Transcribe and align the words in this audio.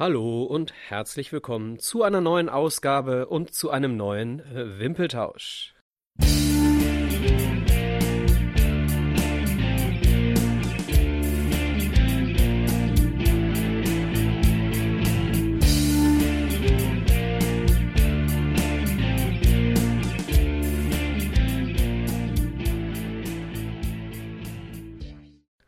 Hallo 0.00 0.44
und 0.44 0.72
herzlich 0.88 1.32
willkommen 1.32 1.80
zu 1.80 2.04
einer 2.04 2.20
neuen 2.20 2.48
Ausgabe 2.48 3.26
und 3.26 3.52
zu 3.52 3.70
einem 3.70 3.96
neuen 3.96 4.38
äh, 4.38 4.78
Wimpeltausch. 4.78 5.74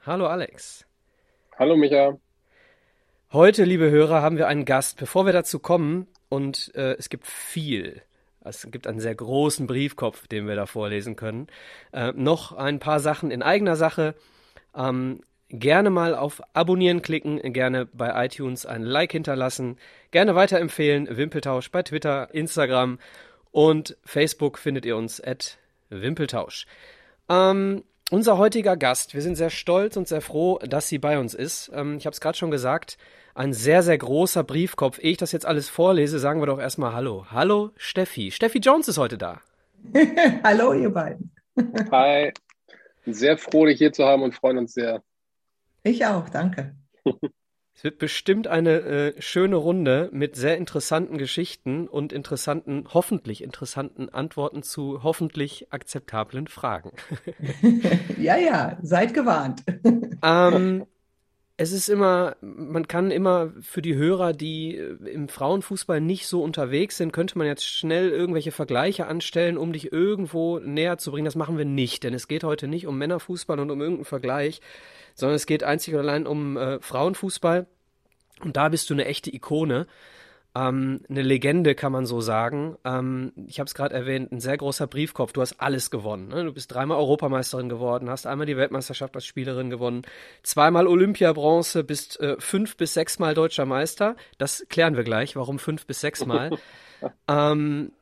Hallo 0.06 0.28
Alex. 0.28 0.86
Hallo 1.58 1.76
Micha. 1.76 2.16
Heute, 3.32 3.62
liebe 3.62 3.92
Hörer, 3.92 4.22
haben 4.22 4.38
wir 4.38 4.48
einen 4.48 4.64
Gast. 4.64 4.98
Bevor 4.98 5.24
wir 5.24 5.32
dazu 5.32 5.60
kommen, 5.60 6.08
und 6.28 6.72
äh, 6.74 6.94
es 6.94 7.08
gibt 7.10 7.28
viel, 7.28 8.02
es 8.42 8.66
gibt 8.72 8.88
einen 8.88 8.98
sehr 8.98 9.14
großen 9.14 9.68
Briefkopf, 9.68 10.26
den 10.26 10.48
wir 10.48 10.56
da 10.56 10.66
vorlesen 10.66 11.14
können, 11.14 11.46
äh, 11.92 12.10
noch 12.16 12.50
ein 12.50 12.80
paar 12.80 12.98
Sachen 12.98 13.30
in 13.30 13.44
eigener 13.44 13.76
Sache. 13.76 14.16
Ähm, 14.74 15.20
gerne 15.48 15.90
mal 15.90 16.16
auf 16.16 16.42
Abonnieren 16.54 17.02
klicken, 17.02 17.40
gerne 17.52 17.86
bei 17.86 18.26
iTunes 18.26 18.66
ein 18.66 18.82
Like 18.82 19.12
hinterlassen, 19.12 19.78
gerne 20.10 20.34
weiterempfehlen, 20.34 21.16
Wimpeltausch 21.16 21.70
bei 21.70 21.84
Twitter, 21.84 22.34
Instagram 22.34 22.98
und 23.52 23.96
Facebook 24.04 24.58
findet 24.58 24.84
ihr 24.84 24.96
uns 24.96 25.22
at 25.22 25.58
Wimpeltausch. 25.88 26.66
Ähm, 27.28 27.84
unser 28.10 28.38
heutiger 28.38 28.76
Gast, 28.76 29.14
wir 29.14 29.22
sind 29.22 29.36
sehr 29.36 29.50
stolz 29.50 29.96
und 29.96 30.08
sehr 30.08 30.20
froh, 30.20 30.58
dass 30.58 30.88
sie 30.88 30.98
bei 30.98 31.20
uns 31.20 31.32
ist. 31.32 31.70
Ähm, 31.72 31.96
ich 31.96 32.06
habe 32.06 32.14
es 32.14 32.20
gerade 32.20 32.36
schon 32.36 32.50
gesagt, 32.50 32.98
ein 33.34 33.52
sehr, 33.52 33.82
sehr 33.82 33.98
großer 33.98 34.44
Briefkopf. 34.44 34.98
Ehe 34.98 35.12
ich 35.12 35.16
das 35.16 35.32
jetzt 35.32 35.46
alles 35.46 35.68
vorlese, 35.68 36.18
sagen 36.18 36.40
wir 36.40 36.46
doch 36.46 36.58
erstmal 36.58 36.92
Hallo. 36.92 37.26
Hallo, 37.30 37.70
Steffi. 37.76 38.30
Steffi 38.30 38.58
Jones 38.58 38.88
ist 38.88 38.98
heute 38.98 39.18
da. 39.18 39.40
Hallo, 40.44 40.72
ihr 40.74 40.90
beiden. 40.90 41.30
Hi. 41.90 42.32
Sehr 43.06 43.38
froh, 43.38 43.66
dich 43.66 43.78
hier 43.78 43.92
zu 43.92 44.04
haben 44.04 44.22
und 44.22 44.34
freuen 44.34 44.58
uns 44.58 44.74
sehr. 44.74 45.02
Ich 45.82 46.04
auch, 46.06 46.28
danke. 46.28 46.74
Es 47.72 47.84
wird 47.84 47.98
bestimmt 47.98 48.46
eine 48.46 48.80
äh, 48.80 49.22
schöne 49.22 49.56
Runde 49.56 50.10
mit 50.12 50.36
sehr 50.36 50.58
interessanten 50.58 51.16
Geschichten 51.16 51.88
und 51.88 52.12
interessanten, 52.12 52.84
hoffentlich 52.92 53.42
interessanten 53.42 54.10
Antworten 54.10 54.62
zu 54.62 55.02
hoffentlich 55.02 55.72
akzeptablen 55.72 56.46
Fragen. 56.46 56.92
ja, 58.18 58.36
ja, 58.36 58.76
seid 58.82 59.14
gewarnt. 59.14 59.62
ähm, 60.22 60.84
es 61.62 61.72
ist 61.72 61.90
immer, 61.90 62.36
man 62.40 62.88
kann 62.88 63.10
immer 63.10 63.52
für 63.60 63.82
die 63.82 63.94
Hörer, 63.94 64.32
die 64.32 64.76
äh, 64.76 64.96
im 65.10 65.28
Frauenfußball 65.28 66.00
nicht 66.00 66.26
so 66.26 66.42
unterwegs 66.42 66.96
sind, 66.96 67.12
könnte 67.12 67.36
man 67.36 67.46
jetzt 67.46 67.66
schnell 67.66 68.08
irgendwelche 68.08 68.50
Vergleiche 68.50 69.06
anstellen, 69.06 69.58
um 69.58 69.74
dich 69.74 69.92
irgendwo 69.92 70.58
näher 70.58 70.96
zu 70.96 71.10
bringen. 71.10 71.26
Das 71.26 71.36
machen 71.36 71.58
wir 71.58 71.66
nicht, 71.66 72.02
denn 72.02 72.14
es 72.14 72.28
geht 72.28 72.44
heute 72.44 72.66
nicht 72.66 72.86
um 72.86 72.96
Männerfußball 72.96 73.60
und 73.60 73.70
um 73.70 73.78
irgendeinen 73.78 74.06
Vergleich, 74.06 74.62
sondern 75.14 75.36
es 75.36 75.44
geht 75.44 75.62
einzig 75.62 75.92
und 75.92 76.00
allein 76.00 76.26
um 76.26 76.56
äh, 76.56 76.80
Frauenfußball. 76.80 77.66
Und 78.42 78.56
da 78.56 78.70
bist 78.70 78.88
du 78.88 78.94
eine 78.94 79.04
echte 79.04 79.30
Ikone 79.30 79.86
ähm, 80.54 81.00
eine 81.08 81.22
Legende, 81.22 81.74
kann 81.74 81.92
man 81.92 82.06
so 82.06 82.20
sagen. 82.20 82.76
Ähm, 82.84 83.32
ich 83.46 83.60
habe 83.60 83.66
es 83.66 83.74
gerade 83.74 83.94
erwähnt, 83.94 84.32
ein 84.32 84.40
sehr 84.40 84.56
großer 84.56 84.86
Briefkopf. 84.86 85.32
Du 85.32 85.40
hast 85.40 85.60
alles 85.60 85.90
gewonnen. 85.90 86.28
Ne? 86.28 86.44
Du 86.44 86.52
bist 86.52 86.72
dreimal 86.74 86.98
Europameisterin 86.98 87.68
geworden, 87.68 88.10
hast 88.10 88.26
einmal 88.26 88.46
die 88.46 88.56
Weltmeisterschaft 88.56 89.14
als 89.14 89.26
Spielerin 89.26 89.70
gewonnen, 89.70 90.02
zweimal 90.42 90.86
Olympiabronze, 90.86 91.84
bist 91.84 92.18
äh, 92.20 92.36
fünf 92.38 92.76
bis 92.76 92.94
sechsmal 92.94 93.34
deutscher 93.34 93.66
Meister. 93.66 94.16
Das 94.38 94.66
klären 94.68 94.96
wir 94.96 95.04
gleich, 95.04 95.36
warum 95.36 95.58
fünf 95.58 95.86
bis 95.86 96.00
sechsmal. 96.00 96.50
ähm, 97.28 97.92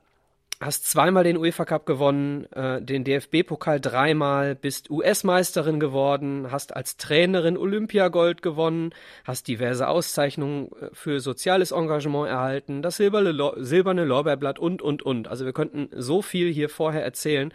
hast 0.61 0.91
zweimal 0.91 1.23
den 1.23 1.37
UEFA 1.37 1.65
Cup 1.65 1.87
gewonnen, 1.87 2.45
äh, 2.53 2.83
den 2.83 3.05
DFB-Pokal 3.05 3.81
dreimal, 3.81 4.57
bist 4.57 4.91
US-Meisterin 4.91 5.79
geworden, 5.79 6.51
hast 6.51 6.75
als 6.75 6.97
Trainerin 6.97 7.57
Olympiagold 7.57 8.43
gewonnen, 8.43 8.91
hast 9.25 9.47
diverse 9.47 9.87
Auszeichnungen 9.87 10.71
äh, 10.81 10.89
für 10.93 11.21
soziales 11.21 11.71
Engagement 11.71 12.29
erhalten, 12.29 12.83
das 12.83 12.97
silberne, 12.97 13.53
silberne 13.59 14.05
Lorbeerblatt 14.05 14.59
und, 14.59 14.83
und, 14.83 15.03
und. 15.03 15.29
Also 15.29 15.45
wir 15.45 15.53
könnten 15.53 15.91
so 15.93 16.23
viel 16.23 16.53
hier 16.53 16.69
vorher 16.69 17.05
erzählen. 17.05 17.53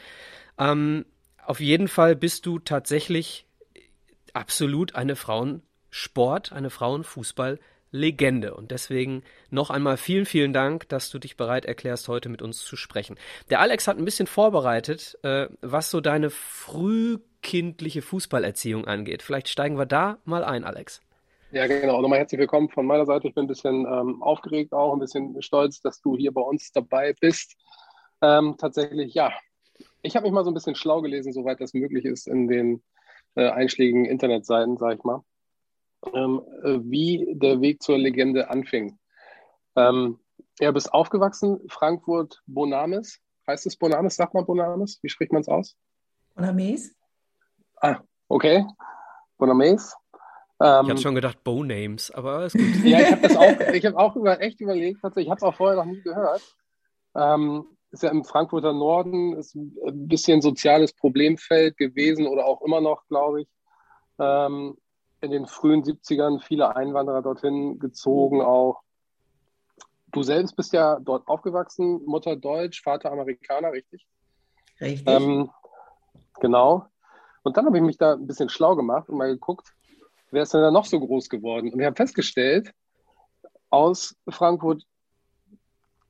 Ähm, 0.58 1.06
auf 1.46 1.60
jeden 1.60 1.90
Fall 1.90 2.16
bist 2.16 2.46
du 2.46 2.60
tatsächlich 2.60 3.46
absolut 4.32 4.96
eine 4.96 5.18
Frauensport, 5.18 6.54
eine 6.54 6.70
Frauenfußball- 6.70 7.60
Legende. 7.94 8.56
Und 8.56 8.72
deswegen 8.72 9.24
noch 9.52 9.70
einmal 9.70 9.98
vielen, 9.98 10.26
vielen 10.26 10.52
Dank, 10.52 10.90
dass 10.90 11.12
du 11.12 11.20
dich 11.20 11.38
bereit 11.38 11.64
erklärst, 11.64 12.08
heute 12.08 12.28
mit 12.28 12.42
uns 12.42 12.66
zu 12.66 12.76
sprechen. 12.76 13.16
Der 13.52 13.60
Alex 13.60 13.88
hat 13.88 13.98
ein 13.98 14.04
bisschen 14.04 14.26
vorbereitet, 14.26 15.18
äh, 15.22 15.48
was 15.62 15.92
so 15.92 16.02
deine 16.02 16.32
frühkindliche 16.32 18.02
Fußballerziehung 18.02 18.86
angeht. 18.86 19.22
Vielleicht 19.22 19.48
steigen 19.48 19.78
wir 19.78 19.86
da 19.86 20.18
mal 20.26 20.44
ein, 20.44 20.64
Alex. 20.64 21.02
Ja, 21.52 21.68
genau. 21.68 22.02
Nochmal 22.02 22.18
herzlich 22.18 22.40
willkommen 22.40 22.70
von 22.70 22.88
meiner 22.88 23.06
Seite. 23.06 23.28
Ich 23.28 23.36
bin 23.36 23.46
ein 23.46 23.48
bisschen 23.48 23.86
ähm, 23.86 24.24
aufgeregt 24.24 24.74
auch, 24.74 24.94
ein 24.94 25.00
bisschen 25.00 25.40
stolz, 25.44 25.80
dass 25.80 26.02
du 26.02 26.18
hier 26.18 26.34
bei 26.34 26.42
uns 26.42 26.72
dabei 26.72 27.14
bist. 27.22 27.56
Ähm, 28.24 28.56
tatsächlich, 28.58 29.14
ja. 29.14 29.32
Ich 30.02 30.16
habe 30.16 30.24
mich 30.26 30.34
mal 30.34 30.44
so 30.44 30.50
ein 30.50 30.56
bisschen 30.56 30.76
schlau 30.76 31.02
gelesen, 31.02 31.32
soweit 31.32 31.62
das 31.62 31.76
möglich 31.76 32.06
ist, 32.06 32.28
in 32.28 32.48
den 32.48 32.82
äh, 33.36 33.50
einschlägigen 33.50 34.06
Internetseiten, 34.06 34.78
sag 34.78 34.98
ich 34.98 35.04
mal 35.04 35.24
ähm, 36.14 36.42
äh, 36.64 36.80
wie 36.84 37.34
der 37.36 37.62
Weg 37.62 37.82
zur 37.82 37.98
Legende 37.98 38.50
anfing. 38.50 38.98
Ähm, 39.76 40.20
er 40.60 40.72
bist 40.72 40.94
aufgewachsen, 40.94 41.60
Frankfurt 41.68 42.42
Bonames. 42.46 43.20
Heißt 43.48 43.66
es 43.66 43.78
Bonames? 43.78 44.16
Sagt 44.16 44.34
man 44.34 44.46
Bonames? 44.46 45.00
Wie 45.02 45.10
spricht 45.10 45.32
man 45.32 45.42
es 45.42 45.48
aus? 45.48 45.76
Bonames. 46.36 46.96
Ah, 47.82 48.00
okay. 48.28 48.66
Bonames. 49.38 49.96
Ähm, 50.62 50.86
ich 50.86 50.92
hatte 50.92 51.02
schon 51.02 51.16
gedacht 51.16 51.44
Bonames, 51.44 52.12
aber 52.12 52.34
alles 52.34 52.54
gut. 52.54 52.62
ja, 52.84 53.00
ich 53.02 53.12
habe 53.12 53.22
das 53.22 53.36
auch, 53.36 53.74
ich 53.74 53.86
habe 53.86 53.98
auch 53.98 54.16
über, 54.16 54.40
echt 54.40 54.62
überlegt, 54.62 55.00
ich 55.16 55.30
habe 55.30 55.38
es 55.38 55.44
auch 55.44 55.56
vorher 55.56 55.76
noch 55.78 55.86
nie 55.86 56.02
gehört. 56.02 56.42
Ähm, 57.16 57.66
ist 57.92 58.04
ja 58.04 58.10
im 58.10 58.24
Frankfurter 58.24 58.74
Norden, 58.74 59.34
ist 59.34 59.56
ein 59.56 60.08
bisschen 60.08 60.42
soziales 60.42 60.94
Problemfeld 60.94 61.78
gewesen 61.78 62.28
oder 62.28 62.46
auch 62.46 62.62
immer 62.62 62.82
noch, 62.82 63.06
glaube 63.08 63.42
ich. 63.42 63.48
Ähm, 64.20 64.78
in 65.24 65.32
den 65.32 65.48
frühen 65.48 65.84
70ern 65.84 66.42
viele 66.42 66.76
Einwanderer 66.76 67.22
dorthin 67.22 67.80
gezogen 67.80 68.42
auch. 68.42 68.82
Du 70.12 70.22
selbst 70.22 70.56
bist 70.56 70.74
ja 70.74 71.00
dort 71.00 71.28
aufgewachsen, 71.28 72.04
Mutter 72.06 72.36
Deutsch, 72.36 72.84
Vater 72.84 73.12
Amerikaner, 73.12 73.72
richtig? 73.72 74.06
Richtig. 74.82 75.08
Ähm, 75.08 75.50
genau. 76.42 76.88
Und 77.42 77.56
dann 77.56 77.66
habe 77.66 77.78
ich 77.78 77.84
mich 77.84 77.98
da 77.98 78.14
ein 78.14 78.28
bisschen 78.28 78.50
schlau 78.50 78.76
gemacht 78.76 79.10
und 79.10 79.18
mal 79.18 79.32
geguckt, 79.32 79.74
wer 80.32 80.44
ist 80.44 80.54
denn 80.54 80.62
da 80.62 80.72
noch 80.72 80.86
so 80.86 81.00
groß 81.00 81.30
geworden? 81.30 81.72
Und 81.72 81.80
wir 81.80 81.86
haben 81.86 81.96
festgestellt, 81.96 82.74
aus 83.70 84.16
Frankfurt 84.28 84.84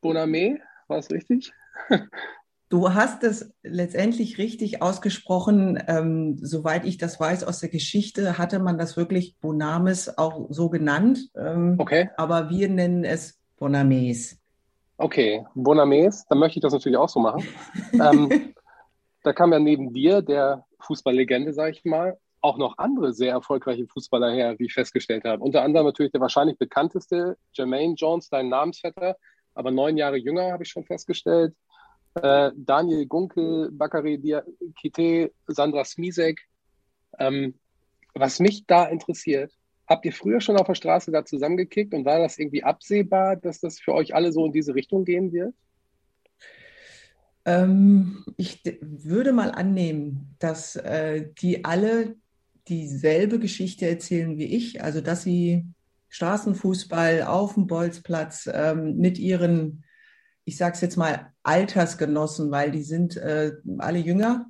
Boname, 0.01 0.59
war 0.87 0.97
es 0.97 1.11
richtig? 1.11 1.53
Du 2.73 2.91
hast 2.91 3.23
es 3.23 3.53
letztendlich 3.61 4.39
richtig 4.39 4.81
ausgesprochen. 4.81 5.79
Ähm, 5.87 6.39
soweit 6.41 6.85
ich 6.85 6.97
das 6.97 7.19
weiß 7.19 7.43
aus 7.43 7.59
der 7.59 7.69
Geschichte, 7.69 8.39
hatte 8.39 8.57
man 8.57 8.79
das 8.79 8.97
wirklich 8.97 9.37
Bonames 9.39 10.17
auch 10.17 10.47
so 10.49 10.71
genannt. 10.71 11.29
Ähm, 11.35 11.75
okay. 11.77 12.09
Aber 12.17 12.49
wir 12.49 12.69
nennen 12.69 13.03
es 13.03 13.39
Bonames. 13.57 14.41
Okay, 14.97 15.45
Bonames, 15.53 16.25
dann 16.27 16.39
möchte 16.39 16.57
ich 16.57 16.63
das 16.63 16.73
natürlich 16.73 16.97
auch 16.97 17.09
so 17.09 17.19
machen. 17.19 17.47
ähm, 17.93 18.55
da 19.23 19.33
kam 19.33 19.53
ja 19.53 19.59
neben 19.59 19.93
dir, 19.93 20.23
der 20.23 20.65
Fußballlegende, 20.79 21.53
sage 21.53 21.73
ich 21.73 21.85
mal, 21.85 22.17
auch 22.41 22.57
noch 22.57 22.79
andere 22.79 23.13
sehr 23.13 23.33
erfolgreiche 23.33 23.85
Fußballer 23.85 24.31
her, 24.31 24.57
wie 24.57 24.65
ich 24.65 24.73
festgestellt 24.73 25.25
habe. 25.25 25.43
Unter 25.43 25.61
anderem 25.61 25.85
natürlich 25.85 26.11
der 26.11 26.21
wahrscheinlich 26.21 26.57
bekannteste, 26.57 27.37
Jermaine 27.51 27.93
Jones, 27.93 28.29
dein 28.29 28.49
Namensvetter, 28.49 29.15
aber 29.53 29.69
neun 29.69 29.95
Jahre 29.95 30.17
jünger, 30.17 30.51
habe 30.51 30.63
ich 30.63 30.69
schon 30.69 30.85
festgestellt. 30.85 31.53
Äh, 32.15 32.51
Daniel 32.55 33.05
Gunkel, 33.07 33.71
Bakary 33.71 34.41
Kite, 34.79 35.31
Sandra 35.47 35.83
Smisek. 35.83 36.41
Ähm, 37.19 37.55
was 38.13 38.39
mich 38.39 38.65
da 38.67 38.85
interessiert, 38.85 39.51
habt 39.87 40.05
ihr 40.05 40.13
früher 40.13 40.39
schon 40.39 40.57
auf 40.57 40.67
der 40.67 40.75
Straße 40.75 41.11
da 41.11 41.25
zusammengekickt 41.25 41.93
und 41.93 42.05
war 42.05 42.19
das 42.19 42.37
irgendwie 42.37 42.63
absehbar, 42.63 43.35
dass 43.35 43.59
das 43.59 43.79
für 43.79 43.93
euch 43.93 44.13
alle 44.13 44.31
so 44.31 44.45
in 44.45 44.51
diese 44.51 44.75
Richtung 44.75 45.05
gehen 45.05 45.31
wird? 45.31 45.53
Ähm, 47.45 48.23
ich 48.37 48.61
würde 48.81 49.33
mal 49.33 49.51
annehmen, 49.51 50.35
dass 50.39 50.75
äh, 50.75 51.29
die 51.39 51.65
alle 51.65 52.15
dieselbe 52.67 53.39
Geschichte 53.39 53.87
erzählen 53.87 54.37
wie 54.37 54.55
ich, 54.55 54.81
also 54.81 55.01
dass 55.01 55.23
sie 55.23 55.65
Straßenfußball 56.09 57.23
auf 57.23 57.55
dem 57.55 57.67
Bolzplatz 57.67 58.49
ähm, 58.53 58.97
mit 58.97 59.17
ihren 59.17 59.83
ich 60.45 60.57
sage 60.57 60.75
es 60.75 60.81
jetzt 60.81 60.97
mal, 60.97 61.31
Altersgenossen, 61.43 62.51
weil 62.51 62.71
die 62.71 62.83
sind 62.83 63.17
äh, 63.17 63.53
alle 63.79 63.99
jünger, 63.99 64.47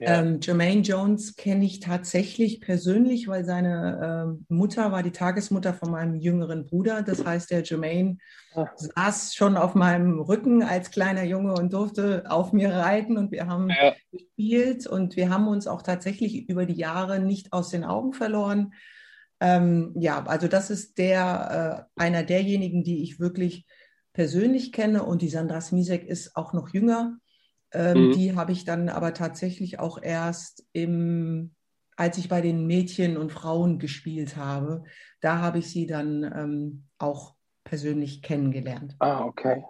Ja. 0.00 0.20
Ähm, 0.20 0.40
Jermaine 0.42 0.82
Jones 0.82 1.36
kenne 1.36 1.64
ich 1.64 1.78
tatsächlich 1.78 2.60
persönlich, 2.60 3.28
weil 3.28 3.44
seine 3.44 4.36
äh, 4.50 4.52
Mutter 4.52 4.90
war 4.90 5.04
die 5.04 5.12
Tagesmutter 5.12 5.72
von 5.72 5.92
meinem 5.92 6.16
jüngeren 6.16 6.66
Bruder. 6.66 7.02
Das 7.02 7.24
heißt, 7.24 7.50
der 7.52 7.62
Jermaine 7.62 8.18
Ach. 8.56 8.66
saß 8.74 9.34
schon 9.34 9.56
auf 9.56 9.76
meinem 9.76 10.18
Rücken 10.18 10.64
als 10.64 10.90
kleiner 10.90 11.22
Junge 11.22 11.54
und 11.54 11.72
durfte 11.72 12.24
auf 12.28 12.52
mir 12.52 12.72
reiten 12.72 13.16
und 13.16 13.30
wir 13.30 13.46
haben 13.46 13.70
ja. 13.70 13.94
gespielt 14.10 14.86
und 14.88 15.14
wir 15.16 15.30
haben 15.30 15.46
uns 15.46 15.68
auch 15.68 15.82
tatsächlich 15.82 16.48
über 16.48 16.66
die 16.66 16.74
Jahre 16.74 17.20
nicht 17.20 17.52
aus 17.52 17.68
den 17.68 17.84
Augen 17.84 18.14
verloren. 18.14 18.74
Ähm, 19.38 19.94
ja, 19.96 20.24
also 20.26 20.48
das 20.48 20.70
ist 20.70 20.98
der 20.98 21.86
äh, 21.96 22.00
einer 22.00 22.24
derjenigen, 22.24 22.82
die 22.82 23.02
ich 23.04 23.20
wirklich 23.20 23.64
persönlich 24.14 24.72
kenne 24.72 25.02
und 25.02 25.20
die 25.20 25.28
Sandra 25.28 25.60
Smisek 25.60 26.04
ist 26.04 26.36
auch 26.36 26.54
noch 26.54 26.70
jünger. 26.70 27.18
Ähm, 27.72 28.08
mhm. 28.08 28.12
Die 28.12 28.34
habe 28.34 28.52
ich 28.52 28.64
dann 28.64 28.88
aber 28.88 29.12
tatsächlich 29.12 29.80
auch 29.80 30.00
erst 30.00 30.64
im, 30.72 31.54
als 31.96 32.16
ich 32.16 32.28
bei 32.28 32.40
den 32.40 32.66
Mädchen 32.66 33.16
und 33.18 33.32
Frauen 33.32 33.78
gespielt 33.78 34.36
habe, 34.36 34.84
da 35.20 35.40
habe 35.40 35.58
ich 35.58 35.70
sie 35.70 35.86
dann 35.86 36.22
ähm, 36.22 36.84
auch 36.98 37.34
persönlich 37.64 38.22
kennengelernt. 38.22 38.94
Ah, 39.00 39.24
okay. 39.24 39.64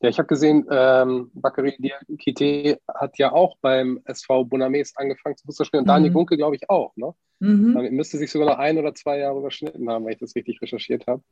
Ja, 0.00 0.10
ich 0.10 0.18
habe 0.18 0.28
gesehen, 0.28 0.66
ähm, 0.70 1.30
Bakary 1.34 1.76
Diakite 1.78 2.78
hat 2.86 3.18
ja 3.18 3.32
auch 3.32 3.56
beim 3.60 4.00
SV 4.04 4.44
Bonames 4.44 4.92
angefangen 4.96 5.36
zu 5.36 5.46
Fußball 5.46 5.66
spielen. 5.66 5.84
Mhm. 5.84 5.88
Daniel 5.88 6.12
Gunkel, 6.12 6.36
glaube 6.36 6.56
ich, 6.56 6.68
auch. 6.68 6.94
Ne? 6.96 7.14
Mhm. 7.40 7.74
Damit 7.74 7.92
müsste 7.92 8.18
sich 8.18 8.30
sogar 8.30 8.48
noch 8.48 8.58
ein 8.58 8.78
oder 8.78 8.94
zwei 8.94 9.18
Jahre 9.18 9.38
überschnitten 9.38 9.88
haben, 9.88 10.04
wenn 10.04 10.12
ich 10.12 10.18
das 10.18 10.36
richtig 10.36 10.60
recherchiert 10.60 11.06
habe. 11.06 11.22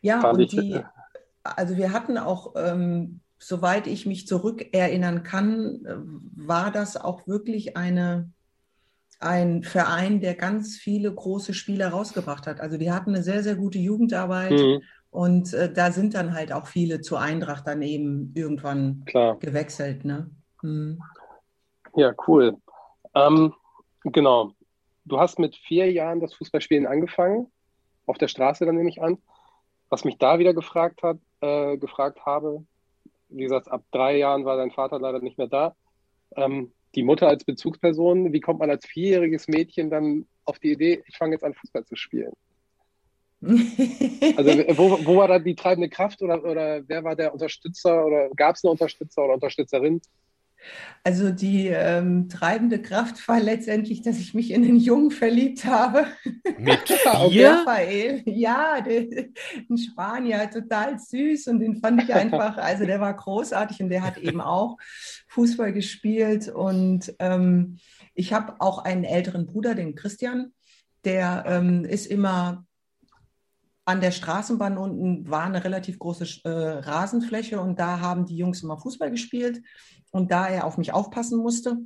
Ja, 0.00 0.20
Fand 0.20 0.34
und 0.34 0.40
ich, 0.40 0.50
die, 0.50 0.72
äh, 0.72 0.84
also 1.42 1.76
wir 1.76 1.92
hatten 1.92 2.18
auch 2.18 2.54
ähm, 2.56 3.20
soweit 3.42 3.88
ich 3.88 4.06
mich 4.06 4.26
zurückerinnern 4.26 5.24
kann, 5.24 5.84
äh, 5.84 5.96
war 6.36 6.70
das 6.70 6.96
auch 6.96 7.26
wirklich 7.26 7.76
eine, 7.76 8.30
ein 9.18 9.64
Verein, 9.64 10.20
der 10.20 10.34
ganz 10.34 10.76
viele 10.76 11.12
große 11.12 11.52
Spieler 11.52 11.88
rausgebracht 11.88 12.46
hat. 12.46 12.60
Also 12.60 12.78
die 12.78 12.92
hatten 12.92 13.10
eine 13.10 13.22
sehr, 13.24 13.42
sehr 13.42 13.56
gute 13.56 13.78
Jugendarbeit 13.78 14.52
mhm. 14.52 14.82
und 15.10 15.52
äh, 15.54 15.72
da 15.72 15.90
sind 15.90 16.14
dann 16.14 16.34
halt 16.34 16.52
auch 16.52 16.68
viele 16.68 17.00
zur 17.00 17.20
Eintracht 17.20 17.66
dann 17.66 17.82
eben 17.82 18.32
irgendwann 18.34 19.02
Klar. 19.06 19.38
gewechselt. 19.38 20.04
Ne? 20.04 20.30
Mhm. 20.62 21.02
Ja, 21.96 22.14
cool. 22.28 22.56
Ähm, 23.14 23.52
genau. 24.04 24.52
Du 25.04 25.18
hast 25.18 25.40
mit 25.40 25.56
vier 25.56 25.90
Jahren 25.90 26.20
das 26.20 26.32
Fußballspielen 26.34 26.86
angefangen, 26.86 27.48
auf 28.06 28.18
der 28.18 28.28
Straße 28.28 28.64
dann 28.64 28.76
nehme 28.76 28.88
ich 28.88 29.02
an. 29.02 29.18
Was 29.90 30.04
mich 30.04 30.16
da 30.16 30.38
wieder 30.38 30.54
gefragt 30.54 31.02
hat, 31.02 31.18
äh, 31.42 31.76
gefragt 31.76 32.24
habe, 32.24 32.64
wie 33.28 33.42
gesagt, 33.42 33.68
ab 33.68 33.84
drei 33.90 34.16
Jahren 34.16 34.44
war 34.44 34.56
dein 34.56 34.70
Vater 34.70 34.98
leider 34.98 35.20
nicht 35.20 35.38
mehr 35.38 35.48
da. 35.48 35.74
Ähm, 36.36 36.72
die 36.94 37.02
Mutter 37.02 37.28
als 37.28 37.44
Bezugsperson, 37.44 38.32
wie 38.32 38.40
kommt 38.40 38.60
man 38.60 38.70
als 38.70 38.86
vierjähriges 38.86 39.48
Mädchen 39.48 39.90
dann 39.90 40.26
auf 40.44 40.58
die 40.58 40.72
Idee, 40.72 41.02
ich 41.06 41.16
fange 41.16 41.32
jetzt 41.32 41.44
an, 41.44 41.54
Fußball 41.54 41.84
zu 41.84 41.96
spielen? 41.96 42.32
also 43.42 43.48
wo, 44.78 45.04
wo 45.04 45.16
war 45.16 45.28
da 45.28 45.38
die 45.38 45.56
treibende 45.56 45.88
Kraft 45.88 46.22
oder, 46.22 46.44
oder 46.44 46.82
wer 46.86 47.02
war 47.02 47.16
der 47.16 47.32
Unterstützer 47.32 48.06
oder 48.06 48.30
gab 48.36 48.54
es 48.54 48.64
eine 48.64 48.70
Unterstützer 48.70 49.24
oder 49.24 49.34
Unterstützerin? 49.34 50.00
Also 51.04 51.30
die 51.30 51.66
ähm, 51.66 52.28
treibende 52.28 52.80
Kraft 52.80 53.26
war 53.26 53.40
letztendlich, 53.40 54.02
dass 54.02 54.18
ich 54.18 54.34
mich 54.34 54.52
in 54.52 54.64
einen 54.64 54.76
Jungen 54.76 55.10
verliebt 55.10 55.64
habe. 55.64 56.06
Mit 56.58 56.88
vier? 57.30 57.50
Raphael. 57.50 58.22
Ja, 58.26 58.80
der, 58.80 59.26
ein 59.68 59.78
Spanier, 59.78 60.48
total 60.48 60.98
süß 60.98 61.48
und 61.48 61.58
den 61.58 61.80
fand 61.80 62.04
ich 62.04 62.14
einfach, 62.14 62.56
also 62.58 62.86
der 62.86 63.00
war 63.00 63.14
großartig 63.14 63.82
und 63.82 63.88
der 63.88 64.02
hat 64.02 64.18
eben 64.18 64.40
auch 64.40 64.78
Fußball 65.28 65.72
gespielt 65.72 66.48
und 66.48 67.12
ähm, 67.18 67.78
ich 68.14 68.32
habe 68.32 68.60
auch 68.60 68.78
einen 68.78 69.04
älteren 69.04 69.46
Bruder, 69.46 69.74
den 69.74 69.94
Christian, 69.96 70.52
der 71.04 71.44
ähm, 71.48 71.84
ist 71.84 72.06
immer 72.06 72.64
an 73.84 74.00
der 74.00 74.12
Straßenbahn 74.12 74.78
unten 74.78 75.28
war 75.28 75.44
eine 75.44 75.64
relativ 75.64 75.98
große 75.98 76.44
äh, 76.44 76.48
Rasenfläche 76.48 77.60
und 77.60 77.80
da 77.80 78.00
haben 78.00 78.26
die 78.26 78.36
Jungs 78.36 78.62
immer 78.62 78.78
Fußball 78.78 79.10
gespielt. 79.10 79.62
Und 80.12 80.30
da 80.30 80.46
er 80.46 80.66
auf 80.66 80.78
mich 80.78 80.92
aufpassen 80.92 81.38
musste, 81.38 81.78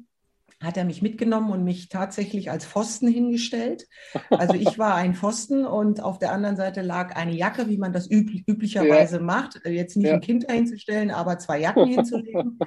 hat 0.60 0.76
er 0.76 0.84
mich 0.84 1.02
mitgenommen 1.02 1.50
und 1.50 1.64
mich 1.64 1.88
tatsächlich 1.88 2.50
als 2.50 2.64
Pfosten 2.64 3.08
hingestellt. 3.08 3.86
Also 4.30 4.54
ich 4.54 4.78
war 4.78 4.94
ein 4.94 5.14
Pfosten 5.14 5.66
und 5.66 6.02
auf 6.02 6.18
der 6.18 6.32
anderen 6.32 6.56
Seite 6.56 6.82
lag 6.82 7.14
eine 7.14 7.34
Jacke, 7.34 7.68
wie 7.68 7.76
man 7.76 7.92
das 7.92 8.10
üb 8.10 8.30
üblicherweise 8.46 9.16
ja. 9.16 9.22
macht. 9.22 9.60
Jetzt 9.64 9.96
nicht 9.96 10.06
ja. 10.06 10.14
ein 10.14 10.20
Kind 10.20 10.50
hinzustellen, 10.50 11.10
aber 11.10 11.38
zwei 11.38 11.60
Jacken 11.60 11.86
hinzulegen. 11.86 12.58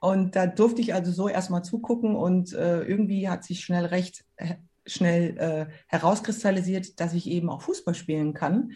Und 0.00 0.36
da 0.36 0.46
durfte 0.46 0.80
ich 0.80 0.94
also 0.94 1.10
so 1.10 1.28
erstmal 1.28 1.64
zugucken 1.64 2.14
und 2.14 2.52
äh, 2.52 2.82
irgendwie 2.82 3.28
hat 3.28 3.44
sich 3.44 3.60
schnell 3.60 3.84
recht 3.86 4.24
äh, 4.36 4.54
schnell 4.86 5.36
äh, 5.38 5.66
herauskristallisiert, 5.86 6.98
dass 7.00 7.14
ich 7.14 7.28
eben 7.28 7.50
auch 7.50 7.62
Fußball 7.62 7.94
spielen 7.94 8.32
kann. 8.32 8.72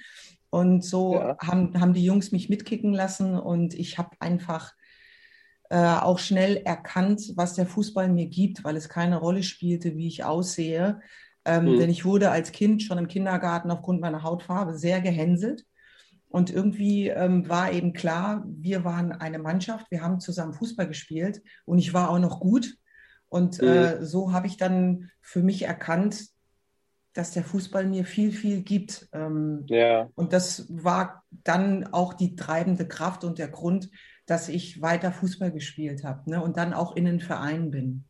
Und 0.51 0.85
so 0.85 1.15
ja. 1.15 1.39
haben, 1.39 1.81
haben 1.81 1.95
die 1.95 2.05
Jungs 2.05 2.33
mich 2.33 2.51
mitkicken 2.51 2.93
lassen 2.93 3.39
und 3.39 3.73
ich 3.73 3.97
habe 3.97 4.11
einfach 4.21 4.73
äh, 4.73 4.82
auch 5.77 6.19
schnell 6.19 6.57
erkannt, 6.59 7.33
was 7.37 7.55
der 7.55 7.67
Fußball 7.67 8.09
mir 8.09 8.27
gibt, 8.27 8.65
weil 8.65 8.77
es 8.77 8.89
keine 8.89 9.19
Rolle 9.19 9.43
spielte, 9.43 9.97
wie 9.97 10.07
ich 10.07 10.25
aussehe. 10.25 11.01
Ähm, 11.45 11.65
mhm. 11.65 11.79
Denn 11.79 11.91
ich 11.91 12.05
wurde 12.05 12.31
als 12.31 12.53
Kind 12.53 12.83
schon 12.83 12.99
im 12.99 13.09
Kindergarten 13.09 13.71
aufgrund 13.71 14.01
meiner 14.01 14.23
Hautfarbe 14.23 14.77
sehr 14.77 15.01
gehänselt. 15.01 15.65
Und 16.29 16.51
irgendwie 16.51 17.09
ähm, 17.09 17.49
war 17.49 17.73
eben 17.73 17.93
klar, 17.93 18.45
wir 18.47 18.85
waren 18.85 19.13
eine 19.13 19.39
Mannschaft, 19.39 19.91
wir 19.91 20.03
haben 20.03 20.19
zusammen 20.19 20.55
Fußball 20.55 20.89
gespielt 20.89 21.43
und 21.67 21.79
ich 21.79 21.93
war 21.93 22.11
auch 22.11 22.19
noch 22.19 22.41
gut. 22.41 22.77
Und 23.29 23.61
mhm. 23.61 23.69
äh, 23.69 24.05
so 24.05 24.33
habe 24.33 24.47
ich 24.47 24.57
dann 24.57 25.11
für 25.21 25.43
mich 25.43 25.63
erkannt, 25.65 26.29
dass 27.13 27.33
der 27.33 27.45
Fußball 27.45 27.87
mir 27.87 28.07
viel, 28.07 28.33
viel 28.33 28.63
gibt. 28.63 29.09
Ähm, 29.13 29.65
ja. 29.67 30.09
Und 30.15 30.33
das 30.33 30.67
war 30.71 31.25
dann 31.31 31.93
auch 31.93 32.15
die 32.15 32.35
treibende 32.35 32.89
Kraft 32.89 33.25
und 33.25 33.39
der 33.39 33.49
Grund, 33.49 33.91
dass 34.27 34.49
ich 34.49 34.81
weiter 34.81 35.13
Fußball 35.13 35.51
gespielt 35.51 36.05
habe 36.05 36.31
ne? 36.31 36.43
und 36.43 36.57
dann 36.57 36.73
auch 36.73 36.97
in 36.97 37.05
den 37.05 37.21
Verein 37.21 37.71
bin. 37.71 38.05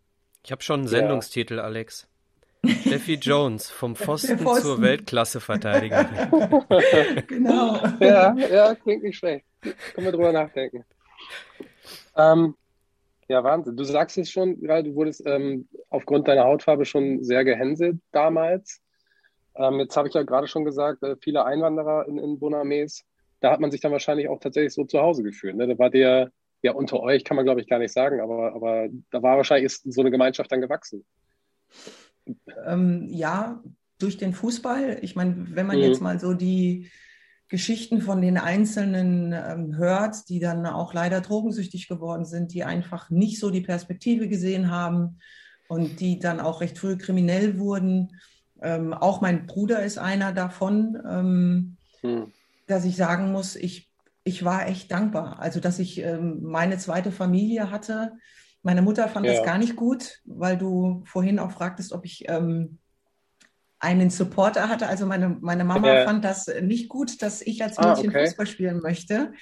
Ich 0.44 0.52
habe 0.52 0.62
schon 0.62 0.80
einen 0.80 0.88
Sendungstitel, 0.88 1.56
ja. 1.56 1.62
Alex. 1.62 2.08
Steffi 2.64 3.14
Jones, 3.20 3.70
vom 3.70 3.96
Pfosten, 3.96 4.38
Pfosten. 4.38 4.62
zur 4.62 4.82
Weltklasse-Verteidigerin. 4.82 6.08
genau. 7.26 7.80
Ja, 8.00 8.34
ja, 8.36 8.74
klingt 8.74 9.02
nicht 9.02 9.18
schlecht. 9.18 9.44
Können 9.60 10.06
wir 10.06 10.12
drüber 10.12 10.32
nachdenken. 10.32 10.84
Ähm, 12.16 12.54
ja, 13.28 13.42
Wahnsinn. 13.42 13.76
Du 13.76 13.84
sagst 13.84 14.18
es 14.18 14.30
schon, 14.30 14.60
gerade 14.60 14.90
du 14.90 14.94
wurdest 14.94 15.22
ähm, 15.26 15.68
aufgrund 15.90 16.28
deiner 16.28 16.44
Hautfarbe 16.44 16.84
schon 16.84 17.22
sehr 17.24 17.44
gehänselt 17.44 17.98
damals. 18.10 18.80
Ähm, 19.54 19.80
jetzt 19.80 19.96
habe 19.96 20.08
ich 20.08 20.14
ja 20.14 20.22
gerade 20.22 20.48
schon 20.48 20.64
gesagt, 20.64 21.02
äh, 21.02 21.16
viele 21.20 21.44
Einwanderer 21.44 22.06
in, 22.08 22.18
in 22.18 22.38
Bonames 22.38 23.04
da 23.42 23.50
hat 23.50 23.60
man 23.60 23.70
sich 23.70 23.80
dann 23.80 23.92
wahrscheinlich 23.92 24.28
auch 24.28 24.38
tatsächlich 24.38 24.72
so 24.72 24.84
zu 24.84 25.00
Hause 25.00 25.22
gefühlt. 25.22 25.56
Ne? 25.56 25.66
Da 25.66 25.78
war 25.78 25.90
der, 25.90 26.30
ja, 26.62 26.72
unter 26.72 27.00
euch 27.00 27.24
kann 27.24 27.36
man 27.36 27.44
glaube 27.44 27.60
ich 27.60 27.68
gar 27.68 27.80
nicht 27.80 27.92
sagen, 27.92 28.20
aber, 28.20 28.54
aber 28.54 28.88
da 29.10 29.22
war 29.22 29.36
wahrscheinlich 29.36 29.76
so 29.84 30.00
eine 30.00 30.12
Gemeinschaft 30.12 30.50
dann 30.52 30.60
gewachsen. 30.60 31.04
Ähm, 32.64 33.08
ja, 33.10 33.62
durch 33.98 34.16
den 34.16 34.32
Fußball. 34.32 34.98
Ich 35.02 35.16
meine, 35.16 35.46
wenn 35.50 35.66
man 35.66 35.76
mhm. 35.76 35.82
jetzt 35.82 36.00
mal 36.00 36.20
so 36.20 36.34
die 36.34 36.88
Geschichten 37.48 38.00
von 38.00 38.22
den 38.22 38.38
Einzelnen 38.38 39.32
ähm, 39.32 39.76
hört, 39.76 40.28
die 40.28 40.38
dann 40.38 40.64
auch 40.64 40.94
leider 40.94 41.20
drogensüchtig 41.20 41.88
geworden 41.88 42.24
sind, 42.24 42.54
die 42.54 42.62
einfach 42.62 43.10
nicht 43.10 43.40
so 43.40 43.50
die 43.50 43.60
Perspektive 43.60 44.28
gesehen 44.28 44.70
haben 44.70 45.18
und 45.68 46.00
die 46.00 46.20
dann 46.20 46.38
auch 46.38 46.60
recht 46.60 46.78
früh 46.78 46.96
kriminell 46.96 47.58
wurden. 47.58 48.20
Ähm, 48.62 48.94
auch 48.94 49.20
mein 49.20 49.46
Bruder 49.46 49.82
ist 49.82 49.98
einer 49.98 50.32
davon. 50.32 51.76
Mhm 52.02 52.32
dass 52.66 52.84
ich 52.84 52.96
sagen 52.96 53.32
muss, 53.32 53.56
ich, 53.56 53.90
ich 54.24 54.44
war 54.44 54.66
echt 54.68 54.90
dankbar. 54.90 55.38
Also, 55.40 55.60
dass 55.60 55.78
ich 55.78 55.98
ähm, 55.98 56.40
meine 56.42 56.78
zweite 56.78 57.12
Familie 57.12 57.70
hatte. 57.70 58.12
Meine 58.62 58.82
Mutter 58.82 59.08
fand 59.08 59.26
ja. 59.26 59.32
das 59.32 59.44
gar 59.44 59.58
nicht 59.58 59.74
gut, 59.74 60.20
weil 60.24 60.56
du 60.56 61.02
vorhin 61.04 61.38
auch 61.38 61.50
fragtest, 61.50 61.92
ob 61.92 62.04
ich 62.04 62.28
ähm, 62.28 62.78
einen 63.82 64.10
Supporter 64.10 64.68
hatte. 64.68 64.86
Also 64.86 65.06
meine, 65.06 65.36
meine 65.40 65.64
Mama 65.64 65.92
ja. 65.92 66.04
fand 66.04 66.24
das 66.24 66.46
nicht 66.62 66.88
gut, 66.88 67.20
dass 67.20 67.42
ich 67.42 67.62
als 67.64 67.78
Mädchen 67.78 68.10
ah, 68.10 68.10
okay. 68.10 68.26
Fußball 68.26 68.46
spielen 68.46 68.80
möchte. 68.80 69.32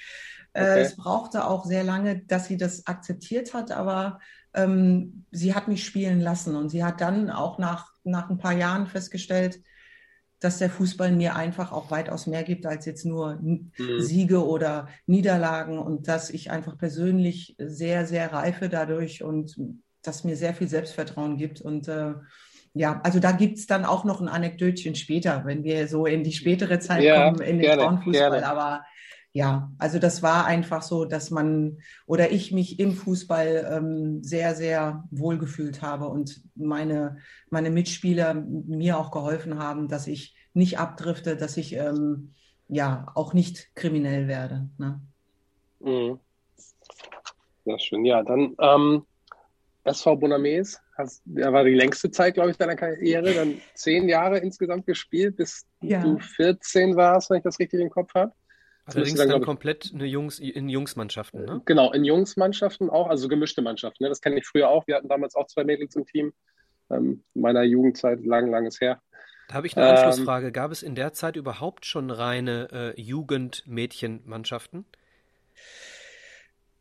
Äh, 0.53 0.63
okay. 0.63 0.81
Es 0.81 0.95
brauchte 0.95 1.45
auch 1.45 1.65
sehr 1.65 1.83
lange, 1.83 2.25
dass 2.25 2.47
sie 2.47 2.57
das 2.57 2.87
akzeptiert 2.87 3.53
hat, 3.53 3.71
aber 3.71 4.19
ähm, 4.55 5.25
sie 5.31 5.53
hat 5.53 5.67
mich 5.67 5.85
spielen 5.85 6.19
lassen 6.19 6.55
und 6.55 6.69
sie 6.69 6.83
hat 6.83 7.01
dann 7.01 7.29
auch 7.29 7.59
nach, 7.59 7.93
nach 8.03 8.31
ein 8.31 8.39
paar 8.39 8.53
Jahren 8.53 8.87
festgestellt, 8.87 9.61
dass 10.41 10.57
der 10.57 10.71
Fußball 10.71 11.11
mir 11.11 11.35
einfach 11.35 11.71
auch 11.71 11.91
weitaus 11.91 12.25
mehr 12.25 12.43
gibt 12.43 12.65
als 12.65 12.85
jetzt 12.85 13.05
nur 13.05 13.35
mhm. 13.35 13.71
Siege 13.99 14.45
oder 14.45 14.87
Niederlagen 15.05 15.77
und 15.77 16.07
dass 16.07 16.31
ich 16.31 16.49
einfach 16.49 16.77
persönlich 16.77 17.55
sehr, 17.59 18.05
sehr 18.07 18.33
reife 18.33 18.67
dadurch 18.67 19.23
und 19.23 19.55
das 20.01 20.23
mir 20.23 20.35
sehr 20.35 20.55
viel 20.55 20.67
Selbstvertrauen 20.67 21.37
gibt. 21.37 21.61
Und 21.61 21.87
äh, 21.87 22.15
ja, 22.73 22.99
also 23.03 23.19
da 23.19 23.33
gibt 23.33 23.59
es 23.59 23.67
dann 23.67 23.85
auch 23.85 24.03
noch 24.03 24.19
ein 24.19 24.27
Anekdötchen 24.27 24.95
später, 24.95 25.45
wenn 25.45 25.63
wir 25.63 25.87
so 25.87 26.07
in 26.07 26.23
die 26.23 26.33
spätere 26.33 26.79
Zeit 26.79 27.03
ja, 27.03 27.29
kommen, 27.29 27.41
in 27.41 27.57
den 27.57 27.61
gerne, 27.61 27.83
Frauenfußball. 27.83 28.31
Gerne. 28.31 28.47
Aber 28.47 28.83
ja, 29.33 29.71
also 29.77 29.97
das 29.97 30.21
war 30.21 30.45
einfach 30.45 30.81
so, 30.81 31.05
dass 31.05 31.31
man 31.31 31.77
oder 32.05 32.31
ich 32.31 32.51
mich 32.51 32.79
im 32.79 32.93
Fußball 32.93 33.69
ähm, 33.71 34.23
sehr, 34.23 34.55
sehr 34.55 35.05
wohl 35.09 35.37
gefühlt 35.37 35.81
habe 35.81 36.07
und 36.07 36.41
meine, 36.55 37.17
meine 37.49 37.69
Mitspieler 37.69 38.33
mir 38.33 38.97
auch 38.97 39.11
geholfen 39.11 39.57
haben, 39.57 39.87
dass 39.87 40.07
ich 40.07 40.35
nicht 40.53 40.79
abdrifte, 40.79 41.37
dass 41.37 41.55
ich 41.55 41.73
ähm, 41.73 42.33
ja 42.67 43.07
auch 43.15 43.33
nicht 43.33 43.73
kriminell 43.73 44.27
werde. 44.27 44.69
Ne? 44.77 44.99
Mhm. 45.79 46.19
Sehr 47.63 47.79
schön. 47.79 48.03
Ja, 48.03 48.23
dann 48.23 48.55
ähm, 48.59 49.05
SV 49.85 50.17
Bonames, 50.17 50.79
hast, 50.97 51.23
ja, 51.25 51.53
war 51.53 51.63
die 51.63 51.73
längste 51.73 52.11
Zeit, 52.11 52.33
glaube 52.33 52.51
ich, 52.51 52.57
deiner 52.57 52.75
Karriere, 52.75 53.33
dann 53.33 53.61
zehn 53.75 54.09
Jahre 54.09 54.39
insgesamt 54.39 54.85
gespielt, 54.85 55.37
bis 55.37 55.65
ja. 55.81 56.01
du 56.01 56.19
14 56.19 56.95
warst, 56.95 57.29
wenn 57.29 57.37
ich 57.37 57.43
das 57.43 57.59
richtig 57.59 57.79
im 57.79 57.89
Kopf 57.89 58.13
habe. 58.13 58.33
Allerdings 58.95 59.19
dann, 59.19 59.29
dann 59.29 59.41
komplett 59.41 59.91
eine 59.93 60.05
Jungs, 60.05 60.39
in 60.39 60.69
Jungsmannschaften, 60.69 61.45
ne? 61.45 61.61
Genau, 61.65 61.91
in 61.91 62.03
Jungsmannschaften 62.03 62.89
auch, 62.89 63.07
also 63.07 63.27
gemischte 63.27 63.61
Mannschaften. 63.61 64.03
Ne? 64.03 64.09
Das 64.09 64.21
kenne 64.21 64.37
ich 64.37 64.45
früher 64.45 64.69
auch. 64.69 64.87
Wir 64.87 64.95
hatten 64.95 65.07
damals 65.07 65.35
auch 65.35 65.47
zwei 65.47 65.63
Mädels 65.63 65.95
im 65.95 66.05
Team. 66.05 66.33
Ähm, 66.89 67.23
meiner 67.33 67.63
Jugendzeit, 67.63 68.25
lang, 68.25 68.49
langes 68.49 68.81
her. 68.81 69.01
Da 69.47 69.55
habe 69.55 69.67
ich 69.67 69.75
eine 69.75 69.89
Anschlussfrage. 69.89 70.47
Ähm, 70.47 70.53
Gab 70.53 70.71
es 70.71 70.83
in 70.83 70.95
der 70.95 71.13
Zeit 71.13 71.35
überhaupt 71.35 71.85
schon 71.85 72.09
reine 72.09 72.93
äh, 72.97 73.01
Jugend-Mädchenmannschaften? 73.01 74.85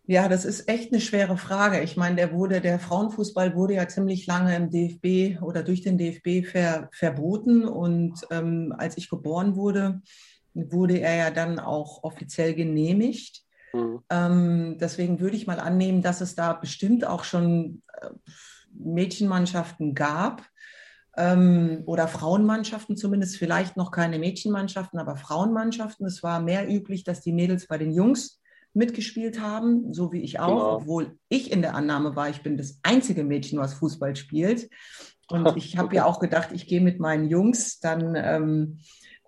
Ja, 0.06 0.28
das 0.28 0.44
ist 0.44 0.68
echt 0.68 0.92
eine 0.92 1.00
schwere 1.00 1.36
Frage. 1.36 1.82
Ich 1.82 1.96
meine, 1.96 2.16
der 2.16 2.32
wurde, 2.32 2.60
der 2.60 2.80
Frauenfußball 2.80 3.54
wurde 3.54 3.74
ja 3.74 3.86
ziemlich 3.86 4.26
lange 4.26 4.56
im 4.56 4.68
DFB 4.68 5.40
oder 5.40 5.62
durch 5.62 5.82
den 5.82 5.98
DFB 5.98 6.44
ver, 6.44 6.88
verboten. 6.92 7.64
Und 7.64 8.14
ähm, 8.30 8.74
als 8.76 8.98
ich 8.98 9.08
geboren 9.08 9.54
wurde, 9.54 10.02
wurde 10.54 10.98
er 10.98 11.16
ja 11.16 11.30
dann 11.30 11.58
auch 11.58 12.02
offiziell 12.02 12.54
genehmigt. 12.54 13.42
Mhm. 13.72 14.00
Ähm, 14.10 14.76
deswegen 14.78 15.20
würde 15.20 15.36
ich 15.36 15.46
mal 15.46 15.60
annehmen, 15.60 16.02
dass 16.02 16.20
es 16.20 16.34
da 16.34 16.52
bestimmt 16.52 17.06
auch 17.06 17.24
schon 17.24 17.82
äh, 18.00 18.10
Mädchenmannschaften 18.72 19.94
gab 19.94 20.44
ähm, 21.16 21.82
oder 21.86 22.08
Frauenmannschaften 22.08 22.96
zumindest, 22.96 23.36
vielleicht 23.36 23.76
noch 23.76 23.90
keine 23.90 24.18
Mädchenmannschaften, 24.18 24.98
aber 24.98 25.16
Frauenmannschaften. 25.16 26.06
Es 26.06 26.22
war 26.22 26.40
mehr 26.40 26.68
üblich, 26.68 27.04
dass 27.04 27.20
die 27.20 27.32
Mädels 27.32 27.66
bei 27.66 27.78
den 27.78 27.92
Jungs 27.92 28.40
mitgespielt 28.72 29.40
haben, 29.40 29.92
so 29.92 30.12
wie 30.12 30.22
ich 30.22 30.38
auch, 30.38 30.48
genau. 30.48 30.76
obwohl 30.76 31.18
ich 31.28 31.50
in 31.50 31.62
der 31.62 31.74
Annahme 31.74 32.14
war, 32.14 32.28
ich 32.30 32.42
bin 32.42 32.56
das 32.56 32.78
einzige 32.82 33.24
Mädchen, 33.24 33.58
was 33.58 33.74
Fußball 33.74 34.14
spielt. 34.14 34.70
Und 35.28 35.56
ich 35.56 35.76
habe 35.76 35.94
ja 35.94 36.04
auch 36.04 36.20
gedacht, 36.20 36.50
ich 36.52 36.66
gehe 36.66 36.80
mit 36.80 37.00
meinen 37.00 37.28
Jungs 37.28 37.80
dann 37.80 38.14
ähm, 38.16 38.78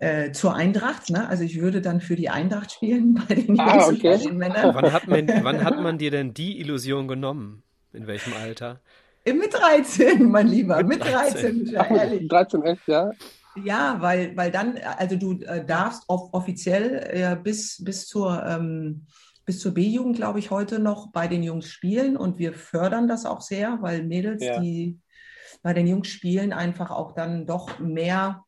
äh, 0.02 0.32
zur 0.32 0.56
Eintracht. 0.56 1.10
Ne? 1.10 1.28
Also 1.28 1.44
ich 1.44 1.60
würde 1.60 1.80
dann 1.80 2.00
für 2.00 2.16
die 2.16 2.28
Eintracht 2.28 2.72
spielen 2.72 3.14
bei 3.28 3.36
den 3.36 3.58
ah, 3.60 3.86
Jungs 3.86 3.98
okay. 3.98 4.14
und 4.14 4.18
bei 4.18 4.28
den 4.28 4.36
Männern. 4.36 4.74
Wann 4.74 4.92
hat, 4.92 5.06
man, 5.06 5.28
wann 5.44 5.64
hat 5.64 5.80
man 5.80 5.96
dir 5.96 6.10
denn 6.10 6.34
die 6.34 6.58
Illusion 6.60 7.06
genommen? 7.06 7.62
In 7.92 8.08
welchem 8.08 8.32
Alter? 8.34 8.80
Äh, 9.24 9.32
mit 9.32 9.54
13, 9.54 10.28
mein 10.28 10.48
Lieber, 10.48 10.82
mit 10.82 11.04
13, 11.04 11.66
ja, 11.66 11.84
ehrlich. 11.84 12.28
13, 12.28 12.62
echt, 12.64 12.88
ja. 12.88 13.12
Ja, 13.62 13.96
weil, 14.00 14.36
weil 14.36 14.50
dann, 14.50 14.78
also 14.98 15.14
du 15.14 15.38
äh, 15.42 15.64
darfst 15.64 16.02
off 16.08 16.30
offiziell 16.32 17.06
äh, 17.12 17.36
bis, 17.40 17.84
bis 17.84 18.06
zur, 18.08 18.44
ähm, 18.44 19.06
bis 19.44 19.60
zur 19.60 19.72
B-Jugend, 19.72 20.16
glaube 20.16 20.40
ich, 20.40 20.50
heute 20.50 20.80
noch 20.80 21.12
bei 21.12 21.28
den 21.28 21.44
Jungs 21.44 21.68
spielen 21.68 22.16
und 22.16 22.38
wir 22.38 22.54
fördern 22.54 23.06
das 23.06 23.24
auch 23.24 23.42
sehr, 23.42 23.78
weil 23.82 24.02
Mädels, 24.02 24.42
ja. 24.42 24.58
die 24.58 24.98
bei 25.62 25.74
den 25.74 25.86
Jungs 25.86 26.08
spielen, 26.08 26.52
einfach 26.52 26.90
auch 26.90 27.12
dann 27.12 27.46
doch 27.46 27.78
mehr 27.78 28.42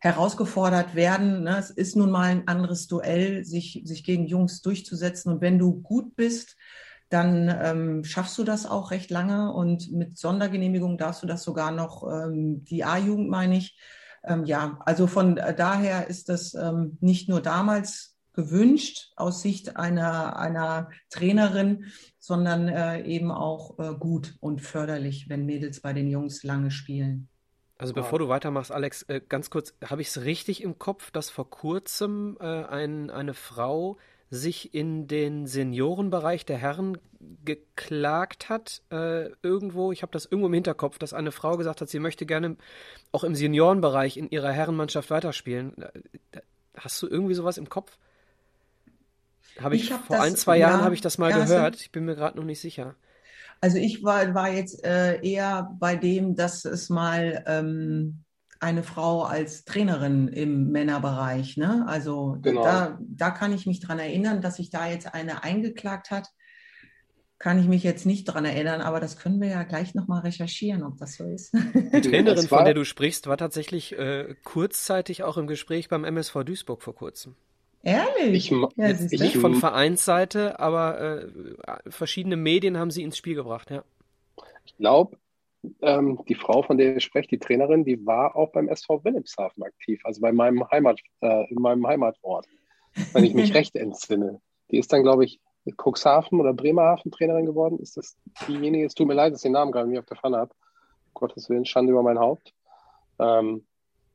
herausgefordert 0.00 0.94
werden. 0.94 1.44
Ne? 1.44 1.56
Es 1.58 1.70
ist 1.70 1.96
nun 1.96 2.10
mal 2.10 2.28
ein 2.28 2.48
anderes 2.48 2.88
Duell, 2.88 3.44
sich, 3.44 3.82
sich 3.84 4.02
gegen 4.02 4.26
Jungs 4.26 4.62
durchzusetzen. 4.62 5.32
Und 5.32 5.40
wenn 5.40 5.58
du 5.58 5.80
gut 5.80 6.16
bist, 6.16 6.56
dann 7.10 7.54
ähm, 7.62 8.04
schaffst 8.04 8.38
du 8.38 8.44
das 8.44 8.66
auch 8.66 8.92
recht 8.92 9.10
lange 9.10 9.52
und 9.52 9.90
mit 9.92 10.16
Sondergenehmigung 10.16 10.96
darfst 10.96 11.22
du 11.22 11.26
das 11.26 11.42
sogar 11.42 11.72
noch, 11.72 12.04
ähm, 12.04 12.64
die 12.64 12.84
A-Jugend 12.84 13.28
meine 13.28 13.56
ich. 13.56 13.78
Ähm, 14.22 14.44
ja, 14.44 14.78
also 14.84 15.06
von 15.06 15.34
daher 15.34 16.06
ist 16.06 16.28
das 16.28 16.54
ähm, 16.54 16.98
nicht 17.00 17.28
nur 17.28 17.40
damals 17.40 18.16
gewünscht 18.32 19.12
aus 19.16 19.42
Sicht 19.42 19.76
einer, 19.76 20.38
einer 20.38 20.90
Trainerin, 21.10 21.86
sondern 22.18 22.68
äh, 22.68 23.02
eben 23.02 23.32
auch 23.32 23.78
äh, 23.78 23.94
gut 23.98 24.36
und 24.40 24.60
förderlich, 24.60 25.28
wenn 25.28 25.46
Mädels 25.46 25.80
bei 25.80 25.92
den 25.92 26.08
Jungs 26.08 26.44
lange 26.44 26.70
spielen. 26.70 27.29
Also 27.80 27.94
bevor 27.94 28.18
du 28.18 28.28
weitermachst, 28.28 28.70
Alex, 28.70 29.04
äh, 29.04 29.22
ganz 29.26 29.48
kurz, 29.48 29.72
habe 29.82 30.02
ich 30.02 30.08
es 30.08 30.22
richtig 30.22 30.62
im 30.62 30.78
Kopf, 30.78 31.10
dass 31.10 31.30
vor 31.30 31.48
kurzem 31.48 32.36
äh, 32.38 32.44
ein, 32.44 33.08
eine 33.08 33.32
Frau 33.32 33.96
sich 34.28 34.74
in 34.74 35.08
den 35.08 35.46
Seniorenbereich 35.46 36.44
der 36.44 36.58
Herren 36.58 36.98
geklagt 37.44 38.50
hat, 38.50 38.82
äh, 38.92 39.30
irgendwo, 39.42 39.92
ich 39.92 40.02
habe 40.02 40.12
das 40.12 40.26
irgendwo 40.26 40.48
im 40.48 40.52
Hinterkopf, 40.52 40.98
dass 40.98 41.14
eine 41.14 41.32
Frau 41.32 41.56
gesagt 41.56 41.80
hat, 41.80 41.88
sie 41.88 42.00
möchte 42.00 42.26
gerne 42.26 42.56
auch 43.12 43.24
im 43.24 43.34
Seniorenbereich 43.34 44.18
in 44.18 44.28
ihrer 44.28 44.52
Herrenmannschaft 44.52 45.10
weiterspielen. 45.10 45.74
Hast 46.76 47.00
du 47.00 47.08
irgendwie 47.08 47.34
sowas 47.34 47.56
im 47.56 47.70
Kopf? 47.70 47.96
Habe 49.58 49.74
ich, 49.74 49.84
ich 49.84 49.96
vor 49.96 50.16
das, 50.16 50.26
ein, 50.26 50.36
zwei 50.36 50.58
Jahren 50.58 50.82
habe 50.82 50.94
ich 50.94 51.00
das 51.00 51.16
mal 51.16 51.32
gehört. 51.32 51.76
Ich 51.76 51.90
bin 51.90 52.04
mir 52.04 52.14
gerade 52.14 52.36
noch 52.36 52.44
nicht 52.44 52.60
sicher. 52.60 52.94
Also 53.60 53.76
ich 53.76 54.02
war, 54.02 54.34
war 54.34 54.50
jetzt 54.50 54.84
äh, 54.84 55.20
eher 55.22 55.76
bei 55.78 55.96
dem, 55.96 56.34
dass 56.34 56.64
es 56.64 56.88
mal 56.88 57.44
ähm, 57.46 58.24
eine 58.58 58.82
Frau 58.82 59.22
als 59.22 59.64
Trainerin 59.64 60.28
im 60.28 60.70
Männerbereich, 60.70 61.56
ne? 61.56 61.84
Also 61.86 62.38
genau. 62.40 62.62
da, 62.62 62.98
da 63.00 63.30
kann 63.30 63.52
ich 63.52 63.66
mich 63.66 63.80
dran 63.80 63.98
erinnern, 63.98 64.42
dass 64.42 64.56
sich 64.56 64.70
da 64.70 64.88
jetzt 64.88 65.14
eine 65.14 65.42
eingeklagt 65.44 66.10
hat. 66.10 66.28
Kann 67.38 67.58
ich 67.58 67.66
mich 67.66 67.82
jetzt 67.82 68.04
nicht 68.04 68.24
dran 68.24 68.44
erinnern, 68.44 68.82
aber 68.82 69.00
das 69.00 69.18
können 69.18 69.40
wir 69.40 69.48
ja 69.48 69.62
gleich 69.62 69.94
nochmal 69.94 70.20
recherchieren, 70.20 70.82
ob 70.82 70.98
das 70.98 71.14
so 71.14 71.24
ist. 71.24 71.54
Die 71.54 72.00
Trainerin, 72.02 72.46
von 72.46 72.66
der 72.66 72.74
du 72.74 72.84
sprichst, 72.84 73.26
war 73.28 73.38
tatsächlich 73.38 73.98
äh, 73.98 74.34
kurzzeitig 74.44 75.22
auch 75.22 75.38
im 75.38 75.46
Gespräch 75.46 75.88
beim 75.88 76.04
MSV 76.04 76.44
Duisburg 76.44 76.82
vor 76.82 76.94
kurzem. 76.94 77.34
Ehrlich? 77.82 78.52
Ich, 78.52 78.76
ja, 78.76 78.92
nicht 78.92 79.38
von 79.38 79.54
Vereinsseite, 79.54 80.60
aber 80.60 81.22
äh, 81.22 81.28
verschiedene 81.88 82.36
Medien 82.36 82.78
haben 82.78 82.90
sie 82.90 83.02
ins 83.02 83.16
Spiel 83.16 83.34
gebracht, 83.34 83.70
ja. 83.70 83.84
Ich 84.64 84.76
glaube, 84.76 85.16
ähm, 85.80 86.20
die 86.28 86.34
Frau, 86.34 86.62
von 86.62 86.78
der 86.78 86.96
ich 86.96 87.04
spreche, 87.04 87.28
die 87.28 87.38
Trainerin, 87.38 87.84
die 87.84 88.04
war 88.06 88.36
auch 88.36 88.52
beim 88.52 88.68
SV 88.68 89.04
Wilhelmshaven 89.04 89.62
aktiv, 89.62 90.00
also 90.04 90.20
bei 90.20 90.32
meinem 90.32 90.68
Heimat, 90.70 91.00
äh, 91.20 91.50
in 91.50 91.60
meinem 91.60 91.86
Heimatort, 91.86 92.46
wenn 93.12 93.24
ich 93.24 93.34
mich 93.34 93.54
recht 93.54 93.76
entsinne. 93.76 94.40
Die 94.70 94.78
ist 94.78 94.92
dann, 94.92 95.02
glaube 95.02 95.24
ich, 95.24 95.40
Cuxhaven 95.76 96.40
oder 96.40 96.52
Bremerhaven 96.54 97.10
Trainerin 97.10 97.46
geworden. 97.46 97.78
Ist 97.78 97.96
das 97.96 98.16
diejenige? 98.46 98.86
Es 98.86 98.94
tut 98.94 99.06
mir 99.06 99.14
leid, 99.14 99.32
dass 99.32 99.40
ich 99.40 99.48
den 99.48 99.52
Namen 99.52 99.72
gerade 99.72 99.88
nicht 99.88 99.98
auf 99.98 100.06
der 100.06 100.16
Pfanne 100.16 100.38
habe. 100.38 100.54
Gottes 101.12 101.48
Willen, 101.50 101.66
Schande 101.66 101.92
über 101.92 102.02
mein 102.02 102.18
Haupt. 102.18 102.52
Ähm, 103.18 103.66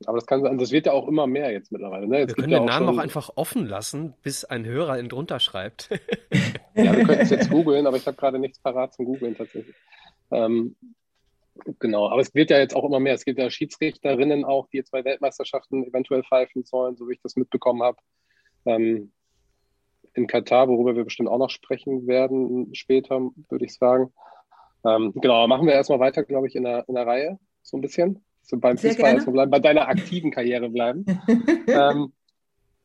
aber 0.05 0.17
das 0.17 0.25
kann 0.25 0.41
sein, 0.41 0.57
das 0.57 0.71
wird 0.71 0.87
ja 0.87 0.91
auch 0.91 1.07
immer 1.07 1.25
mehr 1.25 1.51
jetzt 1.51 1.71
mittlerweile. 1.71 2.07
Ne? 2.07 2.19
Jetzt 2.19 2.35
wir 2.35 2.43
können 2.43 2.51
ja 2.51 2.59
den 2.59 2.65
Namen 2.65 2.87
schon... 2.87 2.95
auch 2.95 3.01
einfach 3.01 3.31
offen 3.35 3.65
lassen, 3.65 4.13
bis 4.21 4.43
ein 4.43 4.65
Hörer 4.65 4.99
ihn 4.99 5.09
drunter 5.09 5.39
schreibt. 5.39 5.89
ja, 6.75 6.95
wir 6.95 7.05
könnten 7.05 7.21
es 7.21 7.29
jetzt 7.29 7.49
googeln, 7.49 7.87
aber 7.87 7.95
ich 7.95 8.05
habe 8.05 8.17
gerade 8.17 8.37
nichts 8.37 8.59
parat 8.59 8.93
zum 8.93 9.05
Googeln 9.05 9.37
tatsächlich. 9.37 9.75
Ähm, 10.31 10.75
genau, 11.79 12.09
aber 12.09 12.21
es 12.21 12.35
wird 12.35 12.49
ja 12.49 12.59
jetzt 12.59 12.75
auch 12.75 12.83
immer 12.83 12.99
mehr. 12.99 13.13
Es 13.13 13.23
gibt 13.23 13.39
ja 13.39 13.49
Schiedsrichterinnen 13.49 14.43
auch, 14.43 14.67
die 14.67 14.77
jetzt 14.77 14.91
bei 14.91 15.05
Weltmeisterschaften 15.05 15.85
eventuell 15.85 16.23
pfeifen 16.23 16.63
sollen, 16.65 16.97
so 16.97 17.07
wie 17.07 17.13
ich 17.13 17.21
das 17.21 17.37
mitbekommen 17.37 17.81
habe. 17.81 17.97
Ähm, 18.65 19.13
in 20.13 20.27
Katar, 20.27 20.67
worüber 20.67 20.95
wir 20.95 21.05
bestimmt 21.05 21.29
auch 21.29 21.37
noch 21.37 21.49
sprechen 21.49 22.05
werden 22.07 22.73
später, 22.75 23.19
würde 23.49 23.65
ich 23.65 23.75
sagen. 23.75 24.13
Ähm, 24.85 25.13
genau, 25.15 25.47
machen 25.47 25.67
wir 25.67 25.73
erstmal 25.73 25.99
weiter, 25.99 26.23
glaube 26.23 26.47
ich, 26.47 26.55
in 26.55 26.63
der, 26.63 26.87
in 26.87 26.95
der 26.95 27.07
Reihe, 27.07 27.39
so 27.63 27.77
ein 27.77 27.81
bisschen 27.81 28.23
so 28.45 28.57
beim 28.57 28.77
Sehr 28.77 28.91
Fußball 28.91 29.13
erstmal 29.13 29.33
bleiben, 29.33 29.51
bei 29.51 29.59
deiner 29.59 29.87
aktiven 29.87 30.31
Karriere 30.31 30.69
bleiben. 30.69 31.05
ähm, 31.67 32.13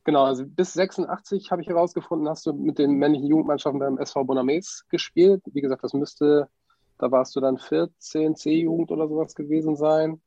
genau, 0.05 0.25
also 0.25 0.45
bis 0.47 0.73
86 0.73 1.51
habe 1.51 1.63
ich 1.63 1.69
herausgefunden, 1.69 2.29
hast 2.29 2.47
du 2.47 2.53
mit 2.53 2.79
den 2.79 2.93
männlichen 2.93 3.29
Jugendmannschaften 3.29 3.79
beim 3.79 3.99
SV 3.99 4.25
Bonames 4.25 4.85
gespielt. 4.89 5.43
Wie 5.47 5.61
gesagt, 5.61 5.85
das 5.85 5.93
müsste, 5.93 6.49
da 6.99 7.11
warst 7.11 7.37
du 7.37 7.41
dann 7.41 7.59
14 7.59 8.37
C-Jugend 8.37 8.91
oder 8.91 9.09
sowas 9.09 9.35
gewesen 9.35 9.77
sein. 9.77 10.21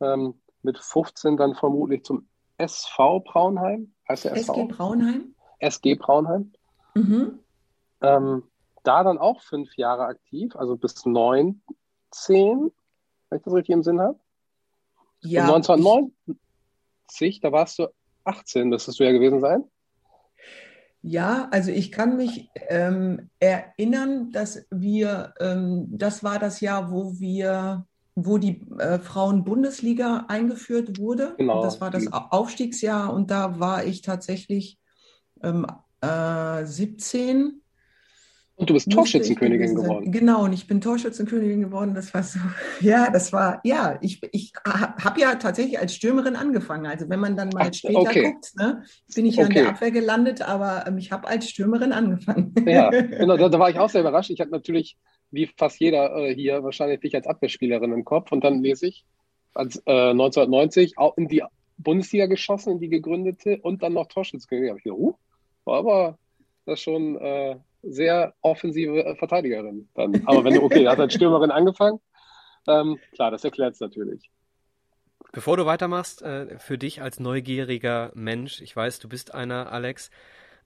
Ähm, 0.00 0.34
mit 0.62 0.78
15 0.78 1.36
dann 1.36 1.54
vermutlich 1.54 2.04
zum 2.04 2.28
SV 2.56 3.20
Braunheim. 3.20 3.92
Heißt 4.08 4.24
der 4.24 4.36
SV? 4.36 4.52
SG 4.54 4.64
Braunheim. 4.66 5.34
SG 5.58 5.94
Braunheim. 5.96 6.52
Mhm. 6.94 7.40
Ähm, 8.00 8.44
da 8.84 9.04
dann 9.04 9.18
auch 9.18 9.40
fünf 9.42 9.76
Jahre 9.76 10.04
aktiv, 10.04 10.56
also 10.56 10.76
bis 10.76 11.04
19, 11.04 11.62
wenn 13.28 13.38
ich 13.38 13.44
das 13.44 13.54
richtig 13.54 13.74
im 13.74 13.82
Sinn 13.82 14.00
habe. 14.00 14.18
Ja, 15.22 15.44
1990, 15.44 17.40
da 17.40 17.52
warst 17.52 17.78
du 17.78 17.88
18, 18.24 18.68
müsstest 18.68 19.00
du 19.00 19.04
ja 19.04 19.12
gewesen 19.12 19.40
sein. 19.40 19.64
Ja, 21.02 21.48
also 21.50 21.70
ich 21.72 21.90
kann 21.90 22.16
mich 22.16 22.48
ähm, 22.68 23.28
erinnern, 23.40 24.30
dass 24.30 24.64
wir, 24.70 25.34
ähm, 25.40 25.86
das 25.90 26.22
war 26.22 26.38
das 26.38 26.60
Jahr, 26.60 26.92
wo 26.92 27.18
wir, 27.18 27.86
wo 28.14 28.38
die 28.38 28.60
äh, 28.78 29.00
Frauen-Bundesliga 29.00 30.26
eingeführt 30.28 30.98
wurde. 30.98 31.34
Genau. 31.38 31.62
Das 31.62 31.80
war 31.80 31.90
das 31.90 32.12
Aufstiegsjahr 32.12 33.12
und 33.12 33.32
da 33.32 33.58
war 33.58 33.84
ich 33.84 34.02
tatsächlich 34.02 34.78
ähm, 35.42 35.66
äh, 36.00 36.64
17. 36.64 37.61
Und 38.54 38.68
du 38.68 38.74
bist 38.74 38.92
Torschützenkönigin 38.92 39.74
geworden. 39.74 40.12
Genau, 40.12 40.44
und 40.44 40.52
ich 40.52 40.66
bin 40.66 40.80
Torschützenkönigin 40.80 41.62
geworden. 41.62 41.94
Das 41.94 42.12
war 42.12 42.22
so, 42.22 42.38
ja, 42.80 43.10
das 43.10 43.32
war, 43.32 43.60
ja, 43.64 43.98
ich, 44.02 44.20
ich 44.30 44.52
habe 44.64 45.20
ja 45.20 45.34
tatsächlich 45.36 45.78
als 45.78 45.94
Stürmerin 45.94 46.36
angefangen. 46.36 46.86
Also 46.86 47.08
wenn 47.08 47.18
man 47.18 47.34
dann 47.34 47.48
mal 47.48 47.68
Ach, 47.70 47.74
später 47.74 47.98
okay. 47.98 48.22
guckt, 48.24 48.52
ne, 48.56 48.84
bin 49.14 49.26
ich 49.26 49.36
ja 49.36 49.46
in 49.46 49.50
der 49.50 49.62
Okay. 49.62 49.70
Abwehr 49.70 49.90
gelandet, 49.90 50.42
aber 50.42 50.84
ähm, 50.86 50.98
ich 50.98 51.12
habe 51.12 51.28
als 51.28 51.48
Stürmerin 51.48 51.92
angefangen. 51.92 52.54
Ja, 52.66 52.90
genau, 52.90 53.36
da, 53.36 53.48
da 53.48 53.58
war 53.58 53.70
ich 53.70 53.78
auch 53.78 53.88
sehr 53.88 54.02
überrascht. 54.02 54.30
Ich 54.30 54.40
hatte 54.40 54.50
natürlich, 54.50 54.96
wie 55.30 55.46
fast 55.56 55.80
jeder 55.80 56.14
äh, 56.16 56.34
hier, 56.34 56.62
wahrscheinlich 56.62 57.00
dich 57.00 57.14
als 57.14 57.26
Abwehrspielerin 57.26 57.92
im 57.92 58.04
Kopf. 58.04 58.32
Und 58.32 58.44
dann 58.44 58.62
lese 58.62 58.86
ich, 58.86 59.04
als 59.54 59.76
äh, 59.86 60.10
1990 60.10 60.98
auch 60.98 61.16
in 61.16 61.28
die 61.28 61.42
Bundesliga 61.78 62.26
geschossen, 62.26 62.72
in 62.72 62.80
die 62.80 62.88
gegründete 62.88 63.58
und 63.62 63.82
dann 63.82 63.94
noch 63.94 64.06
Torschützenkönigin. 64.06 64.68
Da 64.68 64.72
hab 64.72 64.78
ich 64.78 64.84
gedacht, 64.84 65.00
uh, 65.00 65.14
war 65.64 65.78
aber 65.78 66.18
das 66.66 66.80
schon 66.80 67.16
äh, 67.16 67.56
sehr 67.82 68.34
offensive 68.42 69.04
äh, 69.04 69.16
Verteidigerin 69.16 69.88
dann. 69.94 70.22
Aber 70.24 70.44
wenn 70.44 70.54
du, 70.54 70.62
okay, 70.62 70.86
hast 70.88 71.00
als 71.00 71.14
Stürmerin 71.14 71.50
angefangen, 71.50 72.00
ähm, 72.68 73.00
klar, 73.12 73.30
das 73.30 73.44
erklärt 73.44 73.74
es 73.74 73.80
natürlich. 73.80 74.30
Bevor 75.32 75.58
du 75.58 75.66
weitermachst, 75.66 76.22
äh, 76.22 76.58
für 76.58 76.78
dich 76.78 77.02
als 77.02 77.20
neugieriger 77.20 78.12
Mensch, 78.14 78.62
ich 78.62 78.74
weiß, 78.74 78.98
du 78.98 79.08
bist 79.10 79.34
einer, 79.34 79.70
Alex, 79.70 80.10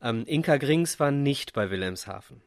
ähm, 0.02 0.24
Inka 0.26 0.58
Grings 0.58 1.00
war 1.00 1.10
nicht 1.12 1.52
bei 1.54 1.70
Wilhelmshaven. 1.70 2.42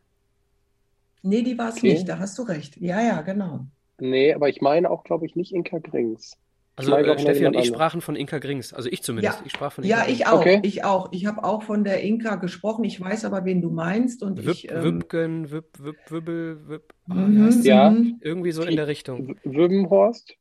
Nee, 1.21 1.43
die 1.43 1.57
war 1.57 1.69
es 1.69 1.81
Okay. 1.81 1.83
nicht, 1.83 2.07
da 2.09 2.19
hast 2.19 2.37
du 2.37 2.43
recht. 2.43 2.75
Ja, 2.77 3.01
ja, 3.01 3.21
genau. 3.21 3.67
Nee, 3.99 4.33
aber 4.33 4.49
ich 4.49 4.61
meine 4.61 4.89
auch, 4.89 5.03
glaube 5.03 5.25
ich, 5.25 5.35
nicht 5.35 5.53
Inka 5.53 5.79
Grings. 5.79 6.37
Also 6.79 6.95
äh, 6.95 7.19
Steffi 7.19 7.45
und 7.45 7.55
ich 7.57 7.67
sprachen 7.67 7.99
von 7.99 8.15
Inka 8.15 8.39
Grings, 8.39 8.73
also 8.73 8.87
ich 8.89 9.03
zumindest. 9.03 9.39
Ja. 9.39 9.45
Ich 9.45 9.51
sprach 9.51 9.73
von 9.73 9.83
Ja, 9.83 9.97
Inka 10.03 10.11
ich 10.11 10.17
Grings. 10.19 10.31
auch, 10.31 10.39
Okay. 10.39 10.59
ich 10.63 10.83
auch. 10.85 11.11
Ich 11.11 11.25
habe 11.25 11.43
auch 11.43 11.63
von 11.63 11.83
der 11.83 12.01
Inka 12.03 12.35
gesprochen. 12.35 12.85
Ich 12.85 13.01
weiß 13.01 13.25
aber, 13.25 13.43
wen 13.43 13.61
du 13.61 13.69
meinst. 13.69 14.23
Und 14.23 14.45
Wüb, 14.45 14.53
ich, 14.53 14.71
ähm, 14.71 14.83
Wübgen, 14.83 15.51
Wüb, 15.51 15.65
Wüb, 15.77 15.97
Wübbel, 16.07 16.67
Wüb, 16.69 16.93
ah, 17.09 17.15
wie 17.15 17.19
mhm, 17.19 17.45
heißt 17.45 17.63
sie? 17.63 17.67
Ja. 17.69 17.93
Irgendwie 18.21 18.51
so 18.51 18.63
in 18.63 18.77
der 18.77 18.87
Richtung. 18.87 19.27
W- 19.27 19.35
Wübbenhorst? 19.43 20.35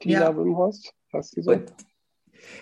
Tina 0.00 0.20
Ja. 0.20 0.70
Die 1.34 1.42
so? 1.42 1.50
Und 1.50 1.72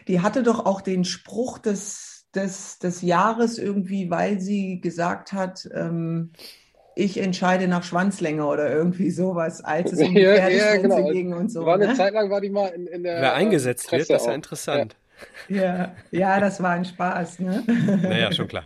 die 0.07 0.21
hatte 0.21 0.43
doch 0.43 0.65
auch 0.65 0.81
den 0.81 1.05
Spruch 1.05 1.59
des, 1.59 2.29
des, 2.35 2.79
des 2.79 3.03
Jahres 3.03 3.59
irgendwie, 3.59 4.11
weil 4.11 4.41
sie 4.41 4.81
gesagt 4.81 5.33
hat, 5.33 5.69
ähm, 5.75 6.33
ich 7.01 7.19
entscheide 7.19 7.67
nach 7.69 7.83
Schwanzlänge 7.83 8.45
oder 8.47 8.71
irgendwie 8.71 9.11
sowas, 9.11 9.63
als 9.63 9.93
es 9.93 10.01
um 10.07 10.15
die 10.15 10.21
Ja, 10.21 10.49
ja, 10.49 10.77
genau. 10.77 11.09
ging 11.11 11.33
und 11.35 11.51
so. 11.51 11.65
war 11.65 11.75
eine 11.75 11.89
ne? 11.89 11.95
Zeit 11.95 12.13
lang 12.15 12.31
war 12.31 12.41
die 12.41 12.51
mal 12.51 12.69
in, 12.69 12.87
in 12.87 13.03
der 13.03 13.21
Wer 13.21 13.33
äh, 13.33 13.37
eingesetzt 13.37 13.91
wird, 13.91 14.01
Presse 14.03 14.13
das 14.13 14.23
ist 14.23 14.29
ja 14.29 14.35
interessant. 14.35 14.97
Ja, 15.49 15.95
ja, 16.11 16.41
das 16.41 16.63
war 16.63 16.71
ein 16.71 16.85
Spaß, 16.85 17.41
ne? 17.41 17.63
Naja, 18.03 18.33
schon 18.33 18.49
klar. 18.49 18.65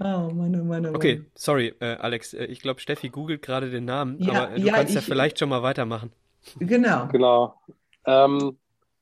Oh 0.00 0.04
Mann, 0.04 0.30
oh 0.34 0.34
Mann, 0.34 0.60
oh 0.60 0.64
Mann. 0.64 0.96
Okay, 0.96 1.22
sorry, 1.34 1.74
äh, 1.80 1.94
Alex. 1.96 2.34
äh, 2.34 2.44
Ich 2.46 2.60
glaube, 2.60 2.80
Steffi 2.80 3.08
googelt 3.08 3.42
gerade 3.42 3.70
den 3.70 3.84
Namen, 3.84 4.18
Ja, 4.20 4.44
aber 4.46 4.54
du 4.58 4.62
ja, 4.62 4.74
kannst 4.74 4.94
ja 4.94 5.00
ich- 5.00 5.06
vielleicht 5.06 5.38
schon 5.38 5.48
mal 5.48 5.62
weitermachen. 5.62 6.12
Genau. 6.58 7.06
Genau. 7.10 7.54
Ähm, 8.06 8.58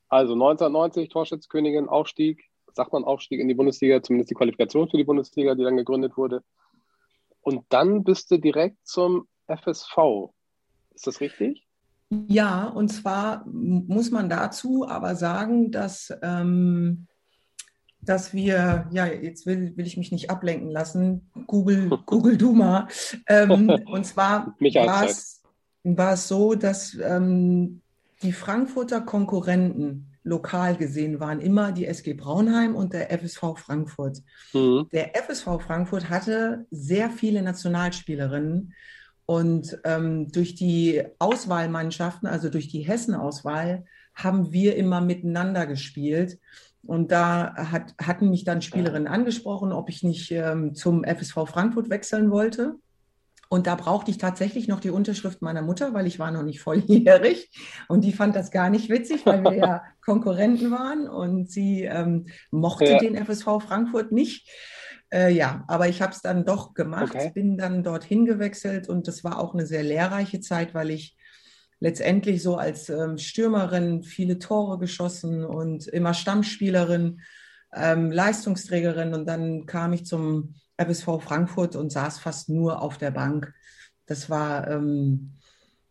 also 0.08 0.34
1990 0.34 1.08
Torschützkönigin, 1.08 1.88
Aufstieg, 1.88 2.44
sagt 2.72 2.92
man 2.92 3.04
Aufstieg 3.04 3.40
in 3.40 3.48
die 3.48 3.54
Bundesliga, 3.54 4.02
zumindest 4.02 4.30
die 4.30 4.34
Qualifikation 4.34 4.88
für 4.88 4.96
die 4.96 5.04
Bundesliga, 5.04 5.54
die 5.54 5.64
dann 5.64 5.76
gegründet 5.76 6.16
wurde. 6.16 6.42
Und 7.42 7.64
dann 7.68 8.04
bist 8.04 8.30
du 8.30 8.38
direkt 8.38 8.86
zum 8.86 9.26
FSV. 9.46 10.30
Ist 10.94 11.06
das 11.06 11.20
richtig? 11.20 11.66
Ja, 12.28 12.66
und 12.66 12.88
zwar 12.88 13.44
muss 13.46 14.10
man 14.10 14.28
dazu 14.28 14.86
aber 14.86 15.16
sagen, 15.16 15.70
dass, 15.70 16.12
ähm, 16.22 17.06
dass 18.00 18.34
wir, 18.34 18.86
ja, 18.92 19.06
jetzt 19.06 19.46
will, 19.46 19.76
will 19.76 19.86
ich 19.86 19.96
mich 19.96 20.12
nicht 20.12 20.30
ablenken 20.30 20.70
lassen, 20.70 21.30
Google, 21.46 21.88
Google 22.06 22.36
du 22.36 22.52
mal. 22.52 22.88
Ähm, 23.26 23.68
und 23.86 24.04
zwar 24.04 24.54
war 24.58 26.12
es 26.12 26.28
so, 26.28 26.54
dass 26.54 26.94
ähm, 27.02 27.80
die 28.22 28.32
Frankfurter 28.32 29.00
Konkurrenten 29.00 30.11
lokal 30.24 30.76
gesehen 30.76 31.20
waren 31.20 31.40
immer 31.40 31.72
die 31.72 31.86
SG 31.86 32.14
Braunheim 32.14 32.74
und 32.76 32.92
der 32.92 33.10
FSV 33.10 33.56
Frankfurt. 33.56 34.18
Mhm. 34.52 34.88
Der 34.92 35.16
FSV 35.16 35.60
Frankfurt 35.60 36.08
hatte 36.08 36.66
sehr 36.70 37.10
viele 37.10 37.42
Nationalspielerinnen 37.42 38.74
und 39.26 39.78
ähm, 39.84 40.30
durch 40.30 40.54
die 40.54 41.02
Auswahlmannschaften, 41.18 42.28
also 42.28 42.48
durch 42.48 42.68
die 42.68 42.82
Hessen-Auswahl, 42.82 43.84
haben 44.14 44.52
wir 44.52 44.76
immer 44.76 45.00
miteinander 45.00 45.66
gespielt. 45.66 46.38
Und 46.84 47.12
da 47.12 47.54
hat, 47.54 47.94
hatten 47.98 48.30
mich 48.30 48.44
dann 48.44 48.60
Spielerinnen 48.60 49.06
angesprochen, 49.06 49.72
ob 49.72 49.88
ich 49.88 50.02
nicht 50.02 50.30
ähm, 50.32 50.74
zum 50.74 51.04
FSV 51.04 51.46
Frankfurt 51.46 51.90
wechseln 51.90 52.30
wollte. 52.30 52.74
Und 53.52 53.66
da 53.66 53.74
brauchte 53.74 54.10
ich 54.10 54.16
tatsächlich 54.16 54.66
noch 54.66 54.80
die 54.80 54.88
Unterschrift 54.88 55.42
meiner 55.42 55.60
Mutter, 55.60 55.92
weil 55.92 56.06
ich 56.06 56.18
war 56.18 56.30
noch 56.30 56.42
nicht 56.42 56.60
volljährig. 56.62 57.50
Und 57.86 58.02
die 58.02 58.14
fand 58.14 58.34
das 58.34 58.50
gar 58.50 58.70
nicht 58.70 58.88
witzig, 58.88 59.26
weil 59.26 59.42
wir 59.44 59.54
ja 59.54 59.82
Konkurrenten 60.02 60.70
waren. 60.70 61.06
Und 61.06 61.50
sie 61.50 61.82
ähm, 61.84 62.28
mochte 62.50 62.86
Ja. 62.92 62.98
den 62.98 63.14
FSV 63.14 63.60
Frankfurt 63.60 64.10
nicht. 64.10 64.48
Äh, 65.12 65.34
ja, 65.34 65.64
aber 65.68 65.86
ich 65.86 66.00
habe 66.00 66.12
es 66.12 66.22
dann 66.22 66.46
doch 66.46 66.72
gemacht, 66.72 67.12
Okay. 67.12 67.30
bin 67.34 67.58
dann 67.58 67.82
dorthin 67.84 68.24
gewechselt 68.24 68.88
und 68.88 69.06
das 69.06 69.22
war 69.22 69.38
auch 69.38 69.52
eine 69.52 69.66
sehr 69.66 69.82
lehrreiche 69.82 70.40
Zeit, 70.40 70.72
weil 70.72 70.88
ich 70.90 71.14
letztendlich 71.78 72.42
so 72.42 72.56
als 72.56 72.88
ähm, 72.88 73.18
Stürmerin 73.18 74.02
viele 74.02 74.38
Tore 74.38 74.78
geschossen 74.78 75.44
und 75.44 75.86
immer 75.88 76.14
Stammspielerin, 76.14 77.20
ähm, 77.74 78.10
Leistungsträgerin 78.10 79.12
und 79.12 79.26
dann 79.26 79.66
kam 79.66 79.92
ich 79.92 80.06
zum 80.06 80.54
FSV 80.86 81.20
Frankfurt 81.20 81.76
und 81.76 81.90
saß 81.90 82.18
fast 82.18 82.48
nur 82.48 82.82
auf 82.82 82.98
der 82.98 83.10
Bank. 83.10 83.54
Das 84.06 84.28
war 84.28 84.68
ähm, 84.68 85.32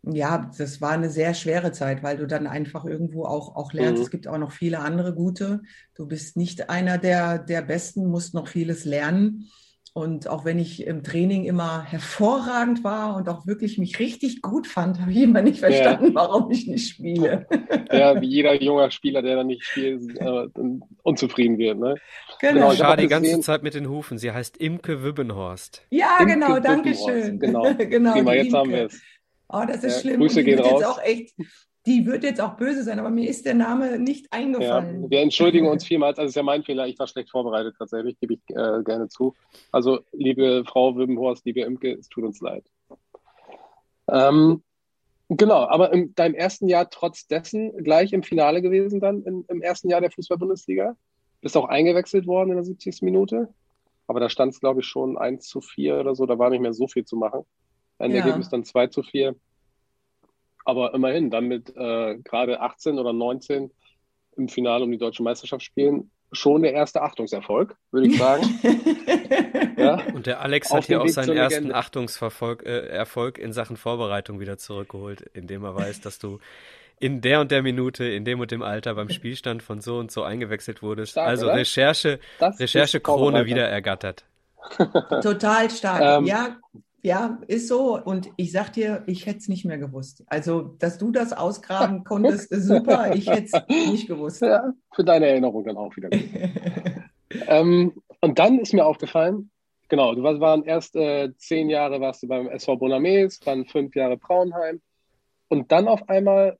ja, 0.04 0.50
das 0.58 0.80
war 0.80 0.90
eine 0.90 1.10
sehr 1.10 1.32
schwere 1.32 1.70
Zeit, 1.70 2.02
weil 2.02 2.16
du 2.16 2.26
dann 2.26 2.48
einfach 2.48 2.84
irgendwo 2.84 3.24
auch, 3.24 3.54
auch 3.54 3.72
lernst. 3.72 3.98
Mhm. 3.98 4.04
Es 4.04 4.10
gibt 4.10 4.26
auch 4.26 4.38
noch 4.38 4.50
viele 4.50 4.80
andere 4.80 5.14
gute. 5.14 5.62
Du 5.94 6.06
bist 6.06 6.36
nicht 6.36 6.70
einer 6.70 6.98
der, 6.98 7.38
der 7.38 7.62
Besten, 7.62 8.06
musst 8.08 8.34
noch 8.34 8.48
vieles 8.48 8.84
lernen. 8.84 9.48
Und 9.94 10.26
auch 10.26 10.46
wenn 10.46 10.58
ich 10.58 10.86
im 10.86 11.02
Training 11.02 11.44
immer 11.44 11.82
hervorragend 11.82 12.82
war 12.82 13.14
und 13.14 13.28
auch 13.28 13.46
wirklich 13.46 13.76
mich 13.76 13.98
richtig 13.98 14.40
gut 14.40 14.66
fand, 14.66 14.98
habe 15.00 15.10
ich 15.12 15.18
immer 15.18 15.42
nicht 15.42 15.58
verstanden, 15.60 16.14
warum 16.14 16.50
ich 16.50 16.66
nicht 16.66 16.88
spiele. 16.88 17.46
Ja, 17.92 18.18
wie 18.18 18.26
jeder 18.26 18.54
junger 18.62 18.90
Spieler, 18.90 19.20
der 19.20 19.36
dann 19.36 19.48
nicht 19.48 19.64
spielt, 19.64 20.16
äh, 20.18 20.48
dann 20.54 20.82
unzufrieden 21.02 21.58
wird. 21.58 21.78
Ne? 21.78 21.96
Genau, 22.40 22.72
ich 22.72 22.78
hab 22.80 22.86
Schar 22.86 22.92
auch 22.92 22.96
die 22.96 23.06
ganze 23.06 23.28
gesehen- 23.28 23.42
Zeit 23.42 23.62
mit 23.62 23.74
den 23.74 23.86
Hufen. 23.90 24.16
Sie 24.16 24.32
heißt 24.32 24.56
Imke 24.56 25.02
Wübbenhorst. 25.02 25.82
Ja, 25.90 26.16
Imke 26.20 26.32
genau, 26.34 26.58
danke 26.58 26.94
schön. 26.94 27.38
Genau. 27.38 27.74
genau 27.78 28.12
Prima, 28.12 28.32
jetzt 28.32 28.54
haben 28.54 28.70
Imke. 28.70 28.78
wir 28.78 28.86
es. 28.86 29.02
Oh, 29.50 29.62
das 29.68 29.84
ist 29.84 29.96
Ja, 29.96 30.00
schlimm. 30.00 30.20
Grüße 30.20 30.42
gehen 30.42 30.56
wird 30.56 30.68
jetzt 30.68 30.86
raus. 30.86 30.98
auch 30.98 31.02
echt, 31.02 31.34
die 31.86 32.06
wird 32.06 32.22
jetzt 32.22 32.40
auch 32.40 32.56
böse 32.56 32.84
sein, 32.84 32.98
aber 33.00 33.10
mir 33.10 33.28
ist 33.28 33.44
der 33.44 33.54
Name 33.54 33.98
nicht 33.98 34.26
Ja, 34.26 34.38
eingefallen. 34.38 35.10
wir 35.10 35.20
entschuldigen 35.20 35.66
uns 35.66 35.84
vielmals. 35.84 36.18
Also 36.18 36.26
es 36.26 36.30
ist 36.32 36.36
ja 36.36 36.42
mein 36.44 36.62
Fehler. 36.62 36.86
Ich 36.86 36.98
war 36.98 37.06
schlecht 37.08 37.30
vorbereitet 37.30 37.74
tatsächlich, 37.78 38.18
gebe 38.20 38.34
ich 38.34 38.40
äh, 38.50 38.82
gerne 38.84 39.08
zu. 39.08 39.34
Also 39.72 40.00
liebe 40.12 40.64
Frau 40.66 40.96
Wimmenhorst, 40.96 41.44
liebe 41.44 41.60
Imke, 41.62 41.92
es 41.94 42.08
tut 42.08 42.24
uns 42.24 42.40
leid. 42.40 42.64
Ähm, 44.08 44.62
genau, 45.28 45.64
aber 45.66 45.92
in 45.92 46.14
deinem 46.14 46.34
ersten 46.34 46.68
Jahr 46.68 46.88
trotz 46.90 47.26
dessen 47.26 47.76
gleich 47.82 48.12
im 48.12 48.22
Finale 48.22 48.62
gewesen 48.62 49.00
dann 49.00 49.22
im, 49.24 49.44
im 49.48 49.62
ersten 49.62 49.88
Jahr 49.88 50.00
der 50.00 50.10
Fußball-Bundesliga. 50.10 50.96
Bist 51.40 51.56
auch 51.56 51.68
eingewechselt 51.68 52.26
worden 52.26 52.50
in 52.50 52.56
der 52.56 52.64
70. 52.64 53.02
Minute. 53.02 53.48
Aber 54.06 54.20
da 54.20 54.28
stand 54.28 54.52
es, 54.52 54.60
glaube 54.60 54.80
ich, 54.80 54.86
schon 54.86 55.16
1 55.16 55.46
zu 55.46 55.60
4 55.60 55.98
oder 56.00 56.14
so. 56.14 56.26
Da 56.26 56.38
war 56.38 56.50
nicht 56.50 56.60
mehr 56.60 56.72
so 56.72 56.86
viel 56.86 57.04
zu 57.04 57.16
machen. 57.16 57.42
Endergebnis 57.98 58.46
Ja. 58.46 58.50
dann 58.52 58.64
2 58.64 58.88
zu 58.88 59.02
4. 59.02 59.34
Aber 60.64 60.94
immerhin, 60.94 61.30
dann 61.30 61.48
mit 61.48 61.74
äh, 61.76 62.18
gerade 62.18 62.60
18 62.60 62.98
oder 62.98 63.12
19 63.12 63.70
im 64.36 64.48
Finale 64.48 64.84
um 64.84 64.90
die 64.90 64.98
deutsche 64.98 65.22
Meisterschaft 65.22 65.62
spielen, 65.62 66.10
schon 66.32 66.62
der 66.62 66.72
erste 66.72 67.02
Achtungserfolg, 67.02 67.76
würde 67.90 68.08
ich 68.08 68.18
sagen. 68.18 68.42
ja. 69.76 70.02
Und 70.14 70.26
der 70.26 70.40
Alex 70.40 70.70
Auf 70.70 70.78
hat 70.78 70.84
hier 70.86 71.00
auch 71.00 71.04
Weg 71.04 71.12
seinen 71.12 71.36
ersten 71.36 71.54
Legende. 71.54 71.74
Achtungsverfolg, 71.74 72.64
äh, 72.64 72.86
Erfolg 72.86 73.38
in 73.38 73.52
Sachen 73.52 73.76
Vorbereitung 73.76 74.40
wieder 74.40 74.56
zurückgeholt, 74.56 75.20
indem 75.34 75.64
er 75.64 75.74
weiß, 75.74 76.00
dass 76.00 76.18
du 76.18 76.38
in 76.98 77.20
der 77.20 77.40
und 77.40 77.50
der 77.50 77.62
Minute, 77.62 78.04
in 78.04 78.24
dem 78.24 78.40
und 78.40 78.50
dem 78.50 78.62
Alter 78.62 78.94
beim 78.94 79.10
Spielstand 79.10 79.62
von 79.62 79.80
so 79.80 79.98
und 79.98 80.10
so 80.12 80.22
eingewechselt 80.22 80.82
wurdest. 80.82 81.12
Stark, 81.12 81.28
also 81.28 81.46
oder? 81.46 81.56
Recherche, 81.56 82.20
Das 82.38 82.60
Recherche 82.60 83.00
Krone 83.00 83.44
wieder 83.44 83.68
ergattert. 83.68 84.24
Total 85.22 85.68
stark. 85.68 86.00
Ähm, 86.00 86.26
ja, 86.26 86.56
ja, 87.02 87.40
ist 87.48 87.68
so. 87.68 88.00
Und 88.00 88.30
ich 88.36 88.52
sag 88.52 88.72
dir, 88.72 89.02
ich 89.06 89.26
hätte 89.26 89.38
es 89.38 89.48
nicht 89.48 89.64
mehr 89.64 89.78
gewusst. 89.78 90.22
Also, 90.26 90.62
dass 90.78 90.98
du 90.98 91.10
das 91.10 91.32
ausgraben 91.32 92.04
konntest, 92.04 92.50
ist 92.52 92.66
super. 92.66 93.14
Ich 93.14 93.28
hätte 93.28 93.48
es 93.52 93.90
nicht 93.90 94.06
gewusst. 94.06 94.42
Ja, 94.42 94.72
für 94.94 95.04
deine 95.04 95.26
Erinnerung 95.26 95.64
dann 95.64 95.76
auch 95.76 95.94
wieder. 95.96 96.10
ähm, 97.48 97.92
und 98.20 98.38
dann 98.38 98.60
ist 98.60 98.72
mir 98.72 98.86
aufgefallen, 98.86 99.50
genau, 99.88 100.14
du 100.14 100.22
warst, 100.22 100.40
waren 100.40 100.64
erst 100.64 100.94
äh, 100.94 101.34
zehn 101.36 101.68
Jahre 101.68 102.00
warst 102.00 102.22
du 102.22 102.28
beim 102.28 102.48
SV 102.48 102.76
Bonames, 102.76 103.40
dann 103.40 103.66
fünf 103.66 103.96
Jahre 103.96 104.16
Braunheim 104.16 104.80
und 105.48 105.72
dann 105.72 105.88
auf 105.88 106.08
einmal, 106.08 106.56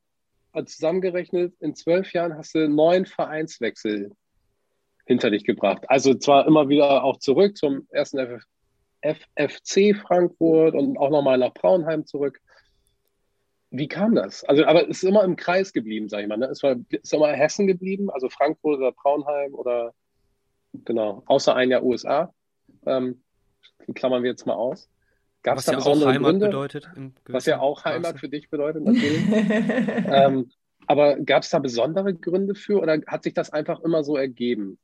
also 0.53 0.67
zusammengerechnet, 0.67 1.55
in 1.61 1.75
zwölf 1.75 2.13
Jahren 2.13 2.37
hast 2.37 2.55
du 2.55 2.69
neun 2.69 3.07
Vereinswechsel 3.07 4.11
hinter 5.07 5.31
dich 5.31 5.45
gebracht? 5.45 5.85
Also 5.89 6.15
zwar 6.15 6.47
immer 6.47 6.69
wieder 6.69 7.05
auch 7.05 7.19
zurück 7.19 7.57
zum 7.57 7.87
ersten 7.91 8.19
FFC 9.03 9.97
Frankfurt 9.97 10.75
und 10.75 10.97
auch 10.97 11.11
nochmal 11.11 11.39
nach 11.39 11.53
Braunheim 11.53 12.07
zurück. 12.07 12.41
Wie 13.71 13.89
kam 13.89 14.15
das? 14.15 14.45
Also, 14.45 14.65
aber 14.65 14.83
es 14.89 15.03
ist 15.03 15.05
immer 15.05 15.25
im 15.25 15.37
Kreis 15.37 15.73
geblieben, 15.73 16.09
sag 16.09 16.21
ich 16.21 16.29
mal. 16.29 16.37
Ne? 16.37 16.47
Es 16.47 16.63
war, 16.63 16.77
ist 16.91 17.13
immer 17.13 17.33
Hessen 17.33 17.67
geblieben, 17.67 18.11
also 18.11 18.29
Frankfurt 18.29 18.79
oder 18.79 18.93
Braunheim 18.93 19.55
oder 19.55 19.95
genau, 20.85 21.23
außer 21.27 21.55
ein 21.55 21.71
Jahr 21.71 21.83
USA. 21.83 22.33
Ähm, 22.87 23.23
klammern 23.95 24.23
wir 24.23 24.31
jetzt 24.31 24.47
mal 24.47 24.55
aus. 24.55 24.91
Gab 25.43 25.59
es 25.59 25.65
da 25.65 25.73
ja 25.73 25.79
besondere 25.79 26.11
auch 26.11 26.15
Heimat 26.15 26.31
Gründe? 26.31 26.47
bedeutet? 26.47 26.91
was 27.27 27.47
ja 27.47 27.61
auch 27.61 27.85
Heimat 27.85 28.21
für 28.21 28.29
dich 28.29 28.49
bedeutet, 28.49 28.85
natürlich. 28.85 29.25
ähm, 30.07 30.51
aber 30.87 31.17
gab 31.17 31.43
es 31.43 31.51
da 31.51 31.59
besondere 31.59 32.15
Gründe 32.15 32.55
für 32.55 32.81
oder 32.81 33.01
hat 33.07 33.23
sich 33.25 33.35
das 33.35 33.51
einfach 33.51 33.81
immer 33.81 34.05
so 34.05 34.17
ergeben? 34.17 34.79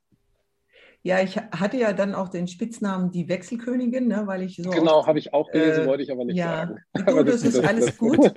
Ja, 1.02 1.20
ich 1.22 1.36
hatte 1.36 1.76
ja 1.76 1.92
dann 1.92 2.14
auch 2.14 2.28
den 2.28 2.48
Spitznamen 2.48 3.12
die 3.12 3.28
Wechselkönigin, 3.28 4.08
ne, 4.08 4.26
weil 4.26 4.42
ich 4.42 4.56
so. 4.56 4.70
Genau, 4.70 5.06
habe 5.06 5.18
ich 5.18 5.32
auch 5.32 5.50
gelesen, 5.50 5.84
äh, 5.84 5.86
wollte 5.86 6.02
ich 6.02 6.10
aber 6.10 6.24
nicht 6.24 6.36
ja, 6.36 6.66
sagen. 6.66 6.78
Du, 6.92 7.02
das, 7.24 7.42
das 7.42 7.54
ist 7.54 7.64
alles 7.64 7.96
gut, 7.96 8.32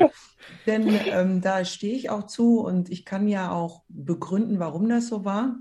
denn 0.68 0.88
ähm, 1.08 1.42
da 1.42 1.66
stehe 1.66 1.96
ich 1.96 2.10
auch 2.10 2.28
zu 2.28 2.60
und 2.60 2.90
ich 2.90 3.04
kann 3.04 3.28
ja 3.28 3.52
auch 3.52 3.84
begründen, 3.90 4.60
warum 4.60 4.88
das 4.88 5.08
so 5.08 5.26
war. 5.26 5.58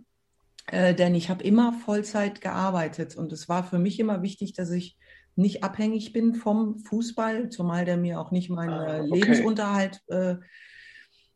Äh, 0.66 0.94
denn 0.94 1.14
ich 1.14 1.30
habe 1.30 1.42
immer 1.42 1.72
Vollzeit 1.72 2.40
gearbeitet 2.40 3.16
und 3.16 3.32
es 3.32 3.48
war 3.48 3.64
für 3.64 3.78
mich 3.78 3.98
immer 3.98 4.22
wichtig, 4.22 4.52
dass 4.52 4.70
ich 4.70 4.98
nicht 5.36 5.64
abhängig 5.64 6.12
bin 6.12 6.34
vom 6.34 6.78
Fußball, 6.78 7.48
zumal 7.48 7.84
der 7.84 7.96
mir 7.96 8.20
auch 8.20 8.30
nicht 8.30 8.50
meinen 8.50 8.72
ah, 8.72 9.00
okay. 9.00 9.08
Lebensunterhalt 9.10 10.02
äh, 10.08 10.36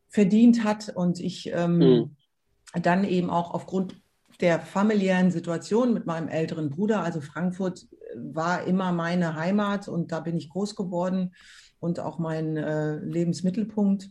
verdient 0.09 0.63
hat 0.63 0.93
und 0.95 1.21
ich 1.21 1.51
ähm, 1.53 1.81
hm. 1.81 2.83
dann 2.83 3.05
eben 3.05 3.31
auch 3.31 3.53
aufgrund 3.53 3.97
der 4.45 4.61
familiären 4.61 5.31
Situation 5.31 5.95
mit 5.95 6.05
meinem 6.05 6.29
älteren 6.29 6.69
Bruder, 6.69 7.03
also 7.03 7.23
Frankfurt 7.23 7.87
war 8.15 8.65
immer 8.65 8.93
meine 8.93 9.37
Heimat 9.37 9.89
und 9.89 10.13
da 10.13 10.21
bin 10.21 10.37
ich 10.37 10.51
groß 10.51 10.77
geworden 10.77 11.35
und 11.81 11.99
auch 11.99 12.19
mein 12.19 12.59
äh, 12.59 12.97
Lebensmittelpunkt. 12.97 14.11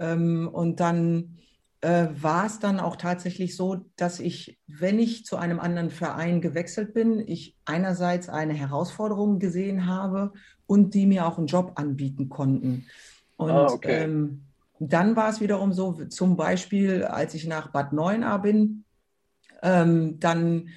Ähm, 0.00 0.48
und 0.52 0.80
dann 0.80 1.36
äh, 1.80 2.08
war 2.10 2.46
es 2.46 2.58
dann 2.58 2.80
auch 2.80 2.96
tatsächlich 2.96 3.54
so, 3.54 3.84
dass 3.94 4.18
ich, 4.18 4.58
wenn 4.66 4.98
ich 4.98 5.24
zu 5.24 5.36
einem 5.36 5.60
anderen 5.60 5.90
Verein 5.90 6.40
gewechselt 6.40 6.92
bin, 6.92 7.20
ich 7.24 7.54
einerseits 7.64 8.28
eine 8.28 8.54
Herausforderung 8.54 9.38
gesehen 9.38 9.86
habe 9.86 10.32
und 10.66 10.94
die 10.94 11.06
mir 11.06 11.24
auch 11.24 11.38
einen 11.38 11.46
Job 11.46 11.74
anbieten 11.76 12.28
konnten. 12.28 12.84
Und 13.36 13.50
ah, 13.52 13.66
okay. 13.66 14.02
ähm, 14.02 14.42
dann 14.80 15.14
war 15.14 15.30
es 15.30 15.40
wiederum 15.40 15.72
so, 15.72 15.92
zum 16.06 16.36
Beispiel, 16.36 17.04
als 17.04 17.34
ich 17.34 17.46
nach 17.46 17.70
Bad 17.70 17.92
Neuenahr 17.92 18.42
bin, 18.42 18.84
ähm, 19.62 20.18
dann 20.20 20.68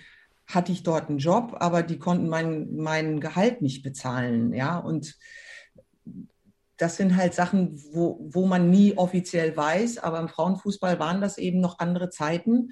hatte 0.48 0.72
ich 0.72 0.84
dort 0.84 1.10
einen 1.10 1.20
Job, 1.20 1.56
aber 1.60 1.84
die 1.84 1.98
konnten 1.98 2.28
mein, 2.28 2.76
mein 2.76 3.20
Gehalt 3.20 3.62
nicht 3.62 3.84
bezahlen. 3.84 4.54
Ja, 4.54 4.78
und 4.78 5.17
das 6.78 6.98
sind 6.98 7.15
halt 7.15 7.34
Sachen, 7.34 7.80
wo, 7.94 8.20
wo 8.22 8.48
man 8.48 8.70
nie 8.70 8.98
offiziell 8.98 9.56
weiß, 9.56 10.00
aber 10.00 10.20
im 10.20 10.28
Frauenfußball 10.28 11.00
waren 11.00 11.22
das 11.22 11.38
eben 11.38 11.60
noch 11.60 11.80
andere 11.80 12.10
Zeiten. 12.10 12.72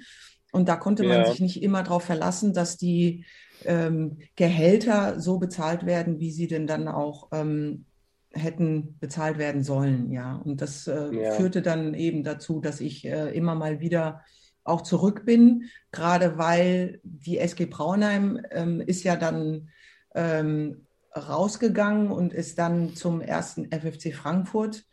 Und 0.52 0.68
da 0.68 0.76
konnte 0.76 1.04
man 1.04 1.18
ja. 1.18 1.26
sich 1.26 1.40
nicht 1.40 1.62
immer 1.62 1.84
darauf 1.84 2.02
verlassen, 2.02 2.52
dass 2.52 2.76
die 2.76 3.24
ähm, 3.64 4.18
Gehälter 4.34 5.20
so 5.20 5.38
bezahlt 5.38 5.86
werden, 5.86 6.18
wie 6.18 6.32
sie 6.32 6.48
denn 6.48 6.66
dann 6.66 6.88
auch 6.88 7.28
ähm, 7.32 7.84
hätten 8.32 8.98
bezahlt 8.98 9.38
werden 9.38 9.62
sollen. 9.62 10.10
Ja, 10.10 10.36
und 10.36 10.60
das 10.60 10.86
äh, 10.86 11.14
ja. 11.14 11.32
führte 11.32 11.62
dann 11.62 11.94
eben 11.94 12.24
dazu, 12.24 12.60
dass 12.60 12.80
ich 12.80 13.06
äh, 13.06 13.30
immer 13.30 13.54
mal 13.54 13.80
wieder 13.80 14.22
auch 14.70 14.82
zurück 14.82 15.24
bin, 15.24 15.64
gerade 15.92 16.38
weil 16.38 17.00
die 17.02 17.38
SG 17.38 17.66
Braunheim 17.66 18.40
ähm, 18.50 18.80
ist 18.80 19.04
ja 19.04 19.16
dann 19.16 19.68
ähm, 20.14 20.86
rausgegangen 21.16 22.10
und 22.10 22.32
ist 22.32 22.58
dann 22.58 22.94
zum 22.94 23.20
ersten 23.20 23.70
FFC 23.70 24.14
Frankfurt 24.14 24.84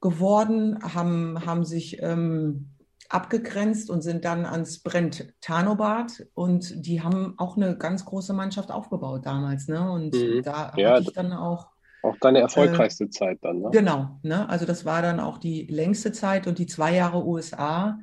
geworden, 0.00 0.78
haben, 0.94 1.44
haben 1.44 1.64
sich 1.64 2.00
ähm, 2.02 2.70
abgegrenzt 3.08 3.90
und 3.90 4.02
sind 4.02 4.24
dann 4.24 4.46
ans 4.46 4.78
Brent 4.78 5.34
Tarnobad 5.40 6.26
und 6.34 6.86
die 6.86 7.02
haben 7.02 7.34
auch 7.38 7.56
eine 7.56 7.76
ganz 7.76 8.04
große 8.04 8.32
Mannschaft 8.32 8.70
aufgebaut 8.70 9.26
damals. 9.26 9.68
Ne? 9.68 9.90
Und 9.90 10.14
mhm. 10.14 10.42
da 10.42 10.72
ja, 10.76 10.92
hatte 10.92 11.02
ich 11.02 11.12
dann 11.12 11.32
auch. 11.32 11.68
Auch 12.02 12.16
deine 12.18 12.38
erfolgreichste 12.38 13.04
äh, 13.04 13.10
Zeit 13.10 13.38
dann, 13.42 13.60
ne? 13.60 13.68
Genau, 13.72 14.18
ne? 14.22 14.48
Also 14.48 14.64
das 14.64 14.86
war 14.86 15.02
dann 15.02 15.20
auch 15.20 15.36
die 15.36 15.66
längste 15.66 16.12
Zeit 16.12 16.46
und 16.46 16.58
die 16.58 16.64
zwei 16.64 16.94
Jahre 16.94 17.26
USA, 17.26 17.98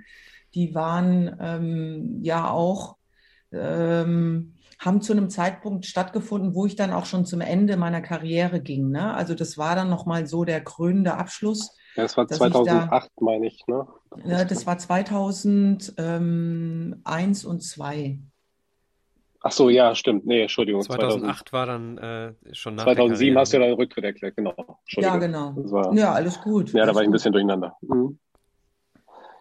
die 0.56 0.76
waren 0.76 1.38
ähm, 1.40 2.20
ja 2.22 2.50
auch 2.50 2.98
ähm, 3.52 4.54
haben 4.80 5.02
zu 5.02 5.14
einem 5.14 5.30
Zeitpunkt 5.30 5.86
stattgefunden, 5.86 6.54
wo 6.54 6.66
ich 6.66 6.76
dann 6.76 6.92
auch 6.92 7.06
schon 7.06 7.26
zum 7.26 7.42
Ende 7.42 7.78
meiner 7.78 8.02
Karriere 8.02 8.62
ging. 8.62 8.92
Ne? 8.92 9.14
Also 9.14 9.34
das 9.34 9.58
war 9.58 9.76
dann 9.76 9.90
nochmal 9.90 10.28
so 10.28 10.46
der 10.46 10.64
krönende 10.64 11.16
Abschluss. 11.16 11.76
Ja, 11.96 12.04
das 12.04 12.16
war 12.16 12.28
2008, 12.28 12.92
da, 12.92 13.24
meine 13.24 13.48
ich. 13.48 13.66
Ne? 13.68 13.88
Ja, 14.26 14.46
das 14.46 14.68
war 14.68 14.78
2001 14.78 17.46
und 17.46 17.64
2002. 17.64 18.20
Ach 19.42 19.52
so, 19.52 19.70
ja, 19.70 19.96
stimmt. 19.96 20.26
Nee, 20.26 20.44
Entschuldigung. 20.44 20.82
2008 20.82 21.50
2000, 21.50 21.54
war 21.54 21.66
dann 21.66 21.98
äh, 21.98 22.34
schon 22.54 22.76
nach 22.76 22.84
2007 22.84 23.38
hast 23.38 23.54
du 23.54 23.58
ja 23.58 23.64
deinen 23.64 23.76
Rücktritt 23.76 24.04
erklärt, 24.04 24.36
genau. 24.36 24.80
Ja, 24.90 25.18
genau. 25.18 25.54
War, 25.56 25.94
ja, 25.94 26.12
alles 26.12 26.42
gut. 26.42 26.74
Ja, 26.74 26.86
da 26.86 26.94
war 26.94 27.02
ich 27.02 27.08
ein 27.08 27.12
bisschen 27.12 27.32
durcheinander. 27.32 27.76
Mhm. 27.82 28.20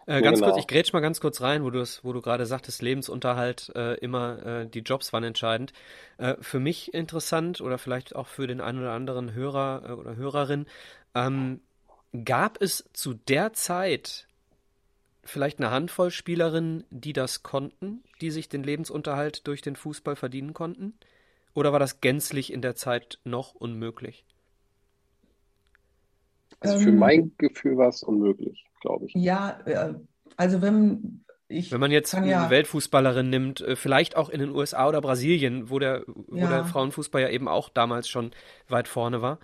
Äh, 0.07 0.21
ganz 0.21 0.39
genau. 0.39 0.51
kurz, 0.51 0.61
ich 0.61 0.67
grätsch 0.67 0.93
mal 0.93 1.01
ganz 1.01 1.19
kurz 1.19 1.41
rein, 1.41 1.63
wo 1.65 1.69
du 1.69 1.83
wo 2.01 2.13
du 2.13 2.21
gerade 2.21 2.45
sagtest, 2.45 2.81
Lebensunterhalt, 2.81 3.71
äh, 3.75 3.95
immer 3.95 4.45
äh, 4.45 4.65
die 4.65 4.79
Jobs 4.79 5.11
waren 5.11 5.25
entscheidend. 5.25 5.73
Äh, 6.17 6.35
für 6.39 6.59
mich 6.59 6.93
interessant 6.93 7.59
oder 7.59 7.77
vielleicht 7.77 8.15
auch 8.15 8.27
für 8.27 8.47
den 8.47 8.61
einen 8.61 8.79
oder 8.79 8.93
anderen 8.93 9.33
Hörer 9.33 9.83
äh, 9.85 9.91
oder 9.91 10.15
Hörerin, 10.15 10.65
ähm, 11.13 11.59
gab 12.23 12.61
es 12.61 12.89
zu 12.93 13.15
der 13.15 13.51
Zeit 13.51 14.27
vielleicht 15.25 15.59
eine 15.59 15.71
Handvoll 15.71 16.09
Spielerinnen, 16.09 16.85
die 16.89 17.11
das 17.11 17.43
konnten, 17.43 18.01
die 18.21 18.31
sich 18.31 18.47
den 18.47 18.63
Lebensunterhalt 18.63 19.45
durch 19.45 19.61
den 19.61 19.75
Fußball 19.75 20.15
verdienen 20.15 20.53
konnten? 20.53 20.93
Oder 21.53 21.73
war 21.73 21.79
das 21.79 21.99
gänzlich 21.99 22.53
in 22.53 22.61
der 22.61 22.75
Zeit 22.75 23.19
noch 23.25 23.55
unmöglich? 23.55 24.23
Also 26.61 26.79
für 26.79 26.89
ähm, 26.91 26.97
mein 26.97 27.31
Gefühl 27.37 27.75
war 27.75 27.89
es 27.89 28.03
unmöglich 28.03 28.66
glaube 28.81 29.05
ich. 29.05 29.13
Ja, 29.15 29.59
äh, 29.65 29.93
also 30.35 30.61
wenn 30.61 31.23
ich 31.49 31.71
wenn 31.71 31.79
man 31.79 31.91
jetzt 31.91 32.13
eine 32.13 32.29
ja, 32.29 32.49
Weltfußballerin 32.49 33.29
nimmt, 33.29 33.61
äh, 33.61 33.75
vielleicht 33.75 34.17
auch 34.17 34.29
in 34.29 34.39
den 34.39 34.51
USA 34.51 34.87
oder 34.87 35.01
Brasilien, 35.01 35.69
wo 35.69 35.79
der, 35.79 36.03
wo 36.07 36.35
ja. 36.35 36.49
der 36.49 36.65
Frauenfußball 36.65 37.21
ja 37.21 37.29
eben 37.29 37.47
auch 37.47 37.69
damals 37.69 38.09
schon 38.09 38.31
weit 38.67 38.87
vorne 38.87 39.21
war. 39.21 39.39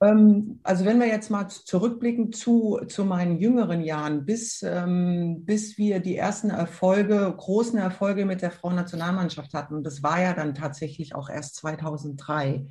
Ähm, 0.00 0.60
also 0.62 0.84
wenn 0.84 0.98
wir 1.00 1.06
jetzt 1.06 1.30
mal 1.30 1.48
zurückblicken 1.48 2.32
zu, 2.32 2.80
zu 2.88 3.04
meinen 3.04 3.38
jüngeren 3.38 3.82
Jahren, 3.82 4.24
bis, 4.24 4.62
ähm, 4.62 5.44
bis 5.44 5.78
wir 5.78 6.00
die 6.00 6.16
ersten 6.16 6.50
Erfolge, 6.50 7.32
großen 7.36 7.78
Erfolge 7.78 8.24
mit 8.24 8.42
der 8.42 8.50
Frauennationalmannschaft 8.50 9.54
hatten, 9.54 9.82
das 9.82 10.02
war 10.02 10.20
ja 10.20 10.32
dann 10.32 10.54
tatsächlich 10.54 11.14
auch 11.14 11.28
erst 11.28 11.56
2003 11.56 12.66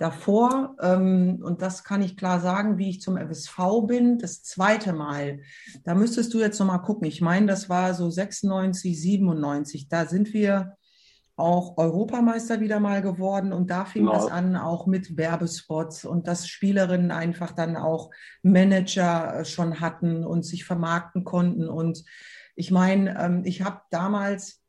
davor, 0.00 0.76
ähm, 0.80 1.40
und 1.42 1.60
das 1.60 1.84
kann 1.84 2.00
ich 2.00 2.16
klar 2.16 2.40
sagen, 2.40 2.78
wie 2.78 2.88
ich 2.88 3.02
zum 3.02 3.18
FSV 3.18 3.86
bin, 3.86 4.18
das 4.18 4.42
zweite 4.42 4.94
Mal. 4.94 5.40
Da 5.84 5.94
müsstest 5.94 6.32
du 6.32 6.40
jetzt 6.40 6.58
nochmal 6.58 6.82
gucken. 6.82 7.06
Ich 7.06 7.20
meine, 7.20 7.46
das 7.46 7.68
war 7.68 7.92
so 7.92 8.08
96, 8.08 8.98
97. 8.98 9.88
Da 9.88 10.06
sind 10.06 10.32
wir 10.32 10.76
auch 11.36 11.76
Europameister 11.76 12.60
wieder 12.60 12.80
mal 12.80 13.02
geworden 13.02 13.52
und 13.52 13.70
da 13.70 13.84
fing 13.84 14.06
genau. 14.06 14.14
das 14.14 14.30
an, 14.30 14.56
auch 14.56 14.86
mit 14.86 15.16
Werbespots 15.16 16.04
und 16.04 16.26
dass 16.26 16.48
Spielerinnen 16.48 17.10
einfach 17.10 17.52
dann 17.52 17.76
auch 17.76 18.10
Manager 18.42 19.40
äh, 19.40 19.44
schon 19.44 19.80
hatten 19.80 20.24
und 20.24 20.44
sich 20.44 20.64
vermarkten 20.64 21.24
konnten. 21.24 21.68
Und 21.68 22.04
ich 22.56 22.70
meine, 22.70 23.18
ähm, 23.18 23.42
ich 23.44 23.62
habe 23.62 23.80
damals 23.90 24.59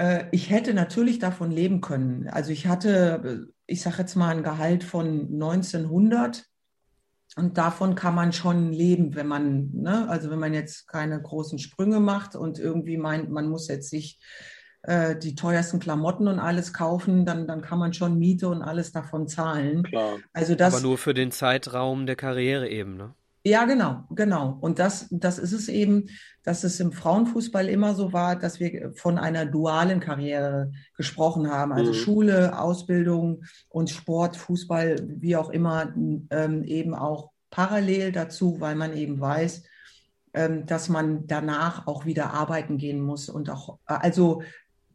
äh, 0.00 0.24
ich 0.32 0.48
hätte 0.48 0.72
natürlich 0.72 1.18
davon 1.18 1.50
leben 1.50 1.82
können. 1.82 2.26
Also 2.28 2.52
ich 2.52 2.66
hatte, 2.66 3.46
äh, 3.46 3.52
ich 3.66 3.82
sage 3.82 3.98
jetzt 3.98 4.16
mal, 4.16 4.34
ein 4.34 4.42
Gehalt 4.42 4.82
von 4.82 5.28
1900 5.32 6.46
und 7.36 7.58
davon 7.58 7.94
kann 7.94 8.14
man 8.14 8.32
schon 8.32 8.72
leben, 8.72 9.14
wenn 9.14 9.26
man, 9.26 9.70
ne, 9.72 10.08
also 10.08 10.30
wenn 10.30 10.38
man 10.38 10.54
jetzt 10.54 10.88
keine 10.88 11.20
großen 11.20 11.58
Sprünge 11.58 12.00
macht 12.00 12.34
und 12.34 12.58
irgendwie 12.58 12.96
meint, 12.96 13.30
man 13.30 13.48
muss 13.48 13.68
jetzt 13.68 13.90
sich 13.90 14.18
äh, 14.82 15.16
die 15.16 15.34
teuersten 15.34 15.78
Klamotten 15.78 16.28
und 16.28 16.38
alles 16.38 16.72
kaufen, 16.72 17.26
dann, 17.26 17.46
dann 17.46 17.60
kann 17.60 17.78
man 17.78 17.92
schon 17.92 18.18
Miete 18.18 18.48
und 18.48 18.62
alles 18.62 18.92
davon 18.92 19.28
zahlen. 19.28 19.82
Klar. 19.82 20.16
Also 20.32 20.54
das, 20.54 20.74
Aber 20.74 20.82
nur 20.82 20.96
für 20.96 21.12
den 21.12 21.30
Zeitraum 21.30 22.06
der 22.06 22.16
Karriere 22.16 22.68
eben, 22.68 22.96
ne? 22.96 23.14
Ja, 23.42 23.64
genau, 23.64 24.04
genau. 24.10 24.58
Und 24.60 24.78
das, 24.78 25.06
das 25.10 25.38
ist 25.38 25.52
es 25.52 25.68
eben, 25.68 26.08
dass 26.42 26.62
es 26.62 26.78
im 26.78 26.92
Frauenfußball 26.92 27.68
immer 27.68 27.94
so 27.94 28.12
war, 28.12 28.36
dass 28.36 28.60
wir 28.60 28.92
von 28.94 29.18
einer 29.18 29.46
dualen 29.46 30.00
Karriere 30.00 30.72
gesprochen 30.96 31.50
haben. 31.50 31.72
Also 31.72 31.92
mhm. 31.92 31.96
Schule, 31.96 32.58
Ausbildung 32.58 33.44
und 33.70 33.88
Sport, 33.88 34.36
Fußball, 34.36 34.96
wie 35.06 35.36
auch 35.36 35.48
immer, 35.48 35.92
ähm, 36.30 36.64
eben 36.64 36.94
auch 36.94 37.30
parallel 37.50 38.12
dazu, 38.12 38.60
weil 38.60 38.74
man 38.74 38.94
eben 38.94 39.20
weiß, 39.20 39.62
ähm, 40.34 40.66
dass 40.66 40.90
man 40.90 41.26
danach 41.26 41.86
auch 41.86 42.04
wieder 42.04 42.34
arbeiten 42.34 42.76
gehen 42.76 43.00
muss 43.00 43.28
und 43.28 43.48
auch, 43.48 43.78
also 43.86 44.42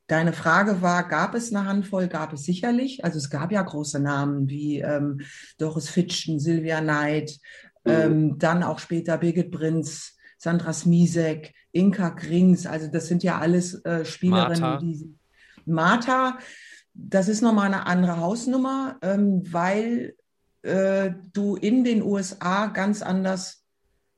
Deine 0.08 0.34
Frage 0.34 0.84
war, 0.84 1.08
gab 1.08 1.34
es 1.34 1.52
eine 1.52 1.66
Handvoll? 1.68 2.08
Gab 2.08 2.32
es 2.32 2.44
sicherlich. 2.44 3.04
Also 3.04 3.18
es 3.18 3.32
gab 3.32 3.52
ja 3.52 3.64
große 3.64 4.00
Namen 4.00 4.48
wie 4.48 4.80
ähm, 4.80 5.22
Doris 5.58 5.90
Fitschen, 5.90 6.40
Silvia 6.40 6.80
Neid, 6.80 7.40
mhm. 7.86 7.92
ähm, 7.92 8.40
dann 8.40 8.64
auch 8.64 8.80
später 8.80 9.18
Birgit 9.18 9.52
Prinz, 9.52 10.18
Sandra 10.38 10.74
Smisek, 10.74 11.54
Inka 11.72 12.12
Krings. 12.12 12.66
Also 12.66 12.88
das 12.88 13.08
sind 13.08 13.24
ja 13.24 13.40
alles 13.40 13.84
äh, 13.86 14.06
Spielerinnen, 14.06 14.62
Martha. 14.62 14.80
die 14.80 15.16
Martha, 15.66 16.38
das 16.94 17.28
ist 17.28 17.42
nochmal 17.42 17.68
eine 17.68 17.88
andere 17.88 18.20
Hausnummer, 18.20 18.98
ähm, 19.02 19.44
weil 19.52 20.16
äh, 20.62 21.12
du 21.34 21.56
in 21.56 21.84
den 21.84 22.02
USA 22.02 22.68
ganz 22.68 23.02
anders 23.02 23.66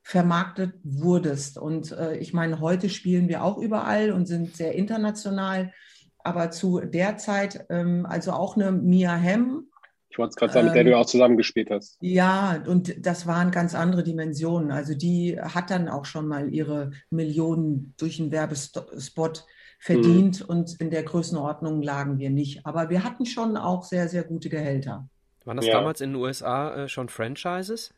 vermarktet 0.03 0.73
wurdest. 0.83 1.57
Und 1.57 1.91
äh, 1.91 2.15
ich 2.17 2.33
meine, 2.33 2.61
heute 2.61 2.89
spielen 2.89 3.27
wir 3.27 3.43
auch 3.43 3.57
überall 3.57 4.11
und 4.11 4.25
sind 4.25 4.55
sehr 4.55 4.73
international. 4.73 5.73
Aber 6.19 6.51
zu 6.51 6.79
der 6.79 7.17
Zeit, 7.17 7.65
ähm, 7.69 8.05
also 8.05 8.31
auch 8.31 8.55
eine 8.55 8.71
Mia 8.71 9.19
Hamm. 9.19 9.67
Ich 10.09 10.17
wollte 10.17 10.31
es 10.31 10.35
gerade 10.35 10.53
sagen, 10.53 10.67
mit 10.67 10.75
der 10.75 10.83
du 10.83 10.91
ähm, 10.91 10.95
auch 10.97 11.05
zusammengespielt 11.05 11.69
hast. 11.69 11.97
Ja, 12.01 12.63
und 12.65 13.05
das 13.05 13.27
waren 13.27 13.51
ganz 13.51 13.75
andere 13.75 14.03
Dimensionen. 14.03 14.71
Also 14.71 14.95
die 14.95 15.39
hat 15.39 15.69
dann 15.69 15.89
auch 15.89 16.05
schon 16.05 16.27
mal 16.27 16.53
ihre 16.53 16.91
Millionen 17.09 17.93
durch 17.97 18.19
einen 18.19 18.31
Werbespot 18.31 19.45
verdient 19.79 20.41
mhm. 20.41 20.45
und 20.47 20.81
in 20.81 20.89
der 20.89 21.03
Größenordnung 21.03 21.81
lagen 21.81 22.17
wir 22.17 22.29
nicht. 22.29 22.65
Aber 22.65 22.89
wir 22.89 23.03
hatten 23.03 23.25
schon 23.25 23.57
auch 23.57 23.83
sehr, 23.83 24.07
sehr 24.09 24.23
gute 24.23 24.49
Gehälter. 24.49 25.07
Waren 25.45 25.57
das 25.57 25.67
ja. 25.67 25.73
damals 25.73 26.01
in 26.01 26.11
den 26.13 26.21
USA 26.21 26.83
äh, 26.83 26.87
schon 26.87 27.09
Franchises? 27.09 27.93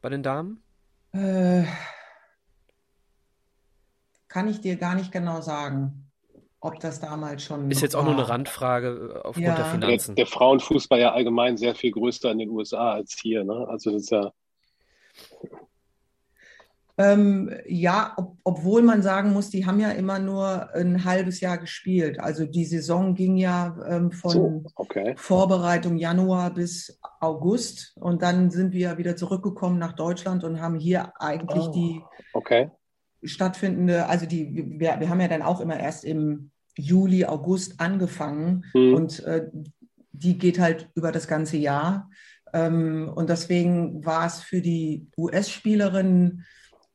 bei 0.00 0.08
den 0.08 0.22
Damen? 0.22 0.62
Äh, 1.12 1.64
kann 4.28 4.48
ich 4.48 4.60
dir 4.60 4.76
gar 4.76 4.94
nicht 4.94 5.12
genau 5.12 5.40
sagen, 5.40 6.09
ob 6.60 6.78
das 6.80 7.00
damals 7.00 7.42
schon. 7.42 7.70
Ist 7.70 7.80
jetzt 7.80 7.96
auch 7.96 8.04
war. 8.04 8.12
nur 8.12 8.20
eine 8.20 8.28
Randfrage 8.28 9.12
äh, 9.14 9.18
aufgrund 9.26 9.46
ja. 9.46 9.56
der 9.56 9.64
Finanzen. 9.66 10.14
Der, 10.14 10.24
der, 10.24 10.32
Frauenfußball 10.32 11.00
ja 11.00 11.12
allgemein 11.12 11.56
sehr 11.56 11.74
viel 11.74 11.90
größer 11.90 12.30
in 12.30 12.38
den 12.38 12.50
USA 12.50 12.92
als 12.92 13.16
hier. 13.20 13.44
Ne? 13.44 13.66
Also 13.68 13.90
das 13.90 14.02
ist 14.02 14.10
ja. 14.10 14.32
Ähm, 16.98 17.50
ja, 17.66 18.12
ob, 18.18 18.36
obwohl 18.44 18.82
man 18.82 19.00
sagen 19.00 19.32
muss, 19.32 19.48
die 19.48 19.64
haben 19.64 19.80
ja 19.80 19.90
immer 19.90 20.18
nur 20.18 20.74
ein 20.74 21.02
halbes 21.06 21.40
Jahr 21.40 21.56
gespielt. 21.56 22.20
Also 22.20 22.44
die 22.44 22.66
Saison 22.66 23.14
ging 23.14 23.38
ja 23.38 23.74
ähm, 23.88 24.12
von 24.12 24.30
so, 24.30 24.64
okay. 24.74 25.14
Vorbereitung 25.16 25.96
Januar 25.96 26.52
bis 26.52 27.00
August 27.20 27.96
und 27.96 28.20
dann 28.20 28.50
sind 28.50 28.74
wir 28.74 28.98
wieder 28.98 29.16
zurückgekommen 29.16 29.78
nach 29.78 29.94
Deutschland 29.94 30.44
und 30.44 30.60
haben 30.60 30.78
hier 30.78 31.14
eigentlich 31.18 31.68
oh, 31.68 31.72
die 31.72 32.02
okay. 32.34 32.70
Stattfindende, 33.22 34.06
also 34.06 34.26
die, 34.26 34.78
wir, 34.78 34.96
wir 34.98 35.08
haben 35.08 35.20
ja 35.20 35.28
dann 35.28 35.42
auch 35.42 35.60
immer 35.60 35.78
erst 35.78 36.04
im 36.04 36.50
Juli, 36.76 37.24
August 37.24 37.80
angefangen 37.80 38.64
hm. 38.72 38.94
und 38.94 39.20
äh, 39.24 39.48
die 40.12 40.38
geht 40.38 40.58
halt 40.58 40.88
über 40.94 41.12
das 41.12 41.28
ganze 41.28 41.56
Jahr. 41.56 42.10
Ähm, 42.52 43.10
und 43.14 43.30
deswegen 43.30 44.04
war 44.04 44.26
es 44.26 44.40
für 44.40 44.60
die 44.60 45.06
US-Spielerinnen 45.16 46.44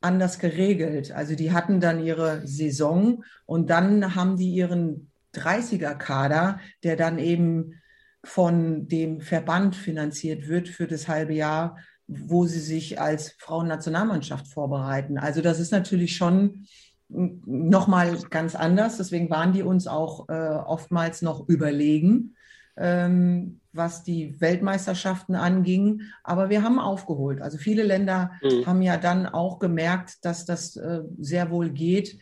anders 0.01 0.39
geregelt. 0.39 1.11
Also 1.11 1.35
die 1.35 1.51
hatten 1.51 1.79
dann 1.79 2.03
ihre 2.03 2.45
Saison 2.45 3.23
und 3.45 3.69
dann 3.69 4.15
haben 4.15 4.37
die 4.37 4.53
ihren 4.53 5.11
30er-Kader, 5.33 6.59
der 6.83 6.95
dann 6.95 7.19
eben 7.19 7.81
von 8.23 8.87
dem 8.87 9.21
Verband 9.21 9.75
finanziert 9.75 10.47
wird 10.47 10.67
für 10.67 10.87
das 10.87 11.07
halbe 11.07 11.33
Jahr, 11.33 11.77
wo 12.07 12.45
sie 12.45 12.59
sich 12.59 12.99
als 12.99 13.31
Frauennationalmannschaft 13.39 14.47
vorbereiten. 14.47 15.17
Also 15.17 15.41
das 15.41 15.59
ist 15.59 15.71
natürlich 15.71 16.15
schon 16.15 16.65
nochmal 17.09 18.17
ganz 18.29 18.55
anders. 18.55 18.97
Deswegen 18.97 19.29
waren 19.29 19.53
die 19.53 19.63
uns 19.63 19.87
auch 19.87 20.27
äh, 20.29 20.33
oftmals 20.33 21.21
noch 21.21 21.47
überlegen 21.47 22.35
ähm, 22.77 23.61
was 23.73 24.03
die 24.03 24.39
Weltmeisterschaften 24.39 25.35
anging. 25.35 26.01
Aber 26.23 26.49
wir 26.49 26.63
haben 26.63 26.79
aufgeholt. 26.79 27.41
Also 27.41 27.57
viele 27.57 27.83
Länder 27.83 28.31
mhm. 28.41 28.65
haben 28.65 28.81
ja 28.81 28.97
dann 28.97 29.27
auch 29.27 29.59
gemerkt, 29.59 30.25
dass 30.25 30.45
das 30.45 30.75
äh, 30.75 31.01
sehr 31.17 31.51
wohl 31.51 31.69
geht. 31.69 32.19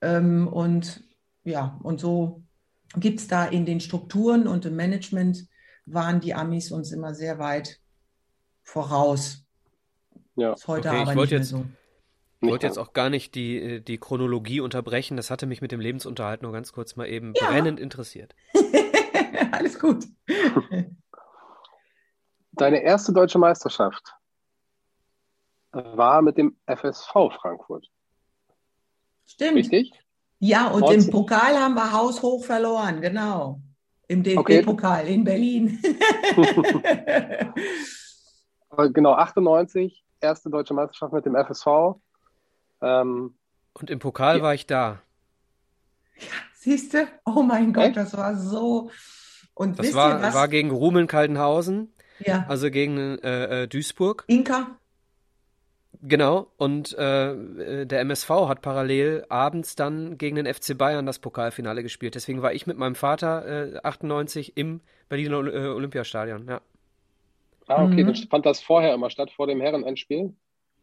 Ähm, 0.00 0.48
und 0.48 1.04
ja, 1.44 1.78
und 1.82 2.00
so 2.00 2.42
gibt 2.96 3.20
es 3.20 3.28
da 3.28 3.44
in 3.44 3.66
den 3.66 3.80
Strukturen 3.80 4.46
und 4.46 4.64
im 4.66 4.76
Management 4.76 5.46
waren 5.86 6.20
die 6.20 6.34
Amis 6.34 6.70
uns 6.70 6.92
immer 6.92 7.14
sehr 7.14 7.38
weit 7.38 7.80
voraus. 8.68 9.44
Ja. 10.36 10.52
Ist 10.52 10.68
heute 10.68 10.88
okay, 10.88 11.00
aber 11.00 11.10
ich 11.12 11.16
wollte 11.16 11.36
jetzt, 11.36 11.48
so. 11.48 11.64
Ich 12.40 12.48
wollte 12.48 12.66
jetzt 12.66 12.78
auch 12.78 12.92
gar 12.92 13.10
nicht 13.10 13.34
die, 13.34 13.82
die 13.82 13.98
Chronologie 13.98 14.60
unterbrechen. 14.60 15.16
Das 15.16 15.30
hatte 15.30 15.46
mich 15.46 15.60
mit 15.60 15.72
dem 15.72 15.80
Lebensunterhalt 15.80 16.42
nur 16.42 16.52
ganz 16.52 16.72
kurz 16.72 16.94
mal 16.94 17.06
eben 17.06 17.32
ja. 17.34 17.48
brennend 17.48 17.80
interessiert. 17.80 18.36
Alles 19.52 19.80
gut. 19.80 20.04
Deine 22.52 22.82
erste 22.82 23.12
deutsche 23.12 23.38
Meisterschaft 23.38 24.14
war 25.72 26.22
mit 26.22 26.36
dem 26.38 26.56
FSV 26.66 27.12
Frankfurt. 27.40 27.88
Stimmt. 29.26 29.56
Richtig? 29.56 29.92
Ja, 30.38 30.68
und 30.68 30.80
19... 30.82 31.00
im 31.00 31.10
Pokal 31.10 31.56
haben 31.58 31.74
wir 31.74 31.92
haushoch 31.92 32.44
verloren, 32.44 33.00
genau. 33.00 33.60
Im 34.06 34.22
DFB-Pokal 34.22 35.02
okay. 35.02 35.14
in 35.14 35.24
Berlin. 35.24 35.82
genau, 38.86 39.14
98, 39.14 40.04
erste 40.20 40.50
deutsche 40.50 40.74
Meisterschaft 40.74 41.12
mit 41.12 41.26
dem 41.26 41.34
FSV. 41.34 41.66
Ähm, 42.80 43.34
und 43.74 43.90
im 43.90 43.98
Pokal 43.98 44.38
ja. 44.38 44.42
war 44.42 44.54
ich 44.54 44.66
da. 44.66 45.00
Ja, 46.16 46.26
siehst 46.54 46.94
du? 46.94 47.06
Oh 47.24 47.42
mein 47.42 47.72
Gott, 47.72 47.86
Echt? 47.86 47.96
das 47.96 48.16
war 48.16 48.36
so 48.36 48.90
und 49.54 49.78
das 49.78 49.92
war, 49.92 50.22
war 50.34 50.46
gegen 50.46 50.70
Rumeln-Kaltenhausen, 50.70 51.92
ja. 52.20 52.44
also 52.48 52.70
gegen 52.70 53.18
äh, 53.18 53.62
äh, 53.62 53.66
Duisburg. 53.66 54.24
Inka? 54.28 54.78
Genau, 56.00 56.52
und 56.56 56.96
äh, 56.96 57.84
der 57.84 58.00
MSV 58.00 58.30
hat 58.46 58.62
parallel 58.62 59.26
abends 59.28 59.74
dann 59.74 60.16
gegen 60.16 60.36
den 60.36 60.46
FC 60.46 60.78
Bayern 60.78 61.06
das 61.06 61.18
Pokalfinale 61.18 61.82
gespielt. 61.82 62.14
Deswegen 62.14 62.40
war 62.40 62.52
ich 62.52 62.68
mit 62.68 62.78
meinem 62.78 62.94
Vater 62.94 63.74
äh, 63.74 63.80
98 63.82 64.56
im 64.56 64.80
Berliner 65.08 65.38
äh, 65.38 65.66
Olympiastadion, 65.66 66.46
ja. 66.46 66.60
Ah, 67.68 67.84
okay, 67.84 68.02
mhm. 68.02 68.06
dann 68.08 68.16
fand 68.28 68.46
das 68.46 68.60
vorher 68.60 68.94
immer 68.94 69.10
statt, 69.10 69.30
vor 69.30 69.46
dem 69.46 69.60
Herrenendspiel? 69.60 70.34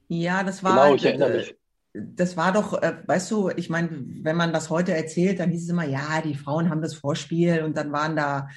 Ja, 0.08 0.43
das 0.43 0.63
war. 0.63 0.86
Genau, 0.86 0.95
ich 0.95 1.06
erinnere 1.06 1.38
mich 1.38 1.56
das 1.98 2.36
war 2.36 2.52
doch, 2.52 2.82
äh, 2.82 2.98
weißt 3.06 3.32
du, 3.32 3.50
ich 3.56 3.69
meine, 3.69 3.89
wenn 4.21 4.36
man 4.36 4.54
das 4.54 4.69
heute 4.69 4.93
erzählt, 4.93 5.39
dann 5.39 5.52
hieß 5.52 5.63
es 5.63 5.69
immer, 5.69 5.86
ja, 5.86 6.21
die 6.21 6.36
Frauen 6.36 6.69
haben 6.69 6.82
das 6.82 6.95
Vorspiel 6.95 7.63
und 7.63 7.78
dann 7.78 7.91
waren 7.91 8.15
da 8.15 8.50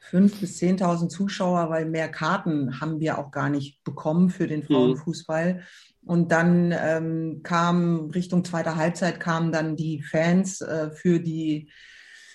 fünf 0.00 0.40
bis 0.40 0.56
zehntausend 0.56 1.12
Zuschauer, 1.12 1.68
weil 1.68 1.84
mehr 1.84 2.08
Karten 2.08 2.80
haben 2.80 2.98
wir 3.00 3.18
auch 3.18 3.30
gar 3.30 3.50
nicht 3.50 3.84
bekommen 3.84 4.30
für 4.30 4.46
den 4.46 4.60
mhm. 4.60 4.64
Frauenfußball. 4.64 5.54
Mhm. 5.54 5.60
Und 6.06 6.32
dann 6.32 6.72
ähm, 6.72 7.40
kam 7.42 8.10
Richtung 8.10 8.44
zweiter 8.44 8.76
Halbzeit 8.76 9.20
kamen 9.20 9.52
dann 9.52 9.76
die 9.76 10.02
Fans 10.02 10.62
äh, 10.62 10.90
für 10.90 11.20
die 11.20 11.70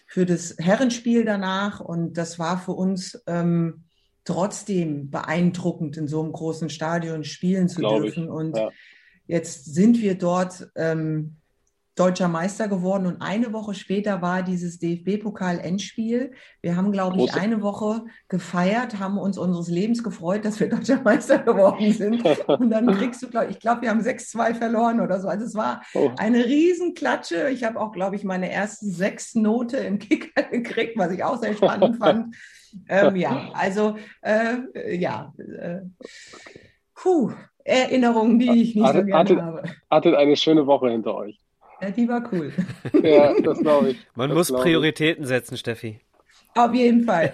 für 0.06 0.28
das 0.28 0.58
Herrenspiel 0.60 1.26
danach 1.26 1.80
und 1.80 2.20
das 2.20 2.38
war 2.38 2.60
für 2.60 2.74
uns 2.74 3.24
ähm, 3.26 3.83
trotzdem 4.26 5.10
beeindruckend, 5.10 5.98
in 5.98 6.08
so 6.08 6.22
einem 6.22 6.32
großen 6.32 6.70
Stadion 6.70 7.24
spielen 7.24 7.68
zu 7.68 7.80
Glaube 7.80 8.04
dürfen. 8.04 8.26
Ich. 8.26 8.30
Und 8.30 8.58
ja. 8.58 8.70
Jetzt 9.26 9.74
sind 9.74 10.02
wir 10.02 10.16
dort 10.16 10.70
ähm, 10.76 11.38
deutscher 11.96 12.28
Meister 12.28 12.68
geworden 12.68 13.06
und 13.06 13.22
eine 13.22 13.54
Woche 13.54 13.76
später 13.76 14.22
war 14.22 14.42
dieses 14.42 14.80
DFB-Pokal-Endspiel. 14.80 16.32
Wir 16.62 16.76
haben, 16.76 16.92
glaube 16.92 17.22
ich, 17.22 17.34
eine 17.36 17.62
Woche 17.62 18.06
gefeiert, 18.30 18.98
haben 19.00 19.20
uns 19.20 19.38
unseres 19.38 19.70
Lebens 19.70 20.04
gefreut, 20.04 20.44
dass 20.44 20.60
wir 20.60 20.70
deutscher 20.72 21.02
Meister 21.04 21.38
geworden 21.40 21.94
sind. 21.94 22.26
Und 22.48 22.72
dann 22.72 22.88
kriegst 22.98 23.22
du, 23.22 23.30
glaube 23.30 23.52
ich, 23.52 23.60
glaube, 23.60 23.84
wir 23.84 23.92
haben 23.92 24.02
6-2 24.02 24.56
verloren 24.56 25.02
oder 25.02 25.22
so. 25.22 25.28
Also 25.28 25.46
es 25.46 25.54
war 25.54 25.84
oh. 25.94 26.10
eine 26.18 26.46
Riesenklatsche. 26.46 27.50
Ich 27.50 27.64
habe 27.64 27.80
auch, 27.80 27.92
glaube 27.92 28.16
ich, 28.16 28.24
meine 28.24 28.52
ersten 28.52 28.92
sechs 28.92 29.36
Note 29.36 29.78
im 29.78 30.00
Kicker 30.00 30.44
gekriegt, 30.52 30.98
was 30.98 31.12
ich 31.12 31.24
auch 31.24 31.40
sehr 31.40 31.56
spannend 31.56 31.98
fand. 31.98 32.36
Ähm, 32.88 33.16
ja, 33.16 33.50
also 33.54 33.98
äh, 34.22 34.96
ja. 34.96 35.34
Äh, 35.38 35.82
puh, 36.96 37.32
Erinnerungen, 37.64 38.40
die 38.40 38.62
ich 38.62 38.76
nicht 38.76 38.86
hattet, 38.86 39.02
so 39.02 39.06
gerne 39.06 39.20
hattet, 39.20 39.42
habe. 39.42 39.64
Hattet 39.90 40.16
eine 40.16 40.36
schöne 40.36 40.66
Woche 40.68 40.90
hinter 40.90 41.16
euch. 41.16 41.40
Ja, 41.82 41.92
die 41.92 42.08
war 42.08 42.30
cool. 42.32 42.52
ja, 43.04 43.34
das 43.42 43.60
glaube 43.60 43.92
ich. 43.92 44.08
Man 44.16 44.30
das 44.30 44.50
muss 44.50 44.62
Prioritäten 44.62 45.24
ich. 45.24 45.30
setzen, 45.30 45.58
Steffi. 45.58 46.00
Auf 46.56 46.74
jeden 46.74 47.04
Fall. 47.04 47.32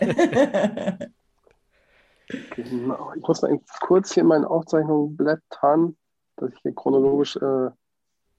genau. 2.56 3.12
Ich 3.16 3.28
muss 3.28 3.42
mal 3.42 3.60
kurz 3.82 4.14
hier 4.14 4.22
in 4.22 4.28
meinen 4.28 4.46
Aufzeichnungen 4.46 5.18
blättern, 5.18 5.98
dass 6.36 6.52
ich 6.54 6.60
hier 6.62 6.76
chronologisch 6.76 7.36
äh, 7.38 7.70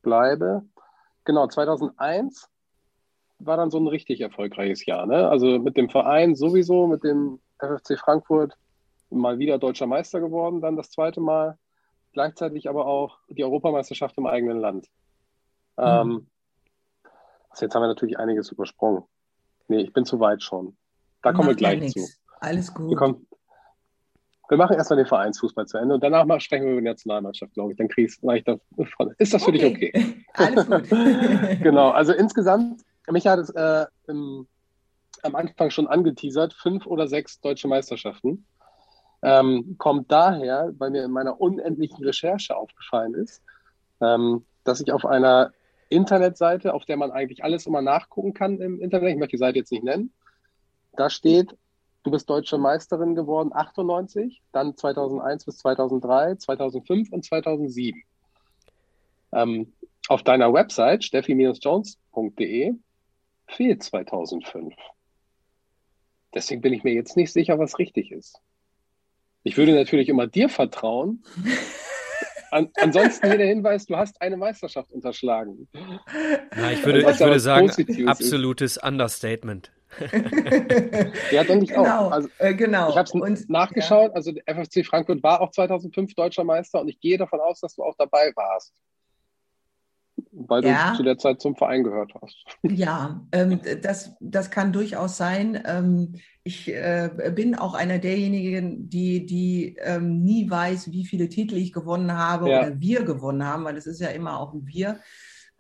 bleibe. 0.03 0.63
Genau, 1.25 1.47
2001 1.47 2.50
war 3.41 3.57
dann 3.57 3.71
so 3.71 3.79
ein 3.79 3.87
richtig 3.87 4.21
erfolgreiches 4.21 4.85
Jahr. 4.87 5.07
Ne? 5.07 5.29
Also 5.29 5.59
mit 5.59 5.77
dem 5.77 5.89
Verein 5.89 6.35
sowieso, 6.35 6.87
mit 6.87 7.05
dem 7.05 7.41
FFC 7.59 7.99
Frankfurt 7.99 8.57
mal 9.11 9.39
wieder 9.39 9.59
deutscher 9.59 9.87
Meister 9.87 10.21
geworden, 10.21 10.61
dann 10.61 10.77
das 10.77 10.91
zweite 10.91 11.21
Mal. 11.21 11.59
gleichzeitig 12.13 12.69
aber 12.69 12.87
auch 12.87 13.19
die 13.29 13.45
Europameisterschaft 13.45 14.19
im 14.19 14.27
eigenen 14.27 14.59
Land. 14.59 14.87
Mhm. 15.77 15.85
Ähm, 15.85 16.27
also 17.51 17.67
jetzt 17.67 17.75
haben 17.75 17.83
wir 17.83 17.89
natürlich 17.89 18.19
einiges 18.19 18.51
übersprungen. 18.51 19.05
Nee, 19.69 19.83
ich 19.83 19.93
bin 19.93 20.05
zu 20.05 20.19
weit 20.21 20.43
schon. 20.43 20.77
Da 21.23 21.33
kommen 21.33 21.49
wir 21.49 21.55
gleich 21.55 21.93
zu. 21.93 22.07
Alles 22.41 22.73
gut. 22.73 22.91
Wir, 22.91 22.97
kommen, 22.97 23.27
wir 24.49 24.59
machen 24.59 24.77
erstmal 24.77 24.97
den 24.97 25.07
Vereinsfußball 25.07 25.67
zu 25.67 25.79
Ende 25.79 25.95
und 25.95 26.03
danach 26.03 26.25
mal 26.25 26.41
sprechen 26.41 26.65
wir 26.65 26.73
über 26.73 26.81
die 26.81 26.89
Nationalmannschaft, 26.89 27.53
glaube 27.55 27.73
ich. 27.73 27.79
Dann 27.79 27.89
kriegst 27.89 28.23
du 28.23 28.27
leichter. 28.27 28.59
Ist 29.19 29.35
das 29.35 29.45
für 29.45 29.51
okay. 29.51 29.93
dich 29.93 29.93
okay? 29.93 30.25
Alles 30.35 30.67
gut. 30.67 30.89
genau, 31.63 31.91
also 31.91 32.13
insgesamt, 32.13 32.83
mich 33.09 33.27
hat 33.27 33.39
es 33.39 33.51
äh, 33.51 33.87
im, 34.07 34.47
am 35.23 35.35
Anfang 35.35 35.71
schon 35.71 35.87
angeteasert, 35.87 36.53
fünf 36.55 36.87
oder 36.87 37.09
sechs 37.09 37.41
deutsche 37.41 37.69
Meisterschaften. 37.69 38.47
Ähm, 39.23 39.77
kommt 39.79 40.11
daher, 40.11 40.73
weil 40.79 40.91
mir 40.91 41.05
in 41.05 41.11
meiner 41.11 41.41
unendlichen 41.41 42.03
Recherche 42.05 42.57
aufgefallen 42.57 43.15
ist, 43.15 43.43
ähm, 44.01 44.47
dass 44.65 44.81
ich 44.81 44.93
auf 44.93 45.05
einer 45.05 45.53
Internetseite, 45.91 46.73
auf 46.73 46.85
der 46.87 46.97
man 46.97 47.11
eigentlich 47.11 47.45
alles 47.45 47.67
immer 47.67 47.83
nachgucken 47.83 48.33
kann 48.33 48.61
im 48.61 48.81
Internet, 48.81 49.11
ich 49.11 49.19
möchte 49.19 49.37
die 49.37 49.41
Seite 49.41 49.59
jetzt 49.59 49.73
nicht 49.73 49.85
nennen, 49.85 50.13
da 50.97 51.11
steht, 51.11 51.57
du 52.03 52.11
bist 52.11 52.31
deutsche 52.31 52.57
Meisterin 52.57 53.15
geworden 53.15 53.51
98, 53.53 54.43
dann 54.53 54.77
2001 54.77 55.45
bis 55.45 55.59
2003, 55.59 56.37
2005 56.37 57.13
und 57.13 57.25
2007. 57.25 58.03
Ähm, 59.33 59.73
auf 60.09 60.23
deiner 60.23 60.53
Website 60.53 61.05
steffi-jones.de 61.05 62.75
fehlt 63.51 63.83
2005. 63.83 64.75
Deswegen 66.35 66.61
bin 66.61 66.73
ich 66.73 66.85
mir 66.85 66.95
jetzt 66.95 67.17
nicht 67.17 67.33
sicher, 67.33 67.59
was 67.59 67.79
richtig 67.79 68.13
ist. 68.13 68.41
Ich 69.43 69.57
würde 69.57 69.75
natürlich 69.75 70.09
immer 70.09 70.27
dir 70.27 70.49
vertrauen. 70.49 71.25
An, 72.53 72.69
ansonsten 72.81 73.29
hier 73.29 73.39
der 73.39 73.47
Hinweis, 73.47 73.87
du 73.87 73.97
hast 73.97 74.21
eine 74.21 74.37
Meisterschaft 74.37 74.91
unterschlagen. 74.91 75.69
Na, 76.57 76.73
ich 76.73 76.85
würde, 76.85 77.09
ich 77.09 77.21
würde 77.21 77.39
sagen, 77.39 77.71
absolutes 78.09 78.77
ist. 78.77 78.83
Understatement. 78.83 79.71
ja, 81.31 81.45
denke 81.45 81.65
ich 81.65 81.71
genau, 81.71 82.07
auch. 82.07 82.13
Also, 82.13 82.29
äh, 82.39 82.55
genau. 82.55 82.91
Ich 82.91 82.97
habe 82.97 83.33
es 83.33 83.49
nachgeschaut. 83.49 84.11
Ja. 84.11 84.15
Also 84.15 84.33
der 84.33 84.43
FFC 84.47 84.85
Frankfurt 84.85 85.23
war 85.23 85.41
auch 85.41 85.51
2005 85.51 86.15
deutscher 86.15 86.45
Meister 86.45 86.81
und 86.81 86.89
ich 86.89 87.01
gehe 87.01 87.19
davon 87.19 87.41
aus, 87.41 87.61
dass 87.61 87.75
du 87.77 87.83
auch 87.83 87.95
dabei 87.97 88.33
warst. 88.35 88.73
Weil 90.33 90.65
ja. 90.65 90.91
du 90.91 90.99
zu 90.99 91.03
der 91.03 91.19
Zeit 91.19 91.41
zum 91.41 91.57
Verein 91.57 91.83
gehört 91.83 92.13
hast. 92.21 92.45
Ja, 92.71 93.27
ähm, 93.33 93.61
das, 93.83 94.15
das 94.21 94.51
kann 94.51 94.73
durchaus 94.73 95.17
sein. 95.17 95.61
Ähm, 95.67 96.15
ich 96.45 96.69
äh, 96.69 97.33
bin 97.35 97.55
auch 97.55 97.75
einer 97.75 97.99
derjenigen, 97.99 98.89
die, 98.89 99.27
die 99.27 99.77
ähm, 99.81 100.23
nie 100.23 100.49
weiß, 100.49 100.93
wie 100.93 101.05
viele 101.05 101.29
Titel 101.29 101.57
ich 101.57 101.73
gewonnen 101.73 102.17
habe 102.17 102.49
ja. 102.49 102.61
oder 102.61 102.81
wir 102.81 103.03
gewonnen 103.03 103.45
haben, 103.45 103.65
weil 103.65 103.77
es 103.77 103.87
ist 103.87 104.01
ja 104.01 104.09
immer 104.09 104.39
auch 104.39 104.55
ein 104.55 104.67
Wir. 104.67 105.01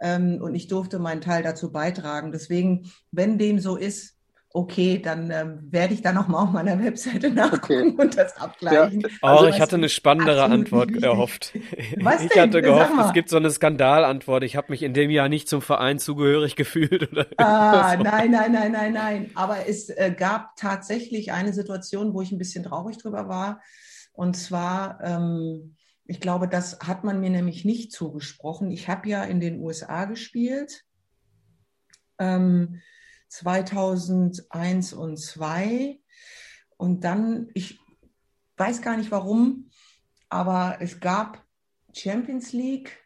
Ähm, 0.00 0.40
und 0.40 0.54
ich 0.54 0.68
durfte 0.68 0.98
meinen 0.98 1.20
Teil 1.20 1.42
dazu 1.42 1.72
beitragen. 1.72 2.30
Deswegen, 2.32 2.90
wenn 3.10 3.38
dem 3.38 3.58
so 3.58 3.76
ist, 3.76 4.19
okay, 4.52 4.98
dann 4.98 5.30
ähm, 5.30 5.58
werde 5.70 5.94
ich 5.94 6.02
da 6.02 6.12
nochmal 6.12 6.42
auf 6.44 6.50
meiner 6.50 6.82
Webseite 6.82 7.30
nachgucken 7.30 7.92
okay. 7.92 7.94
und 8.02 8.16
das 8.16 8.36
abgleichen. 8.36 9.00
Ja. 9.00 9.08
Oh, 9.22 9.26
also, 9.26 9.46
ich 9.46 9.60
hatte 9.60 9.76
eine 9.76 9.88
spannendere 9.88 10.44
Antwort 10.44 10.90
erhofft. 11.02 11.52
Was 12.00 12.24
ich 12.24 12.36
hatte 12.36 12.60
gehofft, 12.60 12.92
es 13.06 13.12
gibt 13.12 13.28
so 13.28 13.36
eine 13.36 13.50
Skandalantwort. 13.50 14.42
Ich 14.42 14.56
habe 14.56 14.72
mich 14.72 14.82
in 14.82 14.92
dem 14.92 15.10
Jahr 15.10 15.28
nicht 15.28 15.48
zum 15.48 15.62
Verein 15.62 15.98
zugehörig 16.00 16.56
gefühlt. 16.56 17.12
Oder 17.12 17.26
ah, 17.36 17.96
so. 17.96 18.02
nein, 18.02 18.32
nein, 18.32 18.52
nein, 18.52 18.72
nein, 18.72 18.92
nein. 18.92 19.30
Aber 19.34 19.68
es 19.68 19.88
äh, 19.88 20.12
gab 20.16 20.56
tatsächlich 20.56 21.32
eine 21.32 21.52
Situation, 21.52 22.12
wo 22.12 22.20
ich 22.20 22.32
ein 22.32 22.38
bisschen 22.38 22.64
traurig 22.64 22.98
drüber 22.98 23.28
war. 23.28 23.60
Und 24.12 24.36
zwar, 24.36 24.98
ähm, 25.04 25.76
ich 26.06 26.20
glaube, 26.20 26.48
das 26.48 26.80
hat 26.80 27.04
man 27.04 27.20
mir 27.20 27.30
nämlich 27.30 27.64
nicht 27.64 27.92
zugesprochen. 27.92 28.72
Ich 28.72 28.88
habe 28.88 29.08
ja 29.08 29.22
in 29.22 29.38
den 29.38 29.60
USA 29.60 30.06
gespielt. 30.06 30.82
Ähm, 32.18 32.80
2001 33.30 34.92
und 34.92 35.16
2. 35.16 36.00
Und 36.76 37.04
dann, 37.04 37.48
ich 37.54 37.80
weiß 38.56 38.82
gar 38.82 38.96
nicht 38.96 39.10
warum, 39.10 39.70
aber 40.28 40.78
es 40.80 41.00
gab 41.00 41.42
Champions 41.94 42.52
League, 42.52 42.98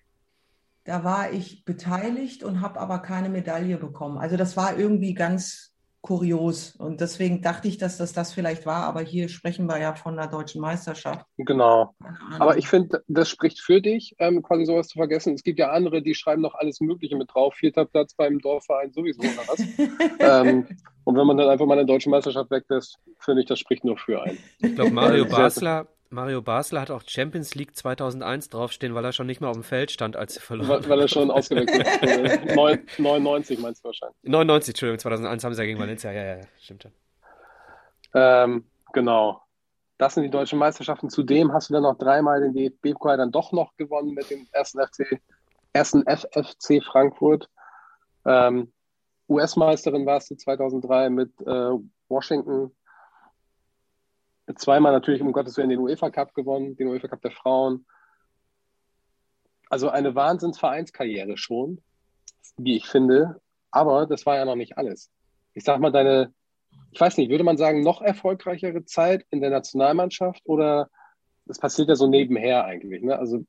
da 0.84 1.04
war 1.04 1.32
ich 1.32 1.64
beteiligt 1.64 2.42
und 2.42 2.60
habe 2.60 2.80
aber 2.80 2.98
keine 3.00 3.28
Medaille 3.28 3.78
bekommen. 3.78 4.18
Also 4.18 4.36
das 4.36 4.56
war 4.56 4.78
irgendwie 4.78 5.14
ganz 5.14 5.73
kurios. 6.04 6.76
Und 6.76 7.00
deswegen 7.00 7.40
dachte 7.40 7.66
ich, 7.66 7.78
dass 7.78 7.96
das 7.96 8.12
das 8.12 8.34
vielleicht 8.34 8.66
war, 8.66 8.84
aber 8.84 9.00
hier 9.00 9.30
sprechen 9.30 9.64
wir 9.66 9.78
ja 9.80 9.94
von 9.94 10.16
der 10.16 10.26
deutschen 10.26 10.60
Meisterschaft. 10.60 11.24
Genau. 11.38 11.94
Aber 12.38 12.58
ich 12.58 12.68
finde, 12.68 13.02
das 13.08 13.30
spricht 13.30 13.58
für 13.58 13.80
dich, 13.80 14.14
ähm, 14.18 14.42
quasi 14.42 14.66
sowas 14.66 14.88
zu 14.88 14.98
vergessen. 14.98 15.32
Es 15.32 15.42
gibt 15.42 15.58
ja 15.58 15.70
andere, 15.70 16.02
die 16.02 16.14
schreiben 16.14 16.42
noch 16.42 16.54
alles 16.54 16.80
Mögliche 16.80 17.16
mit 17.16 17.30
drauf. 17.32 17.54
Vierter 17.54 17.86
Platz 17.86 18.12
beim 18.12 18.38
Dorfverein 18.38 18.92
sowieso 18.92 19.20
oder 19.20 19.48
was. 19.48 19.60
ähm, 20.46 20.66
und 21.04 21.16
wenn 21.16 21.26
man 21.26 21.38
dann 21.38 21.48
einfach 21.48 21.64
mal 21.64 21.78
eine 21.78 21.86
deutsche 21.86 22.10
Meisterschaft 22.10 22.50
weglässt, 22.50 22.98
finde 23.18 23.40
ich, 23.40 23.48
das 23.48 23.58
spricht 23.58 23.82
nur 23.82 23.96
für 23.96 24.22
einen. 24.22 24.38
Ich 24.58 24.74
glaube, 24.74 24.90
Mario 24.90 25.24
Basler 25.24 25.86
Mario 26.10 26.42
Basler 26.42 26.80
hat 26.80 26.90
auch 26.90 27.02
Champions 27.06 27.54
League 27.54 27.76
2001 27.76 28.50
draufstehen, 28.50 28.94
weil 28.94 29.04
er 29.04 29.12
schon 29.12 29.26
nicht 29.26 29.40
mehr 29.40 29.50
auf 29.50 29.56
dem 29.56 29.64
Feld 29.64 29.90
stand, 29.90 30.16
als 30.16 30.34
sie 30.34 30.40
verloren 30.40 30.68
Weil, 30.68 30.88
weil 30.88 31.00
er 31.00 31.08
schon 31.08 31.30
ausgewechselt 31.30 31.86
wurde. 32.56 32.80
99 32.98 33.58
meinst 33.58 33.82
du 33.82 33.88
wahrscheinlich. 33.88 34.16
99, 34.22 34.72
Entschuldigung, 34.72 34.98
2001 35.00 35.44
haben 35.44 35.54
sie 35.54 35.62
ja 35.62 35.66
gegen 35.66 35.80
Valencia. 35.80 36.12
Ja, 36.12 36.24
ja, 36.24 36.36
ja 36.36 36.46
stimmt 36.60 36.82
schon. 36.82 36.92
Ähm, 38.14 38.64
genau. 38.92 39.40
Das 39.98 40.14
sind 40.14 40.24
die 40.24 40.30
deutschen 40.30 40.58
Meisterschaften. 40.58 41.08
Zudem 41.08 41.52
hast 41.52 41.70
du 41.70 41.74
dann 41.74 41.82
noch 41.84 41.98
dreimal 41.98 42.40
den 42.40 42.52
DFB-Pokal 42.52 43.16
dann 43.16 43.32
doch 43.32 43.52
noch 43.52 43.76
gewonnen 43.76 44.14
mit 44.14 44.30
dem 44.30 44.46
ersten 44.52 44.80
FC, 44.80 45.20
ersten 45.72 46.04
FFC 46.04 46.82
Frankfurt. 46.82 47.48
Ähm, 48.24 48.72
US-Meisterin 49.28 50.04
warst 50.06 50.30
du 50.30 50.36
2003 50.36 51.10
mit 51.10 51.30
äh, 51.40 51.70
Washington 52.08 52.72
zweimal 54.54 54.92
natürlich 54.92 55.22
um 55.22 55.32
Gottes 55.32 55.56
Willen 55.56 55.70
den 55.70 55.80
UEFA 55.80 56.10
Cup 56.10 56.34
gewonnen, 56.34 56.76
den 56.76 56.88
UEFA 56.88 57.08
Cup 57.08 57.22
der 57.22 57.30
Frauen. 57.30 57.86
Also 59.70 59.88
eine 59.88 60.14
Wahnsinnsvereinskarriere 60.14 61.36
schon, 61.36 61.80
wie 62.56 62.76
ich 62.76 62.86
finde. 62.86 63.40
Aber 63.70 64.06
das 64.06 64.26
war 64.26 64.36
ja 64.36 64.44
noch 64.44 64.54
nicht 64.54 64.78
alles. 64.78 65.10
Ich 65.54 65.64
sag 65.64 65.80
mal, 65.80 65.90
deine, 65.90 66.32
ich 66.92 67.00
weiß 67.00 67.16
nicht, 67.16 67.30
würde 67.30 67.44
man 67.44 67.56
sagen, 67.56 67.82
noch 67.82 68.02
erfolgreichere 68.02 68.84
Zeit 68.84 69.26
in 69.30 69.40
der 69.40 69.50
Nationalmannschaft 69.50 70.42
oder 70.44 70.90
das 71.46 71.58
passiert 71.58 71.88
ja 71.88 71.96
so 71.96 72.06
nebenher 72.06 72.64
eigentlich. 72.64 73.02
Ne? 73.02 73.18
Also 73.18 73.44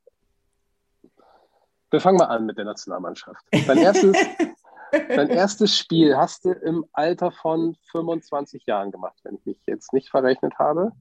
wir 1.90 2.00
fangen 2.00 2.18
mal 2.18 2.26
an 2.26 2.46
mit 2.46 2.58
der 2.58 2.64
Nationalmannschaft. 2.64 3.44
Dein 3.66 3.78
erstes, 3.78 4.16
Dein 4.92 5.30
erstes 5.30 5.76
Spiel 5.76 6.16
hast 6.16 6.44
du 6.44 6.52
im 6.52 6.84
Alter 6.92 7.32
von 7.32 7.76
25 7.90 8.66
Jahren 8.66 8.90
gemacht, 8.90 9.18
wenn 9.24 9.36
ich 9.36 9.44
mich 9.44 9.58
jetzt 9.66 9.92
nicht 9.92 10.10
verrechnet 10.10 10.58
habe. 10.58 10.92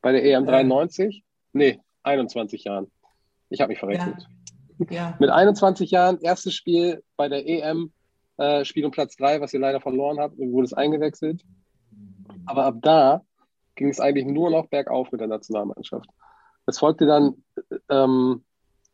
Bei 0.00 0.12
der 0.12 0.24
EM 0.24 0.46
93? 0.46 1.24
Nee, 1.52 1.80
21 2.04 2.64
Jahren. 2.64 2.90
Ich 3.48 3.60
habe 3.60 3.70
mich 3.70 3.80
verrechnet. 3.80 4.28
Ja. 4.78 4.86
Ja. 4.90 5.16
Mit 5.18 5.30
21 5.30 5.90
Jahren, 5.90 6.20
erstes 6.20 6.54
Spiel 6.54 7.02
bei 7.16 7.28
der 7.28 7.46
EM, 7.48 7.92
äh, 8.36 8.64
Spiel 8.64 8.84
um 8.84 8.92
Platz 8.92 9.16
3, 9.16 9.40
was 9.40 9.52
ihr 9.52 9.58
leider 9.58 9.80
verloren 9.80 10.20
habt, 10.20 10.38
wurde 10.38 10.64
es 10.64 10.72
eingewechselt. 10.72 11.44
Aber 12.46 12.64
ab 12.64 12.76
da 12.80 13.22
ging 13.74 13.88
es 13.88 13.98
eigentlich 13.98 14.26
nur 14.26 14.50
noch 14.50 14.68
bergauf 14.68 15.10
mit 15.10 15.20
der 15.20 15.28
Nationalmannschaft. 15.28 16.08
Es 16.66 16.78
folgte 16.78 17.06
dann 17.06 17.42
ähm, 17.88 18.44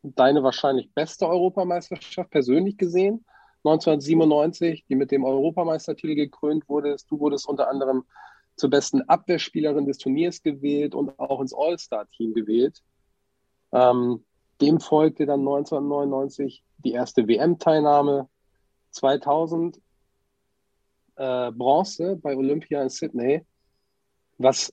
deine 0.03 0.43
wahrscheinlich 0.43 0.93
beste 0.95 1.29
Europameisterschaft 1.29 2.31
persönlich 2.31 2.79
gesehen 2.79 3.25
1997, 3.65 4.85
die 4.89 4.95
mit 4.95 5.11
dem 5.11 5.25
Europameistertitel 5.25 6.15
gekrönt 6.15 6.69
wurde. 6.69 6.97
Du 7.09 7.19
wurdest 7.19 7.49
unter 7.49 7.69
anderem 7.69 8.05
zur 8.57 8.71
besten 8.71 9.03
Abwehrspielerin 9.03 9.87
des 9.87 9.99
Turniers 9.99 10.43
gewählt 10.43 10.95
und 10.95 11.19
auch 11.19 11.41
ins 11.41 11.55
All-Star-Team 11.55 12.35
gewählt. 12.35 12.83
Ähm, 13.73 14.25
dem 14.61 14.81
folgte 14.81 15.27
dann 15.27 15.41
1999 15.41 16.63
die 16.79 16.93
erste 16.93 17.27
WM-Teilnahme, 17.27 18.29
2000 18.91 19.81
äh, 21.17 21.51
Bronze 21.51 22.17
bei 22.17 22.37
Olympia 22.37 22.83
in 22.83 22.91
Sydney, 22.91 23.45
was 24.39 24.73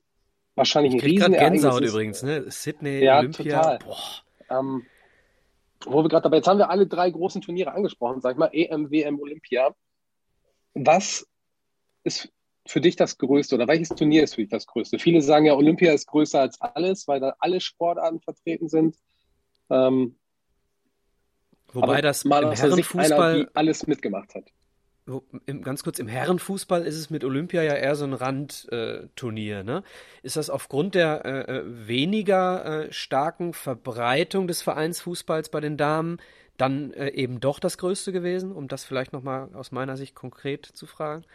wahrscheinlich 0.56 0.94
ein 0.94 1.00
Riesenereignis 1.00 1.62
Gänsehaut 1.62 1.82
ist. 1.84 1.92
übrigens, 1.92 2.24
ne? 2.24 2.52
Sydney, 2.52 3.04
ja, 3.04 3.20
Olympia. 3.20 3.78
Total. 3.78 3.98
Ähm, 4.50 4.86
wo 5.86 6.04
wir 6.04 6.10
gerade 6.10 6.24
dabei, 6.24 6.38
jetzt 6.38 6.48
haben 6.48 6.60
wir 6.60 6.70
alle 6.70 6.88
drei 6.88 7.10
großen 7.10 7.42
Turniere 7.42 7.74
angesprochen, 7.74 8.22
sag 8.22 8.34
ich 8.34 8.38
mal, 8.38 8.50
EM, 8.54 8.92
WM, 8.92 9.20
Olympia. 9.20 9.74
Was 10.74 11.28
ist 12.04 12.32
für 12.68 12.82
dich 12.82 12.96
das 12.96 13.18
Größte 13.18 13.56
oder 13.56 13.68
welches 13.68 13.90
Turnier 13.90 14.24
ist 14.24 14.36
für 14.36 14.42
dich 14.42 14.50
das 14.50 14.68
Größte? 14.68 15.00
Viele 15.00 15.22
sagen 15.22 15.46
ja, 15.46 15.56
Olympia 15.56 15.94
ist 15.94 16.08
größer 16.08 16.40
als 16.40 16.62
alles, 16.62 17.08
weil 17.08 17.20
da 17.20 17.36
alle 17.40 17.60
Sportarten 17.60 18.20
vertreten 18.20 18.70
sind. 18.70 18.96
Ähm, 19.70 20.18
Wobei 21.74 22.02
das 22.02 22.26
mal 22.26 22.44
im 22.44 22.52
Herrenfußball 22.52 23.36
einer, 23.42 23.50
alles 23.54 23.88
mitgemacht 23.88 24.36
hat. 24.36 24.46
Ganz 25.62 25.84
kurz, 25.84 26.00
im 26.00 26.08
Herrenfußball 26.08 26.84
ist 26.86 26.96
es 26.96 27.10
mit 27.10 27.24
Olympia 27.24 27.62
ja 27.64 27.74
eher 27.74 27.96
so 27.96 28.06
ein 28.06 28.14
Randturnier. 28.14 29.64
Ne? 29.64 29.84
Ist 30.24 30.36
das 30.38 30.50
aufgrund 30.50 30.96
der 30.96 31.26
äh, 31.26 31.58
äh, 31.58 31.88
weniger 31.88 32.86
äh, 32.86 32.94
starken 32.94 33.54
Verbreitung 33.54 34.48
des 34.48 34.62
Vereinsfußballs 34.62 35.50
bei 35.50 35.60
den 35.60 35.78
Damen 35.78 36.18
dann 36.58 36.94
äh, 36.94 37.10
eben 37.10 37.40
doch 37.40 37.60
das 37.60 37.78
Größte 37.78 38.12
gewesen, 38.12 38.52
um 38.52 38.68
das 38.68 38.84
vielleicht 38.84 39.14
nochmal 39.14 39.50
aus 39.54 39.72
meiner 39.72 39.98
Sicht 39.98 40.16
konkret 40.16 40.66
zu 40.66 40.86
fragen? 40.86 41.26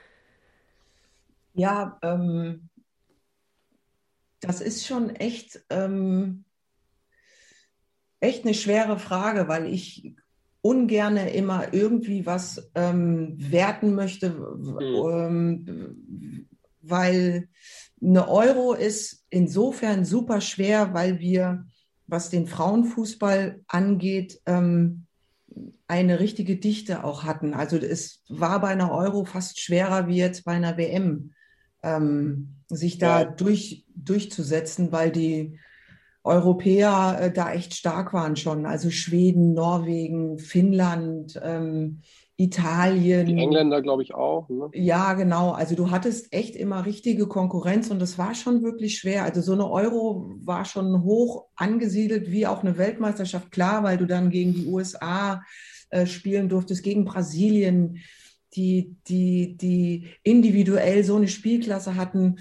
Ja, 1.55 1.99
ähm, 2.03 2.69
das 4.41 4.61
ist 4.61 4.87
schon 4.87 5.11
echt, 5.11 5.65
ähm, 5.71 6.45
echt 8.21 8.45
eine 8.45 8.55
schwere 8.55 8.99
Frage, 8.99 9.49
weil 9.49 9.67
ich 9.67 10.15
ungerne 10.67 11.33
immer 11.33 11.73
irgendwie 11.73 12.27
was 12.27 12.71
ähm, 12.75 13.37
werten 13.39 13.95
möchte, 13.95 14.31
mhm. 14.31 16.47
weil 16.83 17.49
eine 18.03 18.29
Euro 18.29 18.75
ist 18.75 19.25
insofern 19.31 20.05
super 20.05 20.41
schwer, 20.41 20.93
weil 20.93 21.21
wir, 21.21 21.65
was 22.07 22.31
den 22.31 22.47
Frauenfußball 22.47 23.61
angeht, 23.69 24.41
ähm, 24.47 25.07
eine 25.87 26.19
richtige 26.19 26.57
Dichte 26.57 27.05
auch 27.05 27.23
hatten. 27.23 27.55
Also 27.55 27.77
es 27.77 28.23
war 28.29 28.61
bei 28.61 28.69
einer 28.69 28.93
Euro 28.93 29.25
fast 29.25 29.61
schwerer 29.61 30.09
wie 30.09 30.17
jetzt 30.17 30.45
bei 30.45 30.53
einer 30.53 30.77
WM, 30.77 31.33
ähm, 31.83 32.57
sich 32.69 32.99
da 32.99 33.23
ja. 33.23 33.25
durch, 33.25 33.87
durchzusetzen, 33.95 34.91
weil 34.91 35.13
die 35.13 35.61
Europäer 36.27 37.19
äh, 37.21 37.33
da 37.33 37.53
echt 37.53 37.75
stark 37.75 38.13
waren 38.13 38.37
schon. 38.37 38.67
Also 38.67 38.91
Schweden, 38.91 39.55
Norwegen, 39.55 40.39
Finnland, 40.39 41.41
ähm, 41.43 42.01
Italien. 42.37 43.27
Die 43.27 43.39
Engländer, 43.39 43.81
glaube 43.81 44.03
ich, 44.03 44.15
auch. 44.15 44.49
Ne? 44.51 44.69
Ja, 44.75 45.15
genau. 45.15 45.53
Also 45.53 45.75
du 45.75 45.91
hattest 45.91 46.33
echt 46.35 46.55
immer 46.55 46.85
richtige 46.85 47.27
Konkurrenz 47.27 47.91
und 47.91 48.01
das 48.01 48.19
war 48.19 48.35
schon 48.35 48.63
wirklich 48.63 48.99
schwer. 48.99 49.23
Also 49.23 49.41
so 49.41 49.53
eine 49.53 49.71
Euro 49.71 50.35
war 50.45 50.65
schon 50.67 51.03
hoch 51.03 51.47
angesiedelt, 51.55 52.31
wie 52.31 52.47
auch 52.47 52.63
eine 52.63 52.77
Weltmeisterschaft, 52.77 53.51
klar, 53.51 53.85
weil 53.85 53.97
du 53.97 54.07
dann 54.07 54.29
gegen 54.29 54.53
die 54.53 54.67
USA 54.67 55.43
äh, 55.91 56.05
spielen 56.05 56.49
durftest, 56.49 56.83
gegen 56.83 57.05
Brasilien, 57.07 57.99
die, 58.55 58.97
die, 59.07 59.57
die 59.57 60.09
individuell 60.23 61.05
so 61.05 61.17
eine 61.17 61.29
Spielklasse 61.29 61.95
hatten 61.95 62.37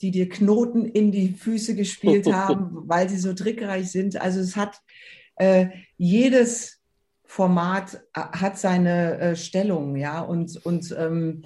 die 0.00 0.10
dir 0.10 0.28
Knoten 0.28 0.84
in 0.84 1.12
die 1.12 1.30
Füße 1.30 1.74
gespielt 1.74 2.26
haben, 2.32 2.88
weil 2.88 3.08
sie 3.08 3.18
so 3.18 3.32
trickreich 3.32 3.90
sind. 3.90 4.20
Also 4.20 4.40
es 4.40 4.56
hat 4.56 4.80
äh, 5.36 5.68
jedes 5.96 6.78
Format 7.24 8.02
äh, 8.14 8.20
hat 8.20 8.58
seine 8.58 9.18
äh, 9.18 9.36
Stellung, 9.36 9.96
ja. 9.96 10.20
Und, 10.20 10.64
und 10.64 10.94
ähm, 10.98 11.42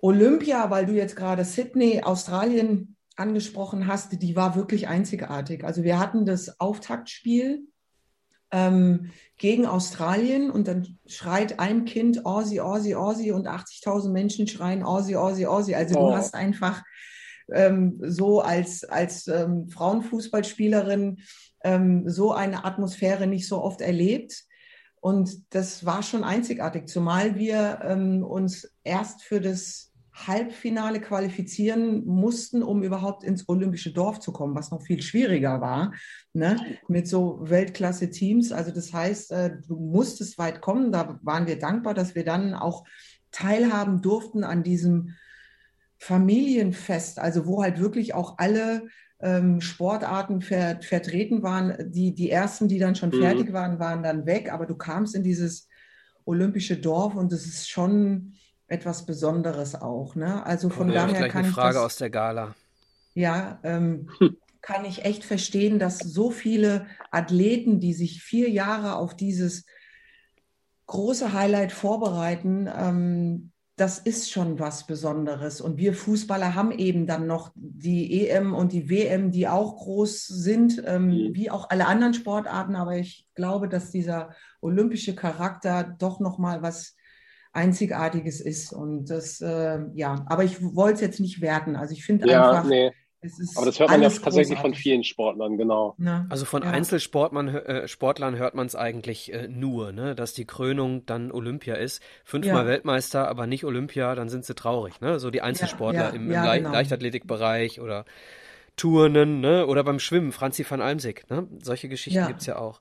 Olympia, 0.00 0.70
weil 0.70 0.86
du 0.86 0.92
jetzt 0.92 1.16
gerade 1.16 1.44
Sydney, 1.44 2.02
Australien 2.02 2.96
angesprochen 3.16 3.86
hast, 3.86 4.22
die 4.22 4.36
war 4.36 4.54
wirklich 4.54 4.88
einzigartig. 4.88 5.64
Also 5.64 5.82
wir 5.82 5.98
hatten 5.98 6.24
das 6.24 6.60
Auftaktspiel 6.60 7.66
ähm, 8.50 9.10
gegen 9.36 9.66
Australien 9.66 10.50
und 10.50 10.68
dann 10.68 10.98
schreit 11.06 11.58
ein 11.58 11.84
Kind 11.84 12.24
Aussie, 12.24 12.60
Aussie, 12.60 12.94
Aussie 12.94 13.32
und 13.32 13.48
80.000 13.48 14.10
Menschen 14.10 14.46
schreien 14.46 14.82
Aussie, 14.82 15.16
Aussie, 15.16 15.46
Aussie. 15.46 15.74
Also 15.74 15.98
oh. 15.98 16.08
du 16.08 16.16
hast 16.16 16.34
einfach 16.34 16.82
ähm, 17.52 17.98
so 18.02 18.40
als, 18.40 18.84
als 18.84 19.26
ähm, 19.28 19.68
Frauenfußballspielerin 19.68 21.18
ähm, 21.64 22.08
so 22.08 22.32
eine 22.32 22.64
Atmosphäre 22.64 23.26
nicht 23.26 23.48
so 23.48 23.62
oft 23.62 23.80
erlebt. 23.80 24.44
Und 25.00 25.54
das 25.54 25.84
war 25.86 26.02
schon 26.02 26.24
einzigartig, 26.24 26.88
zumal 26.88 27.36
wir 27.36 27.80
ähm, 27.82 28.24
uns 28.24 28.72
erst 28.82 29.22
für 29.22 29.40
das 29.40 29.88
Halbfinale 30.26 31.00
qualifizieren 31.00 32.04
mussten, 32.04 32.62
um 32.62 32.82
überhaupt 32.82 33.22
ins 33.22 33.48
olympische 33.48 33.92
Dorf 33.92 34.18
zu 34.18 34.32
kommen, 34.32 34.56
was 34.56 34.72
noch 34.72 34.82
viel 34.82 35.00
schwieriger 35.00 35.60
war, 35.60 35.92
ne? 36.32 36.78
mit 36.88 37.06
so 37.06 37.38
Weltklasse-Teams. 37.42 38.50
Also 38.50 38.72
das 38.72 38.92
heißt, 38.92 39.30
äh, 39.30 39.56
du 39.66 39.76
musstest 39.76 40.36
weit 40.38 40.60
kommen. 40.60 40.90
Da 40.90 41.20
waren 41.22 41.46
wir 41.46 41.58
dankbar, 41.58 41.94
dass 41.94 42.16
wir 42.16 42.24
dann 42.24 42.54
auch 42.54 42.84
teilhaben 43.30 44.02
durften 44.02 44.42
an 44.42 44.64
diesem 44.64 45.14
Familienfest, 45.98 47.18
also 47.18 47.46
wo 47.46 47.62
halt 47.62 47.80
wirklich 47.80 48.14
auch 48.14 48.38
alle 48.38 48.88
ähm, 49.20 49.60
Sportarten 49.60 50.40
ver 50.40 50.80
vertreten 50.80 51.42
waren. 51.42 51.92
Die, 51.92 52.14
die 52.14 52.30
ersten, 52.30 52.68
die 52.68 52.78
dann 52.78 52.94
schon 52.94 53.10
mhm. 53.10 53.20
fertig 53.20 53.52
waren, 53.52 53.78
waren 53.78 54.02
dann 54.02 54.26
weg, 54.26 54.52
aber 54.52 54.66
du 54.66 54.76
kamst 54.76 55.14
in 55.14 55.22
dieses 55.22 55.68
olympische 56.24 56.76
Dorf 56.76 57.14
und 57.14 57.32
es 57.32 57.46
ist 57.46 57.68
schon 57.68 58.34
etwas 58.68 59.06
Besonderes 59.06 59.74
auch. 59.74 60.14
Ne? 60.14 60.44
Also 60.44 60.68
von 60.68 60.90
ja, 60.90 61.06
daher 61.06 61.28
kann 61.28 61.44
eine 61.44 61.52
Frage 61.52 61.70
ich 61.70 61.74
das, 61.76 61.84
aus 61.84 61.96
der 61.96 62.10
Gala. 62.10 62.54
Ja, 63.14 63.58
ähm, 63.64 64.10
hm. 64.18 64.36
kann 64.60 64.84
ich 64.84 65.04
echt 65.04 65.24
verstehen, 65.24 65.78
dass 65.78 65.98
so 65.98 66.30
viele 66.30 66.86
Athleten, 67.10 67.80
die 67.80 67.94
sich 67.94 68.22
vier 68.22 68.50
Jahre 68.50 68.96
auf 68.96 69.16
dieses 69.16 69.64
große 70.86 71.32
Highlight 71.32 71.72
vorbereiten, 71.72 72.68
ähm, 72.72 73.52
das 73.78 73.98
ist 73.98 74.30
schon 74.30 74.58
was 74.58 74.86
Besonderes. 74.86 75.60
Und 75.60 75.78
wir 75.78 75.94
Fußballer 75.94 76.56
haben 76.56 76.72
eben 76.72 77.06
dann 77.06 77.28
noch 77.28 77.52
die 77.54 78.28
EM 78.28 78.52
und 78.52 78.72
die 78.72 78.90
WM, 78.90 79.30
die 79.30 79.46
auch 79.46 79.76
groß 79.76 80.26
sind, 80.26 80.82
ähm, 80.84 81.06
mhm. 81.06 81.34
wie 81.34 81.50
auch 81.50 81.70
alle 81.70 81.86
anderen 81.86 82.12
Sportarten. 82.12 82.74
Aber 82.74 82.96
ich 82.96 83.26
glaube, 83.36 83.68
dass 83.68 83.92
dieser 83.92 84.34
olympische 84.60 85.14
Charakter 85.14 85.84
doch 85.98 86.18
noch 86.18 86.38
mal 86.38 86.60
was 86.60 86.96
Einzigartiges 87.52 88.40
ist. 88.40 88.72
Und 88.72 89.10
das, 89.10 89.40
äh, 89.40 89.78
ja, 89.94 90.24
aber 90.26 90.42
ich 90.42 90.60
wollte 90.60 90.94
es 90.96 91.00
jetzt 91.00 91.20
nicht 91.20 91.40
werten. 91.40 91.76
Also 91.76 91.92
ich 91.92 92.04
finde 92.04 92.28
ja, 92.28 92.50
einfach, 92.50 92.68
nee. 92.68 92.92
Aber 93.56 93.66
das 93.66 93.80
hört 93.80 93.90
man 93.90 94.00
ja 94.00 94.08
tatsächlich 94.08 94.58
großartig. 94.58 94.60
von 94.60 94.74
vielen 94.74 95.02
Sportlern, 95.02 95.56
genau. 95.56 95.96
Ja, 95.98 96.26
also 96.28 96.44
von 96.44 96.62
ja. 96.62 96.70
Einzelsportlern 96.70 97.48
äh, 97.48 97.88
Sportlern 97.88 98.36
hört 98.36 98.54
man 98.54 98.66
es 98.66 98.76
eigentlich 98.76 99.32
äh, 99.32 99.48
nur, 99.48 99.90
ne? 99.90 100.14
dass 100.14 100.34
die 100.34 100.44
Krönung 100.44 101.04
dann 101.04 101.32
Olympia 101.32 101.74
ist. 101.74 102.00
Fünfmal 102.24 102.64
ja. 102.64 102.66
Weltmeister, 102.66 103.26
aber 103.26 103.48
nicht 103.48 103.64
Olympia, 103.64 104.14
dann 104.14 104.28
sind 104.28 104.44
sie 104.44 104.54
traurig. 104.54 105.00
Ne? 105.00 105.18
So 105.18 105.30
die 105.30 105.42
Einzelsportler 105.42 106.14
im, 106.14 106.30
im 106.30 106.30
Le 106.30 106.58
genau. 106.58 106.72
Leichtathletikbereich 106.72 107.80
oder 107.80 108.04
Turnen 108.76 109.40
ne? 109.40 109.66
oder 109.66 109.82
beim 109.82 109.98
Schwimmen, 109.98 110.30
Franzi 110.30 110.64
van 110.68 110.80
Almsick. 110.80 111.28
Ne? 111.28 111.48
Solche 111.60 111.88
Geschichten 111.88 112.20
ja. 112.20 112.28
gibt 112.28 112.40
es 112.40 112.46
ja 112.46 112.56
auch. 112.56 112.80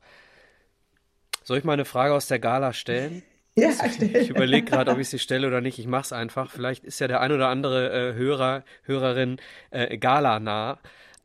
Soll 1.44 1.58
ich 1.58 1.64
mal 1.64 1.74
eine 1.74 1.86
Frage 1.86 2.14
aus 2.14 2.28
der 2.28 2.40
Gala 2.40 2.74
stellen? 2.74 3.24
Ja, 3.58 3.72
ich 4.00 4.30
überlege 4.30 4.70
gerade, 4.70 4.92
ob 4.92 5.00
ich 5.00 5.10
sie 5.10 5.18
stelle 5.18 5.48
oder 5.48 5.62
nicht. 5.62 5.80
Ich 5.80 5.88
mache 5.88 6.04
es 6.04 6.14
einfach. 6.14 6.52
Vielleicht 6.52 6.84
ist 6.84 7.00
ja 7.00 7.08
der 7.08 7.22
ein 7.22 7.32
oder 7.32 7.48
andere 7.48 8.12
äh, 8.12 8.14
Hörer, 8.14 8.64
Hörerin 8.84 9.38
äh, 9.72 9.98
Gala-nah. 9.98 10.78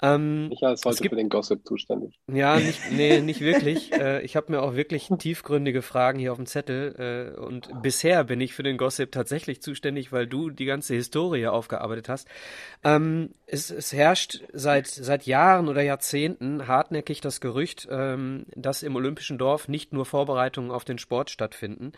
Ähm, 0.02 0.48
ich 0.50 0.62
ist 0.62 0.84
heute 0.84 1.00
gibt, 1.00 1.12
für 1.12 1.16
den 1.16 1.28
Gossip 1.28 1.64
zuständig. 1.64 2.18
Ja, 2.26 2.56
nicht, 2.56 2.80
nee, 2.90 3.20
nicht 3.20 3.40
wirklich. 3.40 3.92
äh, 3.92 4.20
ich 4.22 4.34
habe 4.34 4.50
mir 4.50 4.60
auch 4.60 4.74
wirklich 4.74 5.08
tiefgründige 5.18 5.80
Fragen 5.80 6.18
hier 6.18 6.32
auf 6.32 6.38
dem 6.38 6.46
Zettel. 6.46 7.34
Äh, 7.36 7.40
und 7.40 7.70
bisher 7.82 8.24
bin 8.24 8.40
ich 8.40 8.52
für 8.52 8.64
den 8.64 8.76
Gossip 8.76 9.12
tatsächlich 9.12 9.62
zuständig, 9.62 10.10
weil 10.10 10.26
du 10.26 10.50
die 10.50 10.64
ganze 10.64 10.94
Historie 10.94 11.46
aufgearbeitet 11.46 12.08
hast. 12.08 12.26
Ähm, 12.82 13.30
es, 13.46 13.70
es 13.70 13.92
herrscht 13.92 14.42
seit, 14.52 14.88
seit 14.88 15.26
Jahren 15.26 15.68
oder 15.68 15.82
Jahrzehnten 15.82 16.66
hartnäckig 16.66 17.20
das 17.20 17.40
Gerücht, 17.40 17.86
ähm, 17.88 18.46
dass 18.56 18.82
im 18.82 18.96
Olympischen 18.96 19.38
Dorf 19.38 19.68
nicht 19.68 19.92
nur 19.92 20.04
Vorbereitungen 20.04 20.72
auf 20.72 20.84
den 20.84 20.98
Sport 20.98 21.30
stattfinden, 21.30 21.92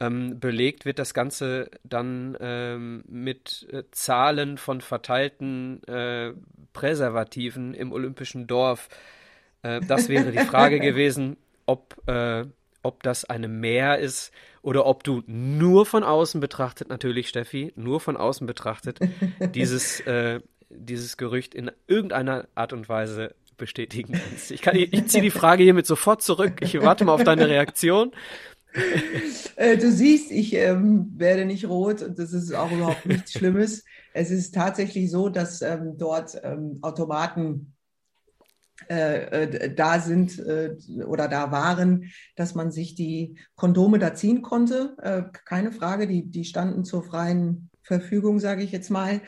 ähm, 0.00 0.38
belegt 0.38 0.84
wird 0.84 0.98
das 0.98 1.12
Ganze 1.14 1.70
dann 1.82 2.36
ähm, 2.40 3.04
mit 3.08 3.66
äh, 3.72 3.82
Zahlen 3.90 4.58
von 4.58 4.80
verteilten 4.80 5.82
äh, 5.84 6.32
Präservativen 6.72 7.74
im 7.74 7.92
olympischen 7.92 8.46
Dorf. 8.46 8.88
Äh, 9.62 9.80
das 9.80 10.08
wäre 10.08 10.30
die 10.30 10.38
Frage 10.38 10.78
gewesen, 10.80 11.36
ob, 11.66 11.96
äh, 12.06 12.44
ob 12.82 13.02
das 13.02 13.24
eine 13.24 13.48
Mehr 13.48 13.98
ist 13.98 14.32
oder 14.62 14.86
ob 14.86 15.02
du 15.02 15.22
nur 15.26 15.84
von 15.84 16.04
außen 16.04 16.40
betrachtet, 16.40 16.88
natürlich 16.88 17.28
Steffi, 17.28 17.72
nur 17.74 18.00
von 18.00 18.16
außen 18.16 18.46
betrachtet, 18.46 19.00
dieses, 19.54 20.00
äh, 20.00 20.40
dieses 20.70 21.16
Gerücht 21.16 21.54
in 21.54 21.70
irgendeiner 21.86 22.46
Art 22.54 22.72
und 22.72 22.88
Weise 22.88 23.34
bestätigen 23.56 24.12
kannst. 24.12 24.52
Ich, 24.52 24.64
ich, 24.64 24.92
ich 24.92 25.06
ziehe 25.08 25.22
die 25.22 25.30
Frage 25.30 25.64
hiermit 25.64 25.86
sofort 25.86 26.22
zurück. 26.22 26.60
Ich 26.60 26.80
warte 26.80 27.04
mal 27.04 27.12
auf 27.12 27.24
deine 27.24 27.48
Reaktion. 27.48 28.12
Äh, 29.56 29.76
du 29.76 29.90
siehst, 29.90 30.30
ich 30.30 30.54
ähm, 30.54 31.12
werde 31.16 31.44
nicht 31.44 31.68
rot 31.68 32.02
und 32.02 32.18
das 32.18 32.32
ist 32.32 32.52
auch 32.54 32.70
überhaupt 32.70 33.06
nichts 33.06 33.32
Schlimmes. 33.38 33.84
Es 34.12 34.30
ist 34.30 34.54
tatsächlich 34.54 35.10
so, 35.10 35.28
dass 35.28 35.62
ähm, 35.62 35.94
dort 35.96 36.40
ähm, 36.44 36.78
Automaten 36.82 37.74
äh, 38.88 39.44
äh, 39.44 39.74
da 39.74 39.98
sind 39.98 40.38
äh, 40.38 40.76
oder 41.04 41.28
da 41.28 41.50
waren, 41.50 42.10
dass 42.36 42.54
man 42.54 42.70
sich 42.70 42.94
die 42.94 43.36
Kondome 43.56 43.98
da 43.98 44.14
ziehen 44.14 44.42
konnte. 44.42 45.32
Keine 45.44 45.72
Frage, 45.72 46.06
die, 46.06 46.24
die 46.24 46.44
standen 46.44 46.84
zur 46.84 47.02
freien 47.02 47.70
Verfügung, 47.82 48.38
sage 48.38 48.62
ich 48.62 48.70
jetzt 48.70 48.90
mal. 48.90 49.20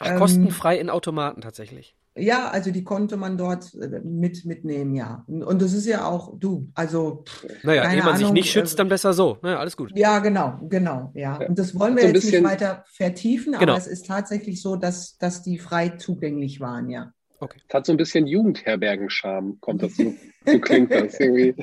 Ach, 0.00 0.16
kostenfrei 0.16 0.78
in 0.78 0.90
Automaten 0.90 1.40
tatsächlich. 1.40 1.95
Ja, 2.18 2.48
also 2.48 2.70
die 2.70 2.82
konnte 2.82 3.16
man 3.16 3.36
dort 3.36 3.74
äh, 3.74 4.00
mit, 4.02 4.44
mitnehmen, 4.46 4.94
ja. 4.94 5.24
Und 5.26 5.60
das 5.60 5.74
ist 5.74 5.86
ja 5.86 6.06
auch, 6.06 6.32
du, 6.38 6.70
also. 6.74 7.24
Naja, 7.62 7.90
ehe 7.90 7.98
man 7.98 8.08
Ahnung, 8.08 8.18
sich 8.18 8.30
nicht 8.32 8.50
schützt, 8.50 8.74
äh, 8.74 8.76
dann 8.78 8.88
besser 8.88 9.12
so. 9.12 9.38
Naja, 9.42 9.58
alles 9.58 9.76
gut. 9.76 9.92
Ja, 9.94 10.18
genau, 10.20 10.58
genau, 10.62 11.12
ja. 11.14 11.36
Und 11.36 11.58
das 11.58 11.78
wollen 11.78 11.94
wir 11.94 12.02
so 12.02 12.08
jetzt 12.08 12.22
bisschen, 12.22 12.42
nicht 12.42 12.52
weiter 12.52 12.84
vertiefen, 12.86 13.54
aber 13.54 13.66
genau. 13.66 13.76
es 13.76 13.86
ist 13.86 14.06
tatsächlich 14.06 14.62
so, 14.62 14.76
dass, 14.76 15.18
dass 15.18 15.42
die 15.42 15.58
frei 15.58 15.90
zugänglich 15.90 16.60
waren, 16.60 16.88
ja. 16.88 17.12
Okay. 17.38 17.58
Es 17.68 17.74
hat 17.74 17.84
so 17.84 17.92
ein 17.92 17.98
bisschen 17.98 18.26
Jugendherbergenscham, 18.26 19.58
kommt 19.60 19.82
das 19.82 19.96
so, 19.96 20.14
so 20.46 20.58
klingt 20.58 20.90
das 20.92 21.20
irgendwie. 21.20 21.54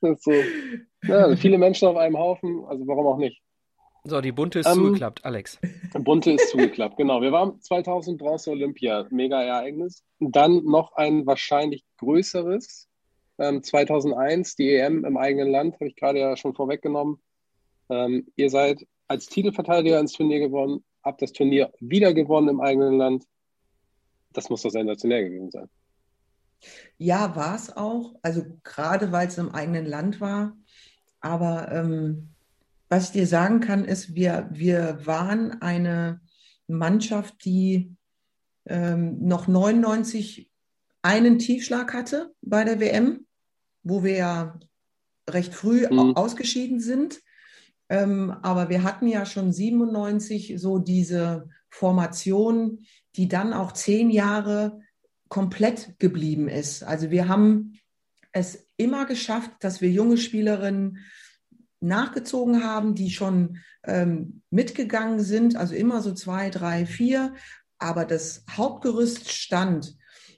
Das 0.00 0.22
so, 0.22 0.32
ja, 1.02 1.34
viele 1.34 1.58
Menschen 1.58 1.88
auf 1.88 1.96
einem 1.96 2.16
Haufen, 2.16 2.64
also 2.68 2.86
warum 2.86 3.06
auch 3.06 3.18
nicht? 3.18 3.42
So, 4.08 4.20
die 4.20 4.32
Bunte 4.32 4.60
ist 4.60 4.66
ähm, 4.66 4.74
zugeklappt, 4.74 5.24
Alex. 5.24 5.58
Bunte 5.92 6.32
ist 6.32 6.50
zugeklappt, 6.50 6.96
genau. 6.96 7.20
Wir 7.20 7.32
waren 7.32 7.60
2000 7.60 8.18
Bronze 8.18 8.50
Olympia, 8.50 9.06
mega 9.10 9.42
Ereignis. 9.42 10.02
Dann 10.18 10.64
noch 10.64 10.92
ein 10.94 11.26
wahrscheinlich 11.26 11.84
größeres, 11.98 12.88
ähm, 13.38 13.62
2001, 13.62 14.56
die 14.56 14.74
EM 14.74 15.04
im 15.04 15.16
eigenen 15.16 15.50
Land, 15.50 15.74
habe 15.74 15.88
ich 15.88 15.96
gerade 15.96 16.18
ja 16.18 16.36
schon 16.36 16.54
vorweggenommen. 16.54 17.20
Ähm, 17.88 18.26
ihr 18.36 18.50
seid 18.50 18.86
als 19.06 19.26
Titelverteidiger 19.26 19.98
ins 20.00 20.12
Turnier 20.12 20.40
gewonnen, 20.40 20.84
habt 21.02 21.22
das 21.22 21.32
Turnier 21.32 21.72
wieder 21.80 22.12
gewonnen 22.14 22.48
im 22.48 22.60
eigenen 22.60 22.98
Land. 22.98 23.24
Das 24.32 24.50
muss 24.50 24.62
doch 24.62 24.70
sensationell 24.70 25.28
gewesen 25.28 25.50
sein. 25.50 25.68
Ja, 26.98 27.36
war 27.36 27.54
es 27.54 27.76
auch. 27.76 28.14
Also 28.22 28.42
gerade 28.64 29.12
weil 29.12 29.28
es 29.28 29.38
im 29.38 29.50
eigenen 29.50 29.86
Land 29.86 30.20
war. 30.20 30.56
Aber 31.20 31.70
ähm, 31.72 32.30
was 32.88 33.06
ich 33.06 33.10
dir 33.10 33.26
sagen 33.26 33.60
kann, 33.60 33.84
ist, 33.84 34.14
wir, 34.14 34.48
wir 34.50 35.06
waren 35.06 35.60
eine 35.62 36.20
Mannschaft, 36.66 37.44
die 37.44 37.96
ähm, 38.66 39.26
noch 39.26 39.48
99 39.48 40.50
einen 41.02 41.38
Tiefschlag 41.38 41.92
hatte 41.94 42.34
bei 42.42 42.64
der 42.64 42.80
WM, 42.80 43.26
wo 43.82 44.02
wir 44.04 44.16
ja 44.16 44.60
recht 45.28 45.54
früh 45.54 45.86
mhm. 45.86 46.16
ausgeschieden 46.16 46.80
sind. 46.80 47.20
Ähm, 47.88 48.30
aber 48.42 48.68
wir 48.68 48.82
hatten 48.82 49.06
ja 49.06 49.24
schon 49.24 49.52
97 49.52 50.54
so 50.58 50.78
diese 50.78 51.48
Formation, 51.70 52.80
die 53.16 53.28
dann 53.28 53.52
auch 53.52 53.72
zehn 53.72 54.10
Jahre 54.10 54.80
komplett 55.28 55.98
geblieben 55.98 56.48
ist. 56.48 56.82
Also 56.82 57.10
wir 57.10 57.28
haben 57.28 57.78
es 58.32 58.66
immer 58.76 59.06
geschafft, 59.06 59.50
dass 59.60 59.80
wir 59.80 59.90
junge 59.90 60.18
Spielerinnen 60.18 60.98
nachgezogen 61.80 62.64
haben, 62.64 62.94
die 62.94 63.10
schon 63.10 63.58
ähm, 63.84 64.42
mitgegangen 64.50 65.20
sind, 65.20 65.56
also 65.56 65.74
immer 65.74 66.02
so 66.02 66.12
zwei, 66.12 66.50
drei, 66.50 66.86
vier, 66.86 67.34
aber 67.78 68.04
das 68.04 68.44
Hauptgerüst 68.50 69.30
stand. 69.30 69.96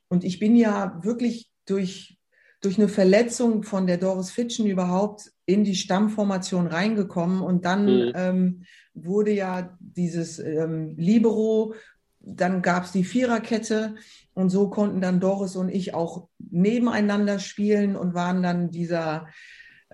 Und 0.09 0.24
ich 0.24 0.38
bin 0.38 0.57
ja 0.57 1.01
wirklich 1.03 1.51
durch, 1.66 2.18
durch 2.61 2.78
eine 2.78 2.88
Verletzung 2.88 3.62
von 3.62 3.86
der 3.86 3.97
Doris 3.97 4.30
Fitschen 4.30 4.66
überhaupt 4.66 5.32
in 5.47 5.64
die 5.64 5.76
Stammformation 5.76 6.66
reingekommen 6.66 7.41
und 7.41 7.64
dann 7.64 7.84
mhm. 7.84 8.12
ähm, 8.14 8.62
wurde 8.95 9.32
ja 9.32 9.76
dieses 9.80 10.38
ähm, 10.38 10.95
Libero, 10.97 11.74
dann 12.20 12.61
gab 12.61 12.84
es 12.84 12.93
die 12.93 13.05
Viererkette 13.05 13.95
und 14.34 14.51
so 14.51 14.68
konnten 14.68 15.01
dann 15.01 15.20
Doris 15.20 15.57
und 15.57 15.70
ich 15.70 15.95
auch 15.95 16.28
nebeneinander 16.38 17.38
spielen 17.38 17.97
und 17.97 18.14
waren 18.14 18.43
dann 18.43 18.70
dieser 18.70 19.28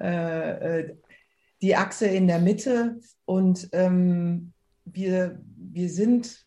äh, 0.01 0.81
äh 0.81 0.97
die 1.63 1.77
Achse 1.77 2.07
in 2.07 2.27
der 2.27 2.39
Mitte 2.39 3.01
und 3.25 3.69
ähm, 3.73 4.53
wir, 4.85 5.41
wir 5.57 5.91
sind 5.91 6.47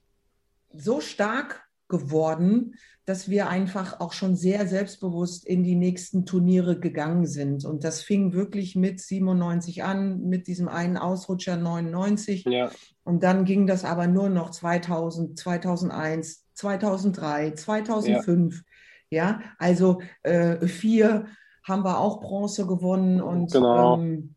so 0.71 1.01
stark 1.01 1.63
geworden, 1.87 2.75
dass 3.05 3.27
wir 3.27 3.49
einfach 3.49 3.99
auch 3.99 4.13
schon 4.13 4.35
sehr 4.35 4.67
selbstbewusst 4.67 5.43
in 5.43 5.63
die 5.63 5.75
nächsten 5.75 6.27
Turniere 6.27 6.79
gegangen 6.79 7.25
sind. 7.25 7.65
Und 7.65 7.83
das 7.83 8.03
fing 8.03 8.33
wirklich 8.33 8.75
mit 8.75 9.01
97 9.01 9.83
an, 9.83 10.21
mit 10.21 10.45
diesem 10.45 10.67
einen 10.67 10.95
Ausrutscher 10.95 11.57
99. 11.57 12.45
Ja. 12.45 12.69
Und 13.03 13.23
dann 13.23 13.45
ging 13.45 13.65
das 13.65 13.83
aber 13.83 14.05
nur 14.05 14.29
noch 14.29 14.51
2000, 14.51 15.39
2001, 15.39 16.45
2003, 16.53 17.51
2005. 17.51 18.61
Ja, 19.09 19.17
ja? 19.17 19.41
also 19.57 20.01
äh, 20.21 20.67
vier 20.67 21.25
haben 21.63 21.83
wir 21.83 21.99
auch 21.99 22.21
Bronze 22.21 22.67
gewonnen 22.67 23.21
und 23.21 23.51
genau. 23.51 23.97
ähm, 23.97 24.35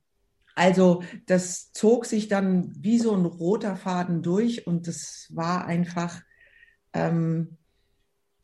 also 0.54 1.02
das 1.26 1.72
zog 1.72 2.06
sich 2.06 2.28
dann 2.28 2.72
wie 2.78 2.98
so 2.98 3.14
ein 3.14 3.24
roter 3.24 3.76
Faden 3.76 4.22
durch 4.22 4.66
und 4.66 4.86
es 4.88 5.28
war 5.30 5.66
einfach, 5.66 6.20
ähm, 6.92 7.56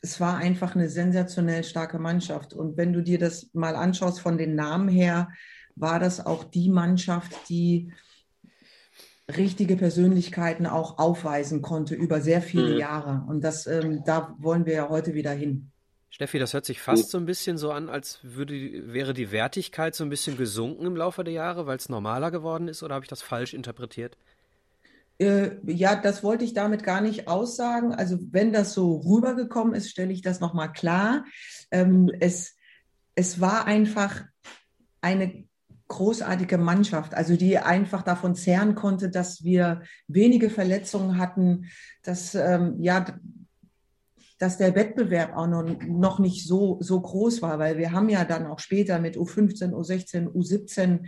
es 0.01 0.19
war 0.19 0.37
einfach 0.37 0.75
eine 0.75 0.89
sensationell 0.89 1.63
starke 1.63 1.99
Mannschaft. 1.99 2.53
Und 2.53 2.77
wenn 2.77 2.93
du 2.93 3.01
dir 3.03 3.19
das 3.19 3.49
mal 3.53 3.75
anschaust 3.75 4.21
von 4.21 4.37
den 4.37 4.55
Namen 4.55 4.89
her, 4.89 5.29
war 5.75 5.99
das 5.99 6.25
auch 6.25 6.43
die 6.43 6.69
Mannschaft, 6.69 7.49
die 7.49 7.91
richtige 9.37 9.75
Persönlichkeiten 9.75 10.65
auch 10.65 10.97
aufweisen 10.97 11.61
konnte 11.61 11.95
über 11.95 12.21
sehr 12.21 12.41
viele 12.41 12.73
mhm. 12.73 12.79
Jahre. 12.79 13.23
Und 13.27 13.43
das, 13.43 13.67
ähm, 13.67 14.03
da 14.05 14.35
wollen 14.39 14.65
wir 14.65 14.73
ja 14.73 14.89
heute 14.89 15.13
wieder 15.13 15.31
hin. 15.31 15.71
Steffi, 16.09 16.39
das 16.39 16.53
hört 16.53 16.65
sich 16.65 16.81
fast 16.81 17.11
so 17.11 17.17
ein 17.17 17.25
bisschen 17.25 17.57
so 17.57 17.71
an, 17.71 17.87
als 17.87 18.19
würde, 18.23 18.53
wäre 18.93 19.13
die 19.13 19.31
Wertigkeit 19.31 19.93
so 19.93 20.03
ein 20.03 20.09
bisschen 20.09 20.37
gesunken 20.37 20.85
im 20.85 20.95
Laufe 20.95 21.23
der 21.23 21.33
Jahre, 21.33 21.67
weil 21.67 21.77
es 21.77 21.87
normaler 21.87 22.31
geworden 22.31 22.67
ist, 22.67 22.81
oder 22.81 22.95
habe 22.95 23.05
ich 23.05 23.09
das 23.09 23.21
falsch 23.21 23.53
interpretiert? 23.53 24.17
Äh, 25.19 25.57
ja, 25.65 25.95
das 25.95 26.23
wollte 26.23 26.45
ich 26.45 26.53
damit 26.53 26.83
gar 26.83 27.01
nicht 27.01 27.27
aussagen. 27.27 27.93
Also 27.93 28.17
wenn 28.31 28.53
das 28.53 28.73
so 28.73 28.97
rübergekommen 28.97 29.75
ist, 29.75 29.89
stelle 29.89 30.13
ich 30.13 30.21
das 30.21 30.39
nochmal 30.39 30.71
klar. 30.71 31.25
Ähm, 31.71 32.09
es, 32.19 32.55
es 33.15 33.39
war 33.39 33.65
einfach 33.65 34.23
eine 35.01 35.45
großartige 35.89 36.57
Mannschaft, 36.57 37.15
also 37.15 37.35
die 37.35 37.57
einfach 37.57 38.03
davon 38.03 38.35
zehren 38.35 38.75
konnte, 38.75 39.09
dass 39.09 39.43
wir 39.43 39.81
wenige 40.07 40.49
Verletzungen 40.49 41.17
hatten, 41.17 41.65
dass 42.03 42.35
ähm, 42.35 42.75
ja 42.79 43.05
dass 44.39 44.57
der 44.57 44.73
Wettbewerb 44.73 45.35
auch 45.35 45.47
noch, 45.47 45.63
noch 45.85 46.19
nicht 46.19 46.47
so, 46.47 46.77
so 46.79 46.99
groß 46.99 47.41
war, 47.41 47.59
weil 47.59 47.77
wir 47.77 47.91
haben 47.91 48.09
ja 48.09 48.25
dann 48.25 48.47
auch 48.47 48.59
später 48.59 48.99
mit 48.99 49.17
U15, 49.17 49.73
U16, 49.73 50.31
U17 50.31 51.01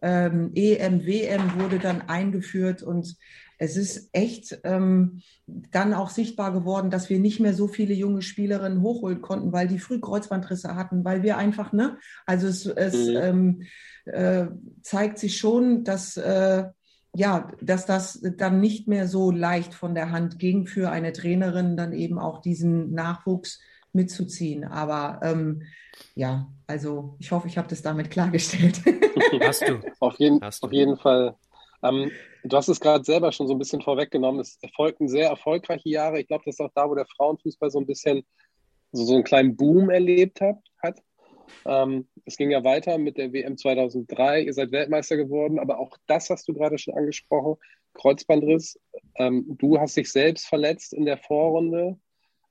ähm, 0.00 0.52
EM, 0.54 1.06
WM 1.06 1.60
wurde 1.60 1.78
dann 1.78 2.02
eingeführt 2.02 2.82
und 2.82 3.16
es 3.58 3.76
ist 3.76 4.10
echt 4.12 4.60
ähm, 4.62 5.20
dann 5.46 5.92
auch 5.92 6.10
sichtbar 6.10 6.52
geworden, 6.52 6.90
dass 6.90 7.10
wir 7.10 7.18
nicht 7.18 7.40
mehr 7.40 7.54
so 7.54 7.66
viele 7.66 7.92
junge 7.92 8.22
Spielerinnen 8.22 8.82
hochholen 8.82 9.20
konnten, 9.20 9.52
weil 9.52 9.66
die 9.66 9.80
früh 9.80 10.00
Kreuzbandrisse 10.00 10.76
hatten, 10.76 11.04
weil 11.04 11.24
wir 11.24 11.36
einfach, 11.36 11.72
ne, 11.72 11.98
also 12.24 12.46
es, 12.46 12.66
es 12.66 13.08
mhm. 13.08 13.16
ähm, 13.16 13.62
äh, 14.04 14.46
zeigt 14.82 15.18
sich 15.18 15.38
schon, 15.38 15.82
dass 15.82 16.16
äh, 16.16 16.64
ja, 17.14 17.50
dass 17.60 17.86
das 17.86 18.20
dann 18.36 18.60
nicht 18.60 18.86
mehr 18.86 19.08
so 19.08 19.30
leicht 19.30 19.74
von 19.74 19.94
der 19.94 20.10
Hand 20.10 20.38
ging 20.38 20.66
für 20.66 20.90
eine 20.90 21.12
Trainerin, 21.12 21.76
dann 21.76 21.92
eben 21.92 22.18
auch 22.18 22.40
diesen 22.40 22.92
Nachwuchs 22.92 23.60
mitzuziehen. 23.92 24.64
Aber 24.64 25.20
ähm, 25.22 25.62
ja, 26.14 26.48
also 26.66 27.16
ich 27.18 27.32
hoffe, 27.32 27.48
ich 27.48 27.58
habe 27.58 27.68
das 27.68 27.82
damit 27.82 28.10
klargestellt. 28.10 28.82
Hast 29.42 29.66
du. 29.66 29.80
Auf 30.00 30.18
jeden, 30.18 30.40
hast 30.40 30.62
du. 30.62 30.66
Auf 30.66 30.72
jeden 30.72 30.96
Fall. 30.96 31.34
Ähm, 31.82 32.10
du 32.44 32.56
hast 32.56 32.68
es 32.68 32.80
gerade 32.80 33.04
selber 33.04 33.32
schon 33.32 33.46
so 33.46 33.54
ein 33.54 33.58
bisschen 33.58 33.82
vorweggenommen. 33.82 34.40
Es 34.40 34.58
erfolgten 34.62 35.08
sehr 35.08 35.28
erfolgreiche 35.28 35.88
Jahre. 35.88 36.20
Ich 36.20 36.28
glaube, 36.28 36.44
das 36.46 36.54
ist 36.54 36.60
auch 36.60 36.70
da, 36.74 36.88
wo 36.88 36.94
der 36.94 37.06
Frauenfußball 37.06 37.70
so 37.70 37.80
ein 37.80 37.86
bisschen 37.86 38.24
so, 38.92 39.04
so 39.04 39.14
einen 39.14 39.24
kleinen 39.24 39.56
Boom 39.56 39.90
erlebt 39.90 40.40
hat. 40.40 40.56
hat. 40.82 41.02
Ähm, 41.64 42.08
es 42.24 42.36
ging 42.36 42.50
ja 42.50 42.64
weiter 42.64 42.98
mit 42.98 43.16
der 43.16 43.32
WM 43.32 43.56
2003. 43.56 44.42
Ihr 44.42 44.54
seid 44.54 44.72
Weltmeister 44.72 45.16
geworden, 45.16 45.58
aber 45.58 45.78
auch 45.78 45.96
das 46.06 46.30
hast 46.30 46.48
du 46.48 46.54
gerade 46.54 46.78
schon 46.78 46.94
angesprochen. 46.94 47.56
Kreuzbandriss. 47.94 48.78
Ähm, 49.16 49.44
du 49.48 49.78
hast 49.78 49.96
dich 49.96 50.10
selbst 50.10 50.46
verletzt 50.46 50.92
in 50.92 51.04
der 51.04 51.18
Vorrunde. 51.18 51.98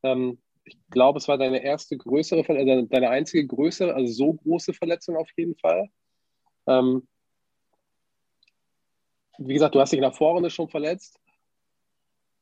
Ähm, 0.03 0.39
ich 0.63 0.77
glaube, 0.89 1.19
es 1.19 1.27
war 1.27 1.37
deine 1.37 1.63
erste 1.63 1.97
größere, 1.97 2.43
also 2.47 2.81
deine 2.83 3.09
einzige 3.09 3.47
größere, 3.47 3.93
also 3.93 4.11
so 4.11 4.33
große 4.33 4.73
Verletzung 4.73 5.15
auf 5.15 5.29
jeden 5.37 5.55
Fall. 5.55 5.89
Ähm, 6.67 7.07
wie 9.37 9.53
gesagt, 9.53 9.75
du 9.75 9.79
hast 9.79 9.91
dich 9.91 9.97
in 9.97 10.03
der 10.03 10.11
Vorrunde 10.11 10.49
schon 10.49 10.67
verletzt, 10.67 11.19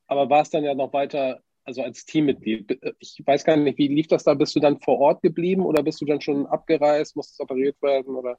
aber 0.08 0.30
warst 0.30 0.54
dann 0.54 0.64
ja 0.64 0.74
noch 0.74 0.94
weiter 0.94 1.42
also 1.66 1.82
als 1.82 2.06
Teammitglied. 2.06 2.80
Ich 3.00 3.22
weiß 3.26 3.44
gar 3.44 3.58
nicht, 3.58 3.78
wie 3.78 3.88
lief 3.88 4.08
das 4.08 4.24
da? 4.24 4.34
Bist 4.34 4.56
du 4.56 4.60
dann 4.60 4.80
vor 4.80 5.00
Ort 5.00 5.22
geblieben 5.22 5.66
oder 5.66 5.84
bist 5.84 6.00
du 6.00 6.06
dann 6.06 6.22
schon 6.22 6.46
abgereist, 6.46 7.16
musstest 7.16 7.42
operiert 7.42 7.82
werden 7.82 8.16
oder? 8.16 8.38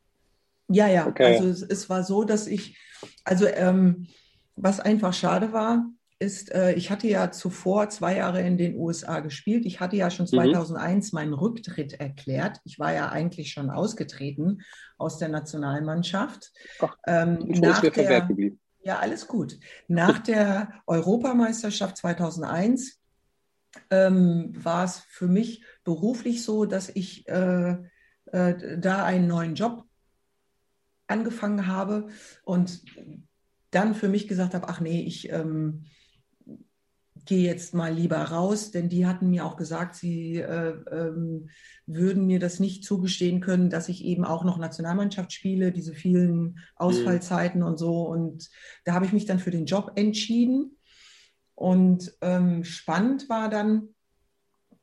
Ja, 0.68 0.88
ja. 0.88 1.06
Okay. 1.06 1.36
Also 1.36 1.48
es, 1.48 1.62
es, 1.62 1.90
war 1.90 2.02
so, 2.02 2.24
dass 2.24 2.46
ich, 2.46 2.78
also 3.24 3.46
ähm, 3.46 4.06
was 4.54 4.80
einfach 4.80 5.12
schade 5.12 5.52
war, 5.52 5.86
ist, 6.18 6.50
äh, 6.52 6.72
ich 6.72 6.90
hatte 6.90 7.08
ja 7.08 7.30
zuvor 7.30 7.90
zwei 7.90 8.16
Jahre 8.16 8.40
in 8.40 8.56
den 8.56 8.76
USA 8.76 9.20
gespielt. 9.20 9.66
Ich 9.66 9.80
hatte 9.80 9.96
ja 9.96 10.10
schon 10.10 10.26
2001 10.26 11.12
mhm. 11.12 11.16
meinen 11.16 11.34
Rücktritt 11.34 11.94
erklärt. 11.94 12.60
Ich 12.64 12.78
war 12.78 12.94
ja 12.94 13.10
eigentlich 13.10 13.52
schon 13.52 13.70
ausgetreten 13.70 14.62
aus 14.96 15.18
der 15.18 15.28
Nationalmannschaft. 15.28 16.52
Ach, 16.80 16.96
ähm, 17.06 17.38
nach 17.48 17.82
der, 17.82 18.28
ja, 18.82 18.98
alles 18.98 19.26
gut. 19.26 19.58
Nach 19.88 20.20
der 20.20 20.72
Europameisterschaft 20.86 21.98
2001 21.98 22.98
ähm, 23.90 24.52
war 24.56 24.84
es 24.84 24.98
für 25.08 25.28
mich 25.28 25.64
beruflich 25.84 26.42
so, 26.42 26.64
dass 26.64 26.88
ich 26.88 27.28
äh, 27.28 27.76
äh, 28.26 28.78
da 28.78 29.04
einen 29.04 29.26
neuen 29.26 29.54
Job 29.54 29.84
angefangen 31.06 31.66
habe 31.66 32.08
und 32.42 32.82
dann 33.70 33.94
für 33.94 34.08
mich 34.08 34.28
gesagt 34.28 34.54
habe, 34.54 34.68
ach 34.68 34.80
nee, 34.80 35.02
ich 35.02 35.30
ähm, 35.30 35.84
gehe 37.26 37.44
jetzt 37.44 37.74
mal 37.74 37.92
lieber 37.92 38.18
raus, 38.18 38.70
denn 38.70 38.88
die 38.88 39.06
hatten 39.06 39.28
mir 39.28 39.44
auch 39.44 39.56
gesagt, 39.56 39.96
sie 39.96 40.36
äh, 40.36 40.74
ähm, 40.90 41.48
würden 41.84 42.26
mir 42.26 42.38
das 42.38 42.60
nicht 42.60 42.84
zugestehen 42.84 43.40
können, 43.40 43.68
dass 43.68 43.88
ich 43.88 44.04
eben 44.04 44.24
auch 44.24 44.44
noch 44.44 44.58
Nationalmannschaft 44.58 45.32
spiele, 45.32 45.72
diese 45.72 45.92
vielen 45.92 46.60
Ausfallzeiten 46.76 47.60
mhm. 47.60 47.66
und 47.66 47.78
so. 47.78 48.02
Und 48.02 48.48
da 48.84 48.94
habe 48.94 49.06
ich 49.06 49.12
mich 49.12 49.26
dann 49.26 49.40
für 49.40 49.50
den 49.50 49.66
Job 49.66 49.92
entschieden. 49.96 50.75
Und 51.56 52.12
ähm, 52.20 52.62
spannend 52.64 53.28
war 53.28 53.48
dann, 53.48 53.88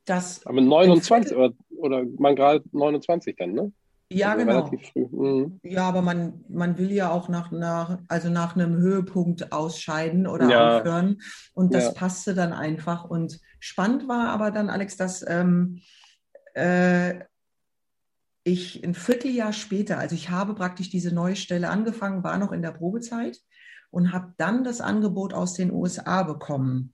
dass. 0.04 0.44
Aber 0.44 0.60
29 0.60 1.34
oder, 1.34 1.54
oder 1.78 2.04
man 2.18 2.36
gerade 2.36 2.62
29 2.72 3.36
dann, 3.36 3.52
ne? 3.52 3.72
Ja, 4.10 4.32
also 4.32 4.44
genau. 4.44 4.70
Mhm. 4.94 5.60
Ja, 5.62 5.88
aber 5.88 6.02
man, 6.02 6.44
man 6.48 6.76
will 6.76 6.92
ja 6.92 7.10
auch 7.10 7.28
nach, 7.28 7.50
nach, 7.50 7.98
also 8.08 8.28
nach 8.28 8.54
einem 8.54 8.76
Höhepunkt 8.76 9.50
ausscheiden 9.50 10.26
oder 10.26 10.48
ja. 10.48 10.78
aufhören. 10.78 11.22
Und 11.54 11.74
das 11.74 11.84
ja. 11.86 11.92
passte 11.92 12.34
dann 12.34 12.52
einfach. 12.52 13.04
Und 13.04 13.40
spannend 13.60 14.06
war 14.06 14.28
aber 14.28 14.50
dann, 14.50 14.68
Alex, 14.68 14.96
dass 14.96 15.24
ähm, 15.26 15.80
äh, 16.54 17.14
ich 18.44 18.84
ein 18.84 18.94
Vierteljahr 18.94 19.52
später, 19.52 19.98
also 19.98 20.14
ich 20.14 20.28
habe 20.28 20.54
praktisch 20.54 20.90
diese 20.90 21.14
neue 21.14 21.36
Stelle 21.36 21.70
angefangen, 21.70 22.22
war 22.22 22.36
noch 22.38 22.52
in 22.52 22.62
der 22.62 22.72
Probezeit 22.72 23.40
und 23.94 24.12
habe 24.12 24.34
dann 24.36 24.64
das 24.64 24.80
Angebot 24.80 25.32
aus 25.32 25.54
den 25.54 25.72
USA 25.72 26.22
bekommen 26.24 26.92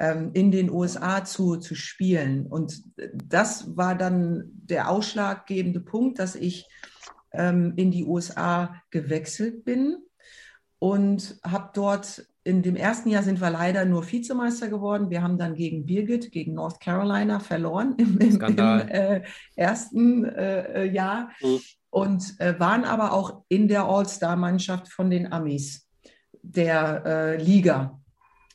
ähm, 0.00 0.30
in 0.32 0.50
den 0.50 0.70
USA 0.70 1.24
zu, 1.24 1.56
zu 1.56 1.74
spielen. 1.74 2.46
Und 2.46 2.82
das 3.12 3.76
war 3.76 3.94
dann 3.94 4.44
der 4.52 4.88
ausschlaggebende 4.90 5.80
Punkt, 5.80 6.18
dass 6.18 6.34
ich 6.34 6.66
ähm, 7.32 7.74
in 7.76 7.90
die 7.90 8.04
USA 8.04 8.82
gewechselt 8.90 9.64
bin 9.64 9.98
und 10.78 11.38
habe 11.44 11.70
dort 11.74 12.26
in 12.42 12.62
dem 12.62 12.74
ersten 12.74 13.10
Jahr 13.10 13.22
sind 13.22 13.42
wir 13.42 13.50
leider 13.50 13.84
nur 13.84 14.10
Vizemeister 14.10 14.68
geworden. 14.68 15.10
Wir 15.10 15.22
haben 15.22 15.36
dann 15.36 15.54
gegen 15.54 15.84
Birgit, 15.84 16.32
gegen 16.32 16.54
North 16.54 16.80
Carolina 16.80 17.38
verloren 17.38 17.94
im, 17.98 18.18
im, 18.18 18.40
im 18.40 18.58
äh, 18.58 19.22
ersten 19.54 20.24
äh, 20.24 20.84
Jahr 20.84 21.30
mhm. 21.42 21.60
und 21.90 22.40
äh, 22.40 22.58
waren 22.58 22.84
aber 22.84 23.12
auch 23.12 23.42
in 23.48 23.68
der 23.68 23.84
All-Star-Mannschaft 23.84 24.88
von 24.88 25.10
den 25.10 25.30
Amis 25.30 25.89
der 26.42 27.02
äh, 27.04 27.42
Liga 27.42 28.00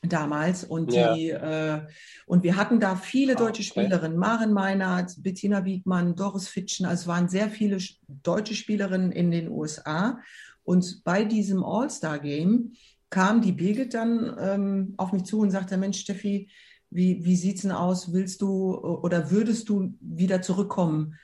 damals 0.02 0.64
und 0.64 0.92
ja. 0.92 1.14
die 1.14 1.30
äh, 1.30 1.80
und 2.26 2.42
wir 2.42 2.56
hatten 2.56 2.80
da 2.80 2.96
viele 2.96 3.34
ah, 3.34 3.36
deutsche 3.36 3.62
okay. 3.62 3.70
Spielerinnen, 3.70 4.16
Maren 4.16 4.52
Meinert, 4.52 5.14
Bettina 5.22 5.64
Wiegmann, 5.64 6.14
Doris 6.14 6.48
Fitschen, 6.48 6.86
also 6.86 7.02
es 7.02 7.06
waren 7.06 7.28
sehr 7.28 7.48
viele 7.48 7.78
deutsche 8.08 8.54
Spielerinnen 8.54 9.12
in 9.12 9.30
den 9.30 9.48
USA 9.48 10.18
und 10.64 11.02
bei 11.04 11.24
diesem 11.24 11.64
All-Star-Game 11.64 12.72
kam 13.10 13.40
die 13.40 13.52
Birgit 13.52 13.94
dann 13.94 14.36
ähm, 14.38 14.94
auf 14.96 15.12
mich 15.12 15.24
zu 15.24 15.38
und 15.38 15.50
sagte, 15.50 15.76
Mensch 15.76 16.00
Steffi, 16.00 16.50
wie, 16.90 17.24
wie 17.24 17.36
sieht 17.36 17.56
es 17.56 17.62
denn 17.62 17.72
aus? 17.72 18.12
Willst 18.12 18.42
du 18.42 18.74
oder 18.76 19.30
würdest 19.30 19.68
du 19.68 19.94
wieder 20.00 20.42
zurückkommen 20.42 21.14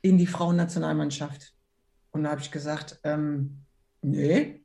in 0.00 0.18
die 0.18 0.26
Frauennationalmannschaft? 0.26 1.54
Und 2.10 2.24
da 2.24 2.30
habe 2.30 2.40
ich 2.40 2.50
gesagt, 2.50 3.00
ähm, 3.04 3.62
nee, 4.02 4.61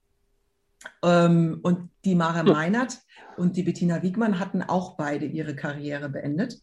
ähm, 1.03 1.59
und 1.63 1.89
die 2.05 2.15
Mara 2.15 2.43
Meinert 2.43 2.99
und 3.37 3.55
die 3.55 3.63
Bettina 3.63 4.01
Wiegmann 4.01 4.39
hatten 4.39 4.61
auch 4.61 4.95
beide 4.95 5.25
ihre 5.25 5.55
Karriere 5.55 6.09
beendet. 6.09 6.61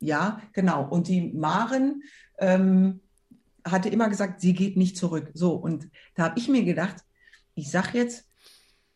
Ja, 0.00 0.40
genau. 0.52 0.88
Und 0.88 1.08
die 1.08 1.32
Maren 1.32 2.02
ähm, 2.38 3.00
hatte 3.64 3.88
immer 3.88 4.08
gesagt, 4.08 4.40
sie 4.40 4.54
geht 4.54 4.76
nicht 4.76 4.96
zurück. 4.96 5.30
So, 5.34 5.52
und 5.52 5.88
da 6.14 6.24
habe 6.24 6.38
ich 6.38 6.48
mir 6.48 6.64
gedacht, 6.64 6.96
ich 7.54 7.70
sage 7.70 7.98
jetzt, 7.98 8.26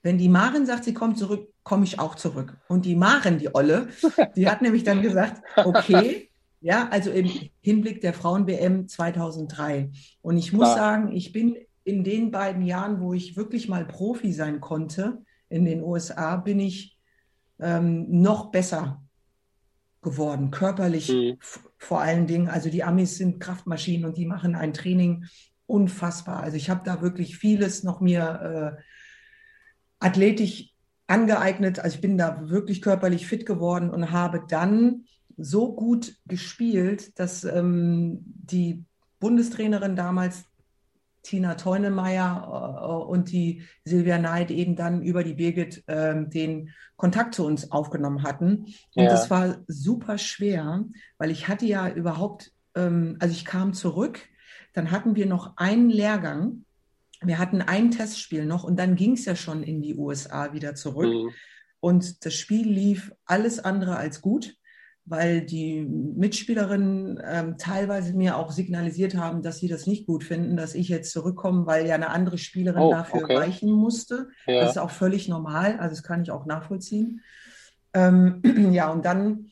wenn 0.02 0.18
die 0.18 0.28
Maren 0.28 0.66
sagt, 0.66 0.84
sie 0.84 0.94
kommt 0.94 1.18
zurück, 1.18 1.52
komme 1.62 1.84
ich 1.84 1.98
auch 1.98 2.14
zurück. 2.14 2.56
Und 2.68 2.84
die 2.84 2.96
Maren, 2.96 3.38
die 3.38 3.54
Olle, 3.54 3.88
die 4.36 4.48
hat 4.48 4.62
nämlich 4.62 4.84
dann 4.84 5.02
gesagt, 5.02 5.42
okay, 5.56 6.30
ja, 6.60 6.88
also 6.88 7.10
im 7.10 7.30
Hinblick 7.60 8.00
der 8.00 8.14
Frauen-WM 8.14 8.88
2003. 8.88 9.90
Und 10.22 10.36
ich 10.36 10.52
muss 10.52 10.72
Klar. 10.72 10.76
sagen, 10.76 11.12
ich 11.12 11.32
bin 11.32 11.56
in 11.84 12.04
den 12.04 12.30
beiden 12.30 12.62
Jahren, 12.62 13.00
wo 13.00 13.12
ich 13.12 13.36
wirklich 13.36 13.68
mal 13.68 13.84
Profi 13.84 14.32
sein 14.32 14.60
konnte 14.60 15.22
in 15.48 15.64
den 15.64 15.82
USA, 15.82 16.36
bin 16.36 16.60
ich 16.60 16.98
ähm, 17.58 18.06
noch 18.08 18.50
besser 18.50 19.02
geworden, 20.00 20.50
körperlich 20.50 21.10
mhm. 21.10 21.38
vor 21.78 22.00
allen 22.00 22.26
Dingen. 22.26 22.48
Also 22.48 22.70
die 22.70 22.84
Amis 22.84 23.16
sind 23.16 23.40
Kraftmaschinen 23.40 24.04
und 24.04 24.16
die 24.16 24.26
machen 24.26 24.54
ein 24.54 24.72
Training 24.72 25.26
unfassbar. 25.66 26.42
Also 26.42 26.56
ich 26.56 26.70
habe 26.70 26.82
da 26.84 27.00
wirklich 27.00 27.38
vieles 27.38 27.84
noch 27.84 28.00
mir 28.00 28.76
äh, 28.78 28.82
athletisch 30.00 30.74
angeeignet. 31.06 31.78
Also 31.78 31.96
ich 31.96 32.00
bin 32.00 32.18
da 32.18 32.48
wirklich 32.48 32.82
körperlich 32.82 33.26
fit 33.26 33.46
geworden 33.46 33.90
und 33.90 34.10
habe 34.10 34.44
dann 34.48 35.04
so 35.36 35.74
gut 35.74 36.16
gespielt, 36.26 37.18
dass 37.18 37.44
ähm, 37.44 38.18
die 38.24 38.84
Bundestrainerin 39.20 39.96
damals 39.96 40.44
Tina 41.22 41.54
Teunemeyer 41.54 42.80
äh, 42.82 43.10
und 43.10 43.30
die 43.30 43.62
Silvia 43.84 44.18
Neid 44.18 44.50
eben 44.50 44.76
dann 44.76 45.02
über 45.02 45.24
die 45.24 45.34
Birgit 45.34 45.84
äh, 45.86 46.26
den 46.26 46.70
Kontakt 46.96 47.34
zu 47.34 47.44
uns 47.44 47.70
aufgenommen 47.70 48.22
hatten. 48.22 48.66
Und 48.94 49.04
ja. 49.04 49.10
das 49.10 49.30
war 49.30 49.58
super 49.66 50.18
schwer, 50.18 50.84
weil 51.18 51.30
ich 51.30 51.48
hatte 51.48 51.66
ja 51.66 51.88
überhaupt, 51.88 52.52
ähm, 52.74 53.16
also 53.20 53.32
ich 53.32 53.44
kam 53.44 53.72
zurück, 53.72 54.20
dann 54.72 54.90
hatten 54.90 55.16
wir 55.16 55.26
noch 55.26 55.56
einen 55.56 55.90
Lehrgang, 55.90 56.64
wir 57.20 57.38
hatten 57.38 57.62
ein 57.62 57.90
Testspiel 57.90 58.46
noch 58.46 58.64
und 58.64 58.76
dann 58.78 58.96
ging 58.96 59.12
es 59.12 59.24
ja 59.24 59.36
schon 59.36 59.62
in 59.62 59.80
die 59.80 59.94
USA 59.94 60.52
wieder 60.52 60.74
zurück. 60.74 61.12
Mhm. 61.12 61.30
Und 61.80 62.24
das 62.24 62.34
Spiel 62.34 62.68
lief 62.68 63.12
alles 63.26 63.58
andere 63.58 63.96
als 63.96 64.20
gut 64.20 64.56
weil 65.04 65.42
die 65.42 65.82
Mitspielerinnen 65.82 67.20
ähm, 67.24 67.58
teilweise 67.58 68.14
mir 68.14 68.36
auch 68.36 68.52
signalisiert 68.52 69.16
haben, 69.16 69.42
dass 69.42 69.58
sie 69.58 69.68
das 69.68 69.86
nicht 69.86 70.06
gut 70.06 70.22
finden, 70.22 70.56
dass 70.56 70.74
ich 70.74 70.88
jetzt 70.88 71.10
zurückkomme, 71.10 71.66
weil 71.66 71.86
ja 71.86 71.96
eine 71.96 72.10
andere 72.10 72.38
Spielerin 72.38 72.82
oh, 72.82 72.90
dafür 72.90 73.24
okay. 73.24 73.36
weichen 73.36 73.70
musste. 73.70 74.28
Ja. 74.46 74.60
Das 74.60 74.72
ist 74.72 74.78
auch 74.78 74.90
völlig 74.90 75.28
normal, 75.28 75.78
also 75.78 75.96
das 75.96 76.02
kann 76.04 76.22
ich 76.22 76.30
auch 76.30 76.46
nachvollziehen. 76.46 77.20
Ähm, 77.94 78.42
ja, 78.72 78.90
und 78.90 79.04
dann 79.04 79.50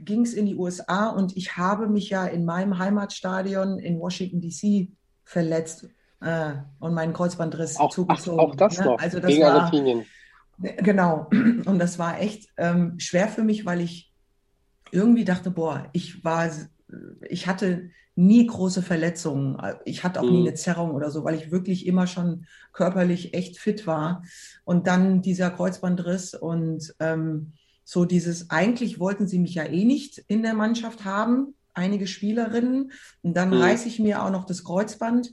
ging 0.00 0.22
es 0.22 0.34
in 0.34 0.46
die 0.46 0.56
USA 0.56 1.10
und 1.10 1.36
ich 1.36 1.56
habe 1.56 1.88
mich 1.88 2.10
ja 2.10 2.26
in 2.26 2.44
meinem 2.44 2.78
Heimatstadion 2.78 3.78
in 3.78 4.00
Washington 4.00 4.40
DC 4.40 4.88
verletzt 5.24 5.88
äh, 6.20 6.54
und 6.80 6.94
meinen 6.94 7.12
Kreuzbandriss 7.12 7.76
auch, 7.76 7.90
zugezogen. 7.90 8.40
Ach, 8.40 8.44
auch 8.44 8.56
das 8.56 8.78
ne? 8.78 8.84
noch, 8.86 8.98
also 8.98 9.20
das 9.20 9.28
gegen 9.28 9.42
war, 9.42 9.52
Argentinien. 9.52 10.06
Genau, 10.58 11.28
und 11.30 11.78
das 11.78 11.98
war 11.98 12.20
echt 12.20 12.48
ähm, 12.56 12.98
schwer 12.98 13.28
für 13.28 13.42
mich, 13.42 13.64
weil 13.66 13.80
ich 13.80 14.05
irgendwie 14.96 15.24
dachte, 15.24 15.50
boah, 15.50 15.88
ich 15.92 16.24
war, 16.24 16.50
ich 17.28 17.46
hatte 17.46 17.90
nie 18.16 18.46
große 18.46 18.82
Verletzungen. 18.82 19.58
Ich 19.84 20.02
hatte 20.02 20.20
auch 20.20 20.24
mhm. 20.24 20.32
nie 20.32 20.48
eine 20.48 20.54
Zerrung 20.54 20.92
oder 20.92 21.10
so, 21.10 21.22
weil 21.22 21.34
ich 21.34 21.50
wirklich 21.50 21.86
immer 21.86 22.06
schon 22.06 22.46
körperlich 22.72 23.34
echt 23.34 23.58
fit 23.58 23.86
war. 23.86 24.22
Und 24.64 24.86
dann 24.86 25.20
dieser 25.20 25.50
Kreuzbandriss 25.50 26.34
und 26.34 26.94
ähm, 26.98 27.52
so 27.84 28.04
dieses, 28.04 28.50
eigentlich 28.50 28.98
wollten 28.98 29.28
sie 29.28 29.38
mich 29.38 29.54
ja 29.54 29.64
eh 29.64 29.84
nicht 29.84 30.18
in 30.28 30.42
der 30.42 30.54
Mannschaft 30.54 31.04
haben, 31.04 31.54
einige 31.74 32.06
Spielerinnen. 32.06 32.90
Und 33.22 33.36
dann 33.36 33.50
mhm. 33.50 33.60
reiße 33.60 33.86
ich 33.86 34.00
mir 34.00 34.22
auch 34.22 34.30
noch 34.30 34.46
das 34.46 34.64
Kreuzband. 34.64 35.30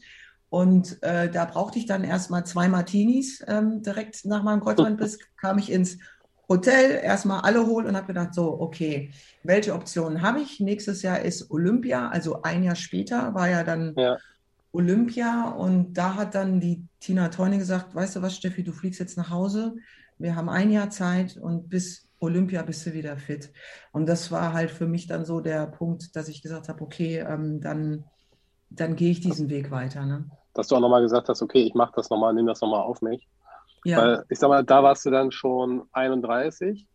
Und 0.50 1.02
äh, 1.02 1.32
da 1.32 1.46
brauchte 1.46 1.80
ich 1.80 1.86
dann 1.86 2.04
erstmal 2.04 2.46
zwei 2.46 2.68
Martinis. 2.68 3.44
Ähm, 3.48 3.82
direkt 3.82 4.26
nach 4.26 4.44
meinem 4.44 4.60
Kreuzbandriss 4.60 5.20
kam 5.38 5.58
ich 5.58 5.72
ins 5.72 5.98
Hotel, 6.50 7.00
erstmal 7.04 7.42
alle 7.42 7.66
holen 7.66 7.88
und 7.88 7.96
habe 7.96 8.08
gedacht, 8.08 8.34
so, 8.34 8.60
okay, 8.60 9.12
welche 9.44 9.74
Optionen 9.74 10.22
habe 10.22 10.42
ich? 10.42 10.60
Nächstes 10.60 11.02
Jahr 11.02 11.22
ist 11.22 11.50
Olympia, 11.52 12.10
also 12.10 12.42
ein 12.42 12.64
Jahr 12.64 12.76
später 12.76 13.34
war 13.34 13.50
ja 13.50 13.64
dann 13.64 13.94
ja. 13.96 14.18
Olympia 14.74 15.50
und 15.52 15.94
da 15.94 16.16
hat 16.16 16.36
dann 16.36 16.60
die 16.60 16.84
Tina 17.00 17.30
Teune 17.30 17.58
gesagt, 17.58 17.96
weißt 17.96 18.18
du 18.18 18.22
was, 18.22 18.36
Steffi, 18.36 18.64
du 18.64 18.72
fliegst 18.72 19.00
jetzt 19.00 19.18
nach 19.18 19.30
Hause, 19.30 19.76
wir 20.18 20.36
haben 20.36 20.50
ein 20.50 20.72
Jahr 20.72 20.90
Zeit 20.90 21.38
und 21.38 21.70
bis 21.70 22.10
Olympia 22.20 22.62
bist 22.62 22.86
du 22.86 22.94
wieder 22.94 23.18
fit. 23.18 23.52
Und 23.92 24.08
das 24.08 24.32
war 24.32 24.54
halt 24.54 24.72
für 24.72 24.88
mich 24.88 25.08
dann 25.08 25.26
so 25.26 25.42
der 25.42 25.68
Punkt, 25.68 26.16
dass 26.16 26.30
ich 26.30 26.42
gesagt 26.42 26.70
habe, 26.70 26.82
okay, 26.82 27.20
ähm, 27.20 27.60
dann, 27.60 28.06
dann 28.70 28.96
gehe 28.96 29.12
ich 29.12 29.20
diesen 29.20 29.50
Weg 29.50 29.72
weiter. 29.72 30.06
Ne? 30.06 30.30
Dass 30.54 30.68
du 30.68 30.76
auch 30.76 30.80
nochmal 30.80 31.02
gesagt 31.02 31.28
hast, 31.30 31.42
okay, 31.42 31.64
ich 31.64 31.74
mache 31.74 31.94
das 31.96 32.10
nochmal, 32.10 32.34
nehme 32.34 32.48
das 32.50 32.62
nochmal 32.62 32.82
auf 32.82 33.02
mich. 33.02 33.28
Ja. 33.84 33.98
Weil 33.98 34.26
ich 34.30 34.40
sag 34.40 34.50
mal, 34.50 34.64
da 34.64 34.84
warst 34.84 35.06
du 35.06 35.12
dann 35.12 35.32
schon 35.32 35.84
31. 35.92 36.88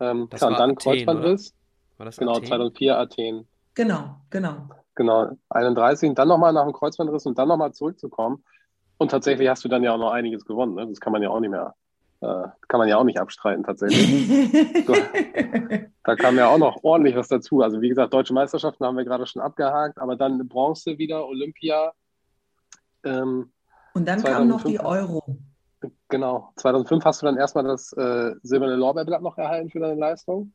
Ähm, 0.00 0.28
das 0.30 0.40
klar, 0.40 0.50
war 0.50 0.58
dann 0.58 0.70
Athen, 0.70 0.78
Kreuzbandriss. 0.78 1.54
War 1.96 2.06
das 2.06 2.16
genau, 2.16 2.32
Athen? 2.32 2.46
2004 2.46 2.98
Athen. 2.98 3.48
Genau, 3.74 4.16
genau. 4.30 4.68
Genau, 4.94 5.30
31 5.50 6.08
und 6.08 6.18
dann 6.18 6.28
nochmal 6.28 6.52
nach 6.52 6.64
dem 6.64 6.72
Kreuzbandriss 6.72 7.26
und 7.26 7.38
dann 7.38 7.48
nochmal 7.48 7.72
zurückzukommen. 7.72 8.44
Und 8.98 9.10
tatsächlich 9.10 9.48
hast 9.48 9.64
du 9.64 9.68
dann 9.68 9.82
ja 9.82 9.92
auch 9.92 9.98
noch 9.98 10.10
einiges 10.10 10.44
gewonnen. 10.46 10.74
Ne? 10.74 10.86
Das 10.86 11.00
kann 11.00 11.12
man 11.12 11.22
ja 11.22 11.28
auch 11.28 11.40
nicht 11.40 11.50
mehr 11.50 11.74
äh, 12.20 12.48
kann 12.68 12.78
man 12.78 12.88
ja 12.88 12.96
auch 12.96 13.04
nicht 13.04 13.20
abstreiten 13.20 13.62
tatsächlich. 13.62 14.86
da 16.04 16.16
kam 16.16 16.36
ja 16.36 16.48
auch 16.48 16.58
noch 16.58 16.82
ordentlich 16.82 17.14
was 17.14 17.28
dazu. 17.28 17.60
Also 17.60 17.80
wie 17.80 17.88
gesagt, 17.88 18.14
deutsche 18.14 18.32
Meisterschaften 18.32 18.84
haben 18.84 18.96
wir 18.96 19.04
gerade 19.04 19.26
schon 19.26 19.42
abgehakt, 19.42 19.98
aber 19.98 20.16
dann 20.16 20.48
Bronze 20.48 20.98
wieder, 20.98 21.26
Olympia. 21.26 21.92
Ähm, 23.04 23.52
Und 23.92 24.08
dann 24.08 24.18
2005, 24.20 24.24
kam 24.24 24.48
noch 24.48 24.64
die 24.64 24.80
Euro. 24.80 25.38
Genau. 26.08 26.52
2005 26.56 27.04
hast 27.04 27.22
du 27.22 27.26
dann 27.26 27.36
erstmal 27.36 27.64
das 27.64 27.92
äh, 27.92 28.34
silberne 28.42 28.76
Lorbeerblatt 28.76 29.22
noch 29.22 29.38
erhalten 29.38 29.70
für 29.70 29.80
deine 29.80 29.98
Leistung. 29.98 30.52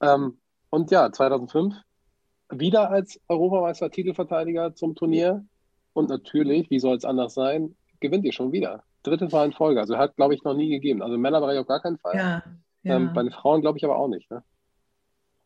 Ähm, 0.00 0.38
und 0.70 0.90
ja, 0.90 1.10
2005 1.12 1.74
wieder 2.50 2.90
als 2.90 3.20
Europameister 3.28 3.90
Titelverteidiger 3.90 4.74
zum 4.74 4.94
Turnier. 4.94 5.44
Und 5.92 6.08
natürlich, 6.08 6.70
wie 6.70 6.80
soll 6.80 6.96
es 6.96 7.04
anders 7.04 7.34
sein, 7.34 7.76
gewinnt 8.00 8.24
ihr 8.24 8.32
schon 8.32 8.52
wieder. 8.52 8.82
Dritte 9.02 9.28
Mal 9.28 9.46
in 9.46 9.52
Folge. 9.52 9.80
Also 9.80 9.98
hat, 9.98 10.16
glaube 10.16 10.34
ich, 10.34 10.42
noch 10.44 10.54
nie 10.54 10.68
gegeben. 10.68 11.02
Also 11.02 11.14
im 11.14 11.20
Männerbereich 11.20 11.58
auf 11.58 11.66
gar 11.66 11.80
keinen 11.80 11.98
Fall. 11.98 12.16
Ja, 12.16 12.42
ja. 12.82 12.96
Ähm, 12.96 13.12
bei 13.14 13.22
den 13.22 13.32
Frauen, 13.32 13.60
glaube 13.60 13.78
ich, 13.78 13.84
aber 13.84 13.96
auch 13.96 14.08
nicht. 14.08 14.30
Ne? 14.30 14.42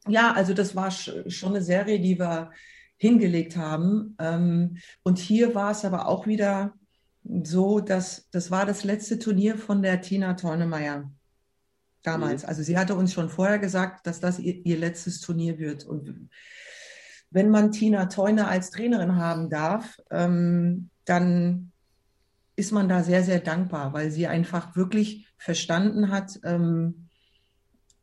Ja, 0.09 0.33
also 0.33 0.55
das 0.55 0.77
war 0.77 0.91
schon 0.91 1.51
eine 1.51 1.63
Serie, 1.63 2.01
die 2.01 2.19
wir 2.19 2.51
hingelegt 2.97 3.57
haben. 3.57 4.17
Ähm, 4.19 4.79
und 5.03 5.19
hier 5.19 5.55
war 5.55 5.73
es 5.73 5.85
aber 5.85 6.09
auch 6.09 6.27
wieder 6.27 6.75
so, 7.43 7.81
dass 7.81 8.29
das 8.31 8.51
war 8.51 8.67
das 8.67 8.85
letzte 8.85 9.19
Turnier 9.19 9.59
von 9.59 9.83
der 9.83 10.01
Tina 10.01 10.35
Tornemeyer 10.35 11.11
damals. 12.03 12.43
Mhm. 12.43 12.49
Also 12.49 12.63
sie 12.63 12.79
hatte 12.79 12.95
uns 12.95 13.13
schon 13.13 13.29
vorher 13.29 13.59
gesagt, 13.59 14.07
dass 14.07 14.21
das 14.21 14.39
ihr, 14.39 14.65
ihr, 14.65 14.79
letztes 14.79 15.21
Turnier 15.21 15.59
wird. 15.59 15.85
Und 15.85 16.29
wenn 17.31 17.51
man 17.51 17.73
Tina 17.73 18.07
Teune 18.07 18.47
als 18.47 18.71
Trainerin 18.71 19.17
haben 19.17 19.51
darf, 19.51 19.99
ähm, 20.11 20.91
dann 21.05 21.73
ist 22.55 22.73
man 22.73 22.89
da 22.89 23.03
sehr, 23.03 23.23
sehr 23.23 23.41
dankbar, 23.41 23.93
weil 23.93 24.11
sie 24.11 24.27
einfach 24.27 24.77
wirklich 24.77 25.29
verstanden 25.37 26.11
hat, 26.11 26.41
ähm, 26.45 27.09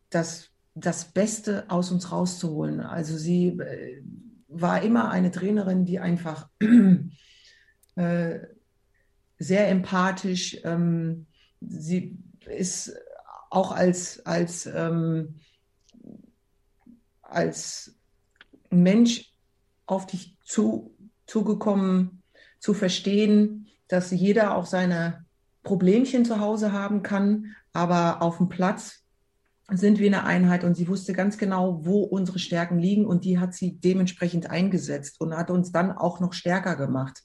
das, 0.09 0.49
das 0.75 1.05
Beste 1.05 1.65
aus 1.69 1.91
uns 1.91 2.11
rauszuholen. 2.11 2.81
Also 2.81 3.17
sie 3.17 3.47
äh, 3.47 4.03
war 4.47 4.83
immer 4.83 5.09
eine 5.09 5.31
Trainerin, 5.31 5.85
die 5.85 5.99
einfach 5.99 6.49
äh, 7.95 8.39
sehr 9.39 9.69
empathisch, 9.69 10.57
ähm, 10.63 11.25
sie 11.61 12.17
ist 12.45 12.93
auch 13.49 13.71
als, 13.71 14.25
als, 14.25 14.65
ähm, 14.65 15.35
als 17.21 17.95
Mensch 18.69 19.33
auf 19.85 20.07
dich 20.07 20.37
zu, 20.43 20.95
zugekommen, 21.27 22.23
zu 22.59 22.73
verstehen, 22.73 23.67
dass 23.87 24.11
jeder 24.11 24.55
auch 24.55 24.65
seine 24.65 25.25
Problemchen 25.61 26.25
zu 26.25 26.39
Hause 26.39 26.71
haben 26.71 27.03
kann, 27.03 27.55
aber 27.73 28.21
auf 28.21 28.37
dem 28.37 28.49
Platz 28.49 29.03
sind 29.69 29.99
wir 29.99 30.07
eine 30.07 30.25
Einheit 30.25 30.63
und 30.63 30.75
sie 30.75 30.87
wusste 30.87 31.13
ganz 31.13 31.37
genau, 31.37 31.85
wo 31.85 32.03
unsere 32.03 32.39
Stärken 32.39 32.79
liegen 32.79 33.05
und 33.05 33.23
die 33.23 33.39
hat 33.39 33.53
sie 33.53 33.79
dementsprechend 33.79 34.49
eingesetzt 34.49 35.21
und 35.21 35.35
hat 35.35 35.49
uns 35.49 35.71
dann 35.71 35.91
auch 35.91 36.19
noch 36.19 36.33
stärker 36.33 36.75
gemacht. 36.75 37.23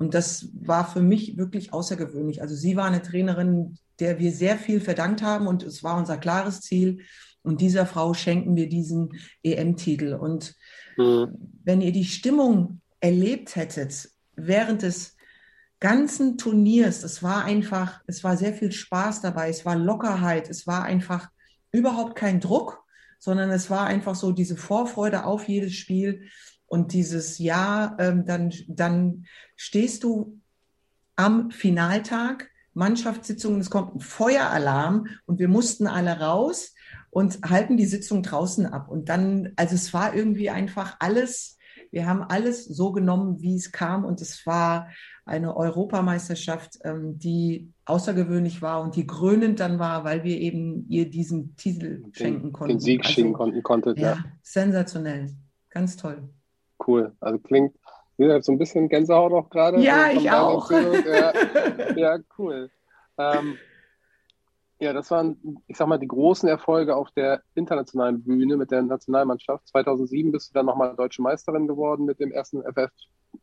Und 0.00 0.14
das 0.14 0.48
war 0.54 0.90
für 0.90 1.02
mich 1.02 1.36
wirklich 1.36 1.74
außergewöhnlich. 1.74 2.40
Also 2.40 2.54
sie 2.54 2.74
war 2.74 2.86
eine 2.86 3.02
Trainerin, 3.02 3.76
der 3.98 4.18
wir 4.18 4.32
sehr 4.32 4.56
viel 4.56 4.80
verdankt 4.80 5.20
haben 5.20 5.46
und 5.46 5.62
es 5.62 5.84
war 5.84 5.98
unser 5.98 6.16
klares 6.16 6.62
Ziel. 6.62 7.02
Und 7.42 7.60
dieser 7.60 7.84
Frau 7.84 8.14
schenken 8.14 8.56
wir 8.56 8.66
diesen 8.66 9.10
EM-Titel. 9.42 10.14
Und 10.14 10.54
mhm. 10.96 11.36
wenn 11.64 11.82
ihr 11.82 11.92
die 11.92 12.06
Stimmung 12.06 12.80
erlebt 13.00 13.56
hättet 13.56 14.08
während 14.36 14.80
des 14.80 15.16
ganzen 15.80 16.38
Turniers, 16.38 17.04
es 17.04 17.22
war 17.22 17.44
einfach, 17.44 18.00
es 18.06 18.24
war 18.24 18.38
sehr 18.38 18.54
viel 18.54 18.72
Spaß 18.72 19.20
dabei, 19.20 19.50
es 19.50 19.66
war 19.66 19.76
Lockerheit, 19.76 20.48
es 20.48 20.66
war 20.66 20.84
einfach 20.84 21.28
überhaupt 21.72 22.16
kein 22.16 22.40
Druck, 22.40 22.86
sondern 23.18 23.50
es 23.50 23.68
war 23.68 23.86
einfach 23.86 24.14
so 24.14 24.32
diese 24.32 24.56
Vorfreude 24.56 25.26
auf 25.26 25.46
jedes 25.46 25.74
Spiel 25.74 26.22
und 26.70 26.92
dieses 26.92 27.38
Jahr, 27.38 27.96
ähm, 27.98 28.24
dann, 28.26 28.52
dann 28.68 29.26
stehst 29.56 30.04
du 30.04 30.38
am 31.16 31.50
Finaltag, 31.50 32.48
Mannschaftssitzungen, 32.74 33.60
es 33.60 33.70
kommt 33.70 33.96
ein 33.96 34.00
Feueralarm 34.00 35.08
und 35.26 35.40
wir 35.40 35.48
mussten 35.48 35.88
alle 35.88 36.20
raus 36.20 36.76
und 37.10 37.40
halten 37.42 37.76
die 37.76 37.86
Sitzung 37.86 38.22
draußen 38.22 38.66
ab. 38.66 38.88
Und 38.88 39.08
dann, 39.08 39.50
also 39.56 39.74
es 39.74 39.92
war 39.92 40.14
irgendwie 40.14 40.48
einfach 40.48 40.94
alles, 41.00 41.58
wir 41.90 42.06
haben 42.06 42.22
alles 42.22 42.66
so 42.66 42.92
genommen, 42.92 43.42
wie 43.42 43.56
es 43.56 43.72
kam 43.72 44.04
und 44.04 44.20
es 44.20 44.46
war 44.46 44.90
eine 45.24 45.56
Europameisterschaft, 45.56 46.78
ähm, 46.84 47.18
die 47.18 47.72
außergewöhnlich 47.84 48.62
war 48.62 48.80
und 48.80 48.94
die 48.94 49.08
krönend 49.08 49.58
dann 49.58 49.80
war, 49.80 50.04
weil 50.04 50.22
wir 50.22 50.38
eben 50.38 50.88
ihr 50.88 51.10
diesen 51.10 51.56
Titel 51.56 52.02
den, 52.02 52.14
schenken 52.14 52.52
konnten. 52.52 52.74
Den 52.74 52.80
Sieg 52.80 53.00
also, 53.00 53.12
schenken 53.12 53.32
konnten, 53.32 53.62
konntet, 53.64 53.98
ja. 53.98 54.12
ja. 54.12 54.24
Sensationell. 54.40 55.34
Ganz 55.68 55.96
toll. 55.96 56.30
Cool. 56.86 57.12
Also 57.20 57.38
klingt, 57.38 57.74
wie 58.16 58.42
so 58.42 58.52
ein 58.52 58.58
bisschen 58.58 58.88
Gänsehaut 58.88 59.32
auch 59.32 59.50
gerade. 59.50 59.80
Ja, 59.80 60.04
also 60.04 60.20
ich 60.20 60.30
auch. 60.30 60.70
Ja, 60.70 61.32
ja, 61.96 62.18
cool. 62.38 62.70
Ähm, 63.18 63.58
ja, 64.80 64.94
das 64.94 65.10
waren, 65.10 65.62
ich 65.66 65.76
sag 65.76 65.88
mal, 65.88 65.98
die 65.98 66.08
großen 66.08 66.48
Erfolge 66.48 66.96
auf 66.96 67.10
der 67.10 67.42
internationalen 67.54 68.22
Bühne 68.22 68.56
mit 68.56 68.70
der 68.70 68.82
Nationalmannschaft. 68.82 69.68
2007 69.68 70.32
bist 70.32 70.50
du 70.50 70.54
dann 70.54 70.66
nochmal 70.66 70.96
deutsche 70.96 71.20
Meisterin 71.20 71.66
geworden 71.66 72.06
mit 72.06 72.18
dem 72.18 72.32
ersten 72.32 72.62
FF, 72.62 72.90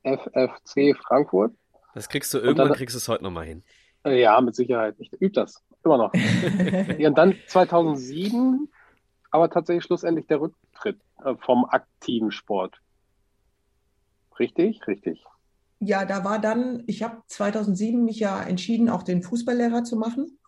FFC 0.04 0.96
Frankfurt. 0.98 1.54
Das 1.94 2.10
kriegst 2.10 2.34
du 2.34 2.40
irgendwann, 2.40 2.70
dann, 2.70 2.78
kriegst 2.78 2.96
du 2.96 2.98
es 2.98 3.08
heute 3.08 3.24
nochmal 3.24 3.46
hin. 3.46 3.64
Äh, 4.04 4.20
ja, 4.22 4.40
mit 4.42 4.56
Sicherheit. 4.56 4.96
Ich 4.98 5.12
übe 5.14 5.34
das 5.34 5.64
immer 5.84 5.98
noch. 5.98 6.14
ja, 6.98 7.10
und 7.10 7.18
dann 7.18 7.36
2007, 7.48 8.70
aber 9.30 9.50
tatsächlich 9.50 9.84
schlussendlich 9.84 10.26
der 10.26 10.42
Rücktritt 10.42 11.00
äh, 11.24 11.36
vom 11.40 11.66
aktiven 11.66 12.32
Sport. 12.32 12.80
Richtig, 14.40 14.86
richtig. 14.88 15.24
Ja, 15.80 16.06
da 16.06 16.24
war 16.24 16.40
dann, 16.40 16.84
ich 16.88 17.04
habe 17.04 17.22
2007 17.28 18.04
mich 18.04 18.20
ja 18.20 18.42
entschieden, 18.42 18.90
auch 18.90 19.04
den 19.04 19.22
Fußballlehrer 19.22 19.84
zu 19.84 19.96
machen. 19.96 20.40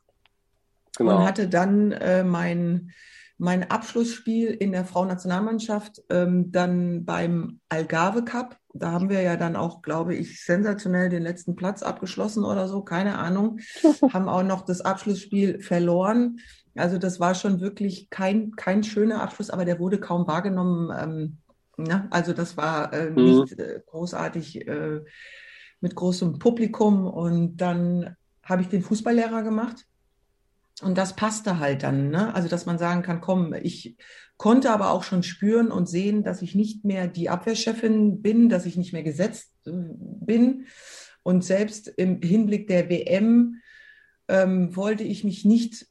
Genau. 0.97 1.17
Und 1.17 1.25
hatte 1.25 1.47
dann 1.47 1.91
äh, 1.91 2.23
mein, 2.23 2.91
mein 3.37 3.69
Abschlussspiel 3.69 4.47
in 4.49 4.71
der 4.71 4.85
Frauennationalmannschaft 4.85 6.01
ähm, 6.09 6.51
dann 6.51 7.05
beim 7.05 7.59
Algarve 7.69 8.25
Cup 8.25 8.59
da 8.73 8.91
haben 8.91 9.09
wir 9.09 9.21
ja 9.21 9.35
dann 9.35 9.55
auch, 9.55 9.81
glaube 9.81 10.15
ich, 10.15 10.43
sensationell 10.43 11.09
den 11.09 11.23
letzten 11.23 11.55
Platz 11.55 11.81
abgeschlossen 11.81 12.43
oder 12.43 12.67
so, 12.67 12.81
keine 12.81 13.17
Ahnung. 13.17 13.59
haben 14.13 14.29
auch 14.29 14.43
noch 14.43 14.63
das 14.63 14.81
Abschlussspiel 14.81 15.61
verloren. 15.61 16.39
Also 16.75 16.97
das 16.97 17.19
war 17.19 17.33
schon 17.33 17.61
wirklich 17.61 18.09
kein, 18.09 18.51
kein 18.51 18.83
schöner 18.83 19.21
Abschluss, 19.21 19.49
aber 19.49 19.65
der 19.65 19.79
wurde 19.79 19.99
kaum 19.99 20.27
wahrgenommen. 20.27 20.91
Ähm, 20.97 21.37
ja, 21.85 22.07
also 22.09 22.33
das 22.33 22.57
war 22.57 22.93
äh, 22.93 23.09
mhm. 23.09 23.23
nicht 23.23 23.59
äh, 23.59 23.81
großartig 23.85 24.67
äh, 24.67 25.01
mit 25.81 25.95
großem 25.95 26.39
Publikum. 26.39 27.05
Und 27.05 27.57
dann 27.57 28.15
habe 28.43 28.61
ich 28.61 28.67
den 28.67 28.81
Fußballlehrer 28.81 29.43
gemacht. 29.43 29.85
Und 30.81 30.97
das 30.97 31.15
passte 31.15 31.59
halt 31.59 31.83
dann, 31.83 32.09
ne? 32.09 32.33
Also, 32.33 32.47
dass 32.47 32.65
man 32.65 32.77
sagen 32.77 33.01
kann, 33.01 33.19
komm, 33.19 33.53
ich 33.53 33.97
konnte 34.37 34.71
aber 34.71 34.91
auch 34.91 35.03
schon 35.03 35.23
spüren 35.23 35.71
und 35.71 35.89
sehen, 35.89 36.23
dass 36.23 36.41
ich 36.41 36.55
nicht 36.55 36.85
mehr 36.85 37.07
die 37.07 37.29
Abwehrchefin 37.29 38.21
bin, 38.21 38.47
dass 38.47 38.65
ich 38.65 38.77
nicht 38.77 38.93
mehr 38.93 39.03
gesetzt 39.03 39.51
äh, 39.65 39.71
bin. 39.71 40.65
Und 41.23 41.43
selbst 41.43 41.89
im 41.89 42.21
Hinblick 42.21 42.67
der 42.67 42.89
WM 42.89 43.57
ähm, 44.29 44.75
wollte 44.75 45.03
ich 45.03 45.23
mich 45.25 45.43
nicht 45.43 45.87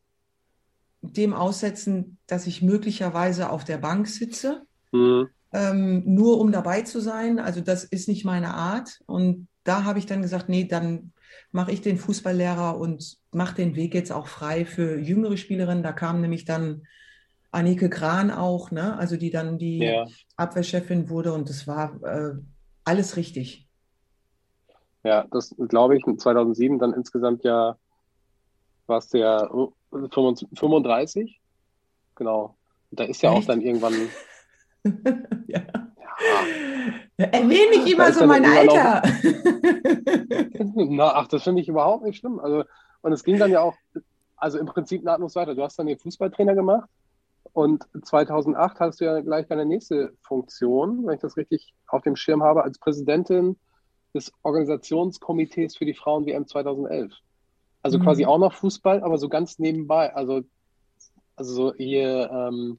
dem 1.03 1.35
aussetzen, 1.35 2.19
dass 2.27 2.47
ich 2.47 2.63
möglicherweise 2.63 3.51
auf 3.51 3.65
der 3.65 3.79
Bank 3.79 4.09
sitze, 4.09 4.63
mhm. 4.93 5.29
Ähm, 5.53 6.03
nur 6.07 6.41
um 6.41 6.53
dabei 6.53 6.83
zu 6.83 7.01
sein. 7.01 7.39
Also 7.39 7.61
das 7.61 7.85
ist 7.85 8.09
nicht 8.09 8.25
meine 8.25 8.55
Art. 8.55 9.01
Und 9.07 9.49
da 9.65 9.85
habe 9.85 9.99
ich 9.99 10.07
dann 10.07 10.23
gesagt, 10.23 10.49
nee, 10.49 10.65
dann 10.65 11.13
mache 11.53 11.73
ich 11.73 11.81
den 11.81 11.99
Fußballlehrer 11.99 12.79
und 12.79 13.17
mache 13.33 13.55
den 13.55 13.77
Weg 13.77 13.95
jetzt 13.95 14.13
auch 14.13 14.27
frei 14.27 14.65
für 14.65 14.99
jüngere 14.99 15.37
Spielerinnen. 15.37 15.83
Da 15.83 15.93
kam 15.93 16.21
nämlich 16.21 16.45
dann 16.45 16.83
Annike 17.51 17.89
Kran 17.89 18.31
auch, 18.31 18.71
ne? 18.71 18.97
also 18.99 19.17
die 19.17 19.31
dann 19.31 19.59
die 19.59 19.79
ja. 19.79 20.07
Abwehrchefin 20.37 21.09
wurde 21.09 21.33
und 21.33 21.49
das 21.49 21.67
war 21.67 22.03
äh, 22.03 22.35
alles 22.85 23.17
richtig. 23.17 23.67
Ja, 25.03 25.27
das 25.31 25.55
glaube 25.69 25.97
ich, 25.97 26.05
2007 26.05 26.79
dann 26.79 26.93
insgesamt 26.93 27.45
ja, 27.45 27.77
warst 28.87 29.15
du 29.15 29.19
ja 29.19 29.49
35, 29.91 31.41
genau. 32.15 32.57
Da 32.91 33.05
ist 33.05 33.23
ja 33.23 33.33
Echt? 33.33 33.43
auch 33.43 33.47
dann 33.47 33.61
irgendwann. 33.61 33.95
ja. 35.47 35.61
ja. 37.17 37.25
Erwähne 37.27 37.85
ich 37.85 37.93
immer 37.93 38.13
so 38.13 38.27
mein 38.27 38.45
Alter. 38.45 39.03
Na, 40.75 41.15
ach, 41.15 41.29
das 41.29 41.43
finde 41.43 41.63
ich 41.63 41.69
überhaupt 41.69 42.05
nicht 42.05 42.19
schlimm. 42.19 42.39
Also, 42.39 42.65
und 43.03 43.13
es 43.13 43.25
ging 43.25 43.39
dann 43.39 43.51
ja 43.51 43.61
auch, 43.61 43.75
also 44.37 44.59
im 44.59 44.67
Prinzip 44.67 45.03
nahtlos 45.03 45.35
weiter. 45.35 45.55
Du 45.55 45.63
hast 45.63 45.79
dann 45.79 45.87
den 45.87 45.99
Fußballtrainer 45.99 46.55
gemacht 46.55 46.89
und 47.53 47.87
2008 48.03 48.81
hast 48.81 49.01
du 49.01 49.05
ja 49.05 49.21
gleich 49.21 49.47
deine 49.47 49.67
nächste 49.67 50.13
Funktion, 50.23 51.07
wenn 51.07 51.15
ich 51.15 51.21
das 51.21 51.37
richtig 51.37 51.75
auf 51.89 52.03
dem 52.03 52.17
Schirm 52.17 52.43
habe, 52.43 52.63
als 52.63 52.79
Präsidentin 52.79 53.57
des 54.15 54.33
Organisationskomitees 54.43 55.77
für 55.77 55.85
die 55.85 55.95
Frauen-WM 55.95 56.47
2011. 56.47 57.13
Also 57.83 57.99
mhm. 57.99 58.03
quasi 58.03 58.27
auch 58.27 58.39
noch 58.39 58.55
Fußball, 58.55 59.03
aber 59.03 59.19
so 59.19 59.29
ganz 59.29 59.59
nebenbei. 59.59 60.15
Also, 60.15 60.43
also 61.37 61.55
so 61.55 61.75
hier 61.75 62.31
ähm, 62.31 62.79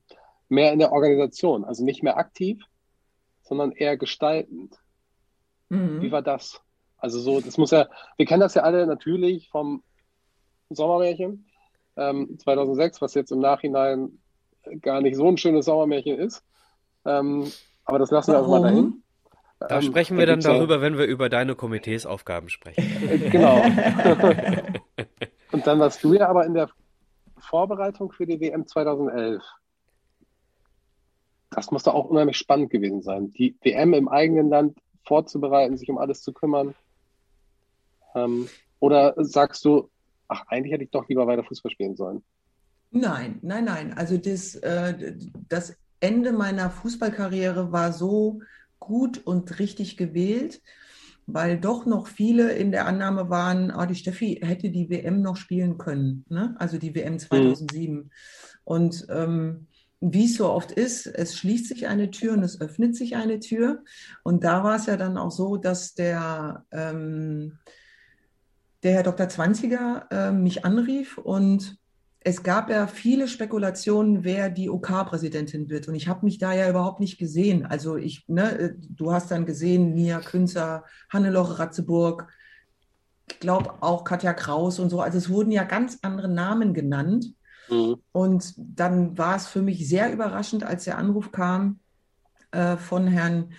mehr 0.49 0.73
in 0.73 0.79
der 0.79 0.91
Organisation. 0.91 1.63
Also 1.63 1.83
nicht 1.85 2.03
mehr 2.03 2.17
aktiv, 2.17 2.61
sondern 3.41 3.71
eher 3.71 3.97
gestaltend. 3.97 4.77
Mhm. 5.69 6.01
Wie 6.01 6.11
war 6.11 6.21
das? 6.21 6.61
Also 6.97 7.19
so, 7.19 7.39
das 7.39 7.57
muss 7.57 7.71
ja, 7.71 7.87
wir 8.17 8.25
kennen 8.25 8.41
das 8.41 8.55
ja 8.55 8.63
alle 8.63 8.85
natürlich 8.85 9.49
vom 9.49 9.83
Sommermärchen 10.69 11.45
ähm, 11.95 12.37
2006, 12.37 13.01
was 13.01 13.13
jetzt 13.13 13.31
im 13.31 13.39
Nachhinein 13.39 14.19
gar 14.81 15.01
nicht 15.01 15.15
so 15.15 15.27
ein 15.27 15.37
schönes 15.37 15.65
Sommermärchen 15.65 16.19
ist. 16.19 16.43
Ähm, 17.05 17.51
aber 17.85 17.99
das 17.99 18.11
lassen 18.11 18.33
Warum? 18.33 18.47
wir 18.49 18.57
auch 18.57 18.61
mal 18.61 18.69
dahin. 18.69 19.03
Da 19.59 19.77
ähm, 19.77 19.81
sprechen 19.81 20.17
wir 20.17 20.25
dann 20.25 20.39
darüber, 20.39 20.75
ja, 20.75 20.81
wenn 20.81 20.97
wir 20.97 21.05
über 21.05 21.29
deine 21.29 21.55
Komiteesaufgaben 21.55 22.49
sprechen. 22.49 23.29
genau. 23.29 23.61
Und 25.51 25.67
dann 25.67 25.79
warst 25.79 26.03
du 26.03 26.13
ja 26.13 26.29
aber 26.29 26.45
in 26.45 26.53
der 26.53 26.69
Vorbereitung 27.37 28.11
für 28.11 28.25
die 28.25 28.39
WM 28.39 28.67
2011. 28.67 29.43
Das 31.49 31.71
muss 31.71 31.83
doch 31.83 31.93
auch 31.93 32.05
unheimlich 32.05 32.37
spannend 32.37 32.69
gewesen 32.69 33.01
sein, 33.01 33.31
die 33.31 33.57
WM 33.61 33.93
im 33.93 34.07
eigenen 34.07 34.49
Land 34.49 34.77
vorzubereiten, 35.03 35.77
sich 35.77 35.89
um 35.89 35.97
alles 35.97 36.21
zu 36.21 36.33
kümmern. 36.33 36.75
Ähm, 38.15 38.47
oder 38.79 39.13
sagst 39.17 39.65
du, 39.65 39.89
ach, 40.27 40.45
eigentlich 40.47 40.73
hätte 40.73 40.83
ich 40.83 40.91
doch 40.91 41.07
lieber 41.09 41.27
weiter 41.27 41.43
Fußball 41.43 41.71
spielen 41.71 41.95
sollen? 41.95 42.23
Nein, 42.91 43.39
nein, 43.41 43.65
nein. 43.65 43.93
Also 43.93 44.17
das, 44.17 44.55
äh, 44.55 45.15
das 45.47 45.75
Ende 45.99 46.31
meiner 46.31 46.69
Fußballkarriere 46.69 47.71
war 47.71 47.93
so 47.93 48.41
gut 48.79 49.25
und 49.25 49.59
richtig 49.59 49.97
gewählt, 49.97 50.61
weil 51.27 51.59
doch 51.59 51.85
noch 51.85 52.07
viele 52.07 52.53
in 52.53 52.71
der 52.71 52.87
Annahme 52.87 53.29
waren, 53.29 53.71
oh, 53.75 53.85
die 53.85 53.95
Steffi 53.95 54.39
hätte 54.41 54.69
die 54.69 54.89
WM 54.89 55.21
noch 55.21 55.35
spielen 55.35 55.77
können, 55.77 56.25
ne? 56.29 56.55
also 56.57 56.77
die 56.77 56.95
WM 56.95 57.19
2007. 57.19 57.95
Mhm. 57.95 58.09
Und 58.63 59.05
ähm, 59.09 59.67
wie 60.01 60.25
es 60.25 60.35
so 60.35 60.49
oft 60.49 60.71
ist, 60.71 61.07
es 61.07 61.37
schließt 61.37 61.67
sich 61.67 61.87
eine 61.87 62.11
Tür 62.11 62.33
und 62.33 62.43
es 62.43 62.61
öffnet 62.61 62.95
sich 62.95 63.15
eine 63.15 63.39
Tür. 63.39 63.83
Und 64.23 64.43
da 64.43 64.63
war 64.63 64.75
es 64.75 64.85
ja 64.85 64.97
dann 64.97 65.17
auch 65.17 65.31
so, 65.31 65.57
dass 65.57 65.93
der, 65.93 66.65
ähm, 66.71 67.59
der 68.83 68.93
Herr 68.93 69.03
Dr. 69.03 69.27
Zwanziger 69.27 70.07
äh, 70.09 70.31
mich 70.31 70.63
anrief 70.63 71.17
und 71.17 71.77
es 72.21 72.43
gab 72.43 72.69
ja 72.69 72.87
viele 72.87 73.27
Spekulationen, 73.27 74.23
wer 74.23 74.49
die 74.49 74.69
OK-Präsidentin 74.69 75.69
wird. 75.69 75.87
Und 75.87 75.95
ich 75.95 76.07
habe 76.07 76.25
mich 76.25 76.37
da 76.37 76.53
ja 76.53 76.69
überhaupt 76.69 76.99
nicht 76.99 77.17
gesehen. 77.17 77.65
Also 77.65 77.95
ich, 77.95 78.27
ne, 78.27 78.59
äh, 78.59 78.73
du 78.77 79.13
hast 79.13 79.31
dann 79.31 79.45
gesehen, 79.45 79.93
Nia 79.93 80.19
Künzer, 80.19 80.83
Hannelore 81.09 81.59
Ratzeburg, 81.59 82.27
ich 83.31 83.39
glaube 83.39 83.81
auch 83.81 84.03
Katja 84.03 84.33
Kraus 84.33 84.79
und 84.79 84.89
so. 84.89 85.01
Also 85.01 85.17
es 85.17 85.29
wurden 85.29 85.51
ja 85.51 85.63
ganz 85.63 85.99
andere 86.01 86.27
Namen 86.27 86.73
genannt. 86.73 87.33
Mhm. 87.69 87.97
Und 88.11 88.53
dann 88.57 89.17
war 89.17 89.35
es 89.35 89.47
für 89.47 89.61
mich 89.61 89.87
sehr 89.87 90.11
überraschend, 90.11 90.63
als 90.63 90.85
der 90.85 90.97
Anruf 90.97 91.31
kam 91.31 91.79
äh, 92.51 92.77
von 92.77 93.07
Herrn 93.07 93.53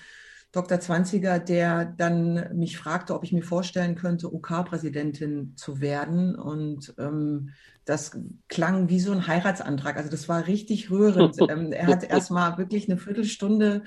Dr. 0.53 0.81
Zwanziger, 0.81 1.39
der 1.39 1.85
dann 1.85 2.57
mich 2.57 2.77
fragte, 2.77 3.15
ob 3.15 3.23
ich 3.23 3.33
mir 3.33 3.43
vorstellen 3.43 3.95
könnte, 3.95 4.35
OK-Präsidentin 4.35 5.55
zu 5.57 5.81
werden. 5.81 6.35
Und 6.35 6.93
ähm, 6.99 7.51
das 7.85 8.19
klang 8.49 8.89
wie 8.89 8.99
so 8.99 9.13
ein 9.13 9.29
Heiratsantrag. 9.29 9.97
Also 9.97 10.11
das 10.11 10.29
war 10.29 10.49
richtig 10.49 10.91
rührend. 10.91 11.37
ähm, 11.49 11.73
er 11.73 11.87
hat 11.87 12.03
erst 12.03 12.31
mal 12.33 12.59
wirklich 12.59 12.89
eine 12.89 12.99
Viertelstunde 12.99 13.85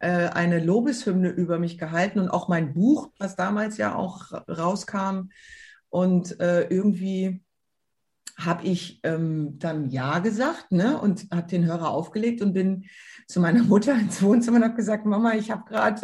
äh, 0.00 0.28
eine 0.28 0.58
Lobeshymne 0.58 1.28
über 1.28 1.58
mich 1.58 1.76
gehalten 1.76 2.18
und 2.18 2.30
auch 2.30 2.48
mein 2.48 2.72
Buch, 2.72 3.10
was 3.18 3.36
damals 3.36 3.76
ja 3.76 3.94
auch 3.94 4.32
rauskam. 4.48 5.28
Und 5.90 6.40
äh, 6.40 6.66
irgendwie 6.68 7.42
habe 8.44 8.64
ich 8.64 9.00
ähm, 9.02 9.58
dann 9.58 9.90
Ja 9.90 10.18
gesagt 10.18 10.72
ne, 10.72 10.98
und 11.00 11.26
habe 11.32 11.46
den 11.46 11.64
Hörer 11.64 11.90
aufgelegt 11.90 12.42
und 12.42 12.52
bin 12.52 12.86
zu 13.26 13.40
meiner 13.40 13.62
Mutter 13.62 13.94
ins 13.94 14.22
Wohnzimmer 14.22 14.56
und 14.56 14.64
habe 14.64 14.74
gesagt, 14.74 15.06
Mama, 15.06 15.34
ich 15.34 15.50
habe 15.50 15.64
gerade 15.68 16.00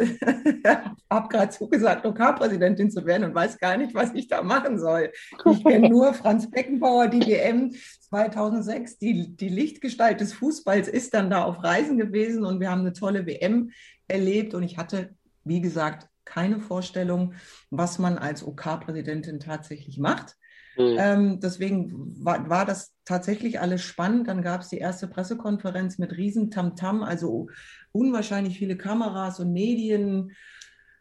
hab 1.09 1.29
grad 1.29 1.53
zugesagt, 1.53 2.05
Lokalpräsidentin 2.05 2.89
zu 2.89 3.05
werden 3.05 3.25
und 3.25 3.35
weiß 3.35 3.57
gar 3.57 3.77
nicht, 3.77 3.93
was 3.93 4.13
ich 4.13 4.27
da 4.27 4.43
machen 4.43 4.79
soll. 4.79 5.11
Ich 5.51 5.63
kenne 5.63 5.89
nur 5.89 6.13
Franz 6.13 6.49
Beckenbauer, 6.49 7.07
die 7.07 7.25
WM 7.25 7.73
2006, 8.01 8.97
die, 8.97 9.35
die 9.35 9.49
Lichtgestalt 9.49 10.21
des 10.21 10.33
Fußballs 10.33 10.87
ist 10.87 11.13
dann 11.13 11.29
da 11.29 11.43
auf 11.43 11.63
Reisen 11.63 11.97
gewesen 11.97 12.45
und 12.45 12.59
wir 12.59 12.71
haben 12.71 12.81
eine 12.81 12.93
tolle 12.93 13.25
WM 13.25 13.71
erlebt 14.07 14.53
und 14.53 14.63
ich 14.63 14.77
hatte, 14.77 15.09
wie 15.43 15.61
gesagt, 15.61 16.07
keine 16.23 16.59
Vorstellung, 16.59 17.33
was 17.69 17.99
man 17.99 18.17
als 18.17 18.45
OK-Präsidentin 18.45 19.39
tatsächlich 19.39 19.97
macht. 19.97 20.35
Mhm. 20.77 20.97
Ähm, 20.99 21.39
deswegen 21.39 22.23
war, 22.23 22.49
war 22.49 22.65
das 22.65 22.93
tatsächlich 23.05 23.59
alles 23.59 23.81
spannend. 23.81 24.27
Dann 24.27 24.41
gab 24.41 24.61
es 24.61 24.69
die 24.69 24.77
erste 24.77 25.07
Pressekonferenz 25.07 25.97
mit 25.97 26.15
riesen 26.15 26.51
Tamtam, 26.51 27.03
also 27.03 27.49
unwahrscheinlich 27.91 28.57
viele 28.57 28.77
Kameras 28.77 29.39
und 29.39 29.53
Medien, 29.53 30.31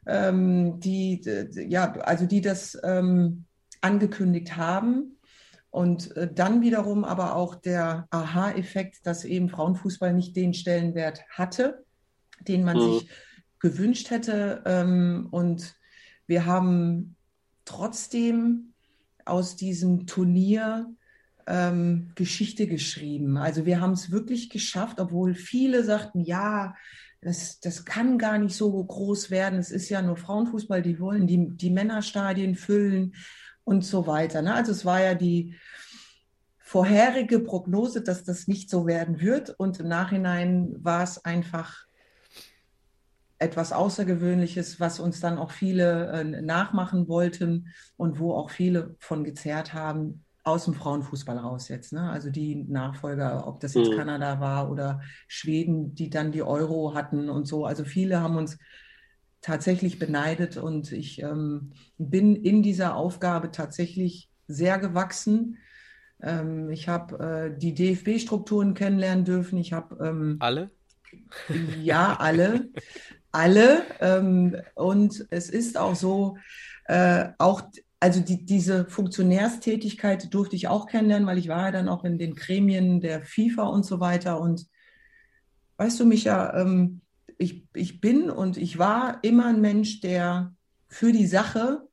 ähm, 0.07 0.81
die, 0.81 1.21
ja, 1.69 1.93
also 1.93 2.27
die 2.27 2.41
das 2.41 2.79
ähm, 2.83 3.45
angekündigt 3.81 4.57
haben. 4.57 5.19
Und 5.71 6.17
äh, 6.17 6.33
dann 6.33 6.63
wiederum 6.63 7.05
aber 7.05 7.37
auch 7.37 7.55
der 7.55 8.07
Aha-Effekt, 8.11 9.07
dass 9.07 9.25
eben 9.25 9.51
Frauenfußball 9.51 10.15
nicht 10.15 10.35
den 10.35 10.55
Stellenwert 10.55 11.23
hatte, 11.29 11.85
den 12.41 12.65
man 12.65 12.79
mhm. 12.79 12.81
sich 12.95 13.11
gewünscht 13.59 14.11
hätte. 14.11 14.63
Ähm, 14.65 15.29
und 15.31 15.75
wir 16.27 16.47
haben 16.47 17.17
trotzdem 17.67 18.73
aus 19.27 19.57
diesem 19.57 20.07
Turnier 20.07 20.91
ähm, 21.47 22.11
Geschichte 22.15 22.67
geschrieben. 22.67 23.37
Also 23.37 23.67
wir 23.67 23.81
haben 23.81 23.93
es 23.93 24.11
wirklich 24.11 24.51
geschafft, 24.51 25.01
obwohl 25.01 25.35
viele 25.35 25.85
sagten, 25.85 26.21
ja, 26.21 26.75
das, 27.21 27.61
das 27.61 27.85
kann 27.85 28.19
gar 28.19 28.39
nicht 28.39 28.57
so 28.57 28.73
groß 28.73 29.31
werden. 29.31 29.59
Es 29.59 29.71
ist 29.71 29.89
ja 29.89 30.03
nur 30.03 30.17
Frauenfußball, 30.17 30.83
die 30.83 31.01
wollen 31.01 31.27
die, 31.27 31.49
die 31.51 31.71
Männerstadien 31.71 32.55
füllen 32.55 33.15
und 33.65 33.85
so 33.85 34.07
weiter. 34.07 34.43
Ne? 34.43 34.55
Also 34.55 34.73
es 34.73 34.85
war 34.85 35.03
ja 35.03 35.15
die 35.15 35.57
vorherige 36.59 37.41
Prognose, 37.41 38.03
dass 38.03 38.25
das 38.25 38.49
nicht 38.49 38.71
so 38.71 38.87
werden 38.87 39.21
wird. 39.21 39.51
Und 39.51 39.81
im 39.81 39.89
Nachhinein 39.89 40.75
war 40.79 41.03
es 41.03 41.25
einfach 41.25 41.86
etwas 43.39 43.73
Außergewöhnliches, 43.73 44.81
was 44.81 44.99
uns 44.99 45.21
dann 45.21 45.39
auch 45.39 45.51
viele 45.51 46.11
äh, 46.13 46.25
nachmachen 46.43 47.09
wollten 47.09 47.69
und 47.97 48.19
wo 48.19 48.35
auch 48.35 48.51
viele 48.51 48.97
von 48.99 49.25
gezerrt 49.25 49.75
haben, 49.75 50.25
aus 50.47 50.65
dem 50.65 50.75
Frauenfußball 50.75 51.39
raus 51.39 51.69
jetzt. 51.69 51.93
Ne? 51.93 52.09
Also 52.09 52.31
die 52.31 52.55
Nachfolger, 52.55 53.49
ob 53.49 53.59
das 53.59 53.75
jetzt 53.75 53.91
mhm. 53.91 53.97
Kanada 53.97 54.39
war 54.39 54.71
oder 54.71 55.01
Schweden, 55.27 55.95
die 55.97 56.09
dann 56.09 56.31
die 56.31 56.43
Euro 56.43 56.95
hatten 56.95 57.29
und 57.29 57.49
so. 57.49 57.67
Also 57.67 57.85
viele 57.85 58.21
haben 58.21 58.37
uns 58.37 58.57
tatsächlich 59.41 59.99
beneidet 59.99 60.57
und 60.57 60.93
ich 60.93 61.21
ähm, 61.21 61.73
bin 61.99 62.37
in 62.37 62.63
dieser 62.63 62.95
Aufgabe 62.95 63.51
tatsächlich 63.51 64.31
sehr 64.47 64.79
gewachsen. 64.79 65.59
Ähm, 66.23 66.71
ich 66.71 66.89
habe 66.89 67.53
äh, 67.53 67.59
die 67.59 67.75
DFB-Strukturen 67.75 68.75
kennenlernen 68.75 69.25
dürfen. 69.25 69.59
Ich 69.59 69.73
habe 69.73 70.05
ähm, 70.05 70.37
alle. 70.39 70.71
Ja, 71.83 72.17
alle 72.21 72.71
alle. 73.37 73.83
Ähm, 74.01 74.57
und 74.75 75.27
es 75.31 75.51
ist 75.51 75.77
auch 75.79 75.95
so, 75.95 76.39
äh, 76.87 77.29
auch 77.39 77.63
also 78.01 78.21
die, 78.21 78.45
diese 78.45 78.87
Funktionärstätigkeit 78.87 80.33
durfte 80.33 80.57
ich 80.57 80.69
auch 80.69 80.87
kennenlernen, 80.87 81.27
weil 81.27 81.39
ich 81.39 81.49
war 81.49 81.67
ja 81.67 81.71
dann 81.71 81.89
auch 81.89 82.05
in 82.05 82.19
den 82.19 82.35
Gremien 82.35 83.01
der 83.01 83.23
FIFA 83.23 83.65
und 83.65 83.85
so 83.85 84.01
weiter. 84.01 84.41
Und 84.41 84.67
weißt 85.77 86.01
du, 86.01 86.07
Micha, 86.07 86.61
ähm, 86.61 87.01
ich, 87.39 87.67
ich 87.75 88.01
bin 88.01 88.31
und 88.31 88.57
ich 88.57 88.79
war 88.79 89.19
immer 89.23 89.47
ein 89.47 89.61
Mensch, 89.61 90.01
der 90.01 90.55
für 90.89 91.13
die 91.13 91.27
Sache 91.27 91.87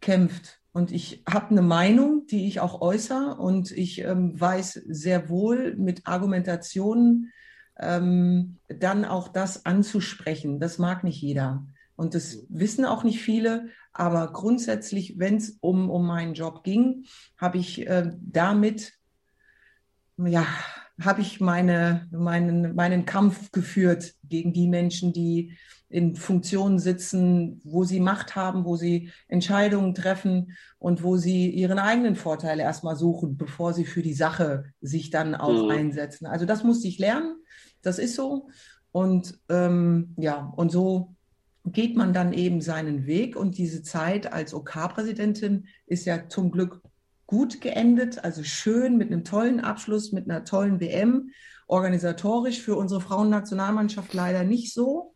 kämpft. 0.00 0.60
Und 0.72 0.90
ich 0.90 1.22
habe 1.28 1.50
eine 1.50 1.62
Meinung, 1.62 2.26
die 2.26 2.46
ich 2.46 2.60
auch 2.60 2.80
äußere. 2.80 3.36
Und 3.36 3.70
ich 3.70 4.00
ähm, 4.00 4.38
weiß 4.38 4.82
sehr 4.86 5.28
wohl 5.28 5.76
mit 5.76 6.06
Argumentationen, 6.06 7.32
ähm, 7.78 8.58
dann 8.68 9.04
auch 9.04 9.28
das 9.28 9.66
anzusprechen. 9.66 10.60
Das 10.60 10.78
mag 10.78 11.04
nicht 11.04 11.20
jeder. 11.20 11.66
Und 11.96 12.14
das 12.14 12.44
wissen 12.48 12.84
auch 12.84 13.04
nicht 13.04 13.20
viele. 13.20 13.68
Aber 13.92 14.32
grundsätzlich, 14.32 15.18
wenn 15.18 15.36
es 15.36 15.58
um, 15.60 15.90
um 15.90 16.06
meinen 16.06 16.34
Job 16.34 16.64
ging, 16.64 17.04
habe 17.36 17.58
ich 17.58 17.86
äh, 17.86 18.10
damit, 18.20 18.94
ja, 20.16 20.46
habe 21.00 21.20
ich 21.20 21.40
meine, 21.40 22.08
meinen, 22.10 22.74
meinen 22.74 23.04
Kampf 23.04 23.52
geführt 23.52 24.14
gegen 24.24 24.52
die 24.52 24.68
Menschen, 24.68 25.12
die 25.12 25.56
in 25.88 26.16
Funktionen 26.16 26.78
sitzen, 26.78 27.60
wo 27.64 27.84
sie 27.84 28.00
Macht 28.00 28.34
haben, 28.34 28.64
wo 28.64 28.76
sie 28.76 29.10
Entscheidungen 29.28 29.94
treffen 29.94 30.56
und 30.78 31.02
wo 31.02 31.18
sie 31.18 31.50
ihren 31.50 31.78
eigenen 31.78 32.16
Vorteil 32.16 32.60
erstmal 32.60 32.96
suchen, 32.96 33.36
bevor 33.36 33.74
sie 33.74 33.84
für 33.84 34.02
die 34.02 34.14
Sache 34.14 34.64
sich 34.80 35.10
dann 35.10 35.34
auch 35.34 35.64
mhm. 35.64 35.70
einsetzen. 35.70 36.26
Also 36.26 36.46
das 36.46 36.64
musste 36.64 36.88
ich 36.88 36.98
lernen. 36.98 37.36
Das 37.82 37.98
ist 37.98 38.14
so. 38.14 38.48
Und 38.92 39.38
ähm, 39.48 40.14
ja, 40.16 40.52
und 40.56 40.70
so 40.70 41.14
geht 41.64 41.96
man 41.96 42.12
dann 42.12 42.32
eben 42.32 42.60
seinen 42.60 43.06
Weg. 43.06 43.36
Und 43.36 43.58
diese 43.58 43.82
Zeit 43.82 44.32
als 44.32 44.54
OK-Präsidentin 44.54 45.66
ist 45.86 46.04
ja 46.04 46.28
zum 46.28 46.50
Glück 46.50 46.82
gut 47.26 47.60
geendet, 47.60 48.24
also 48.24 48.42
schön 48.42 48.98
mit 48.98 49.10
einem 49.10 49.24
tollen 49.24 49.60
Abschluss, 49.60 50.12
mit 50.12 50.28
einer 50.28 50.44
tollen 50.44 50.80
WM. 50.80 51.30
Organisatorisch 51.66 52.60
für 52.60 52.76
unsere 52.76 53.00
Frauennationalmannschaft 53.00 54.12
leider 54.12 54.44
nicht 54.44 54.74
so. 54.74 55.14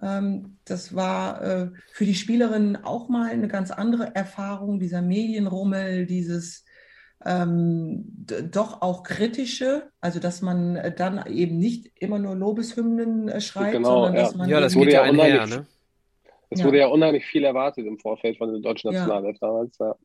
Ähm, 0.00 0.58
das 0.64 0.94
war 0.94 1.42
äh, 1.42 1.70
für 1.92 2.04
die 2.04 2.14
Spielerinnen 2.14 2.76
auch 2.76 3.08
mal 3.08 3.30
eine 3.30 3.48
ganz 3.48 3.70
andere 3.70 4.14
Erfahrung, 4.14 4.78
dieser 4.78 5.02
Medienrummel, 5.02 6.06
dieses 6.06 6.65
ähm, 7.24 8.04
doch 8.50 8.82
auch 8.82 9.02
kritische, 9.02 9.90
also 10.00 10.20
dass 10.20 10.42
man 10.42 10.74
dann 10.96 11.24
eben 11.26 11.58
nicht 11.58 11.90
immer 11.96 12.18
nur 12.18 12.34
Lobeshymnen 12.34 13.28
äh, 13.28 13.40
schreibt, 13.40 13.72
genau, 13.72 14.04
sondern 14.04 14.14
ja. 14.14 14.22
dass 14.22 14.34
man 14.36 14.48
Ja, 14.48 14.60
das 14.60 14.74
wurde 14.76 14.92
ja 14.92 14.98
ja 15.00 15.02
einher, 15.10 15.24
unheimlich- 15.42 15.56
ne? 15.58 15.66
Es 16.48 16.60
Ja. 16.60 16.66
wurde 16.66 16.78
ja 16.78 16.86
unheimlich 16.86 17.24
viel 17.26 17.42
erwartet 17.44 17.86
im 17.86 17.98
Vorfeld 17.98 18.38
von 18.38 18.52
der 18.52 18.60
deutschen 18.60 18.92
Ja. 18.92 19.00
Nationalelf 19.00 19.38
damals. 19.40 19.78
Ja. 19.78 19.96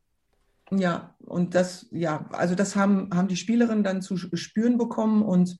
Ja, 0.72 1.14
und 1.26 1.54
das, 1.54 1.86
ja, 1.92 2.24
also 2.32 2.54
das 2.54 2.74
haben, 2.74 3.10
haben 3.14 3.28
die 3.28 3.36
Spielerinnen 3.36 3.84
dann 3.84 4.00
zu 4.02 4.16
spüren 4.16 4.78
bekommen 4.78 5.22
und 5.22 5.58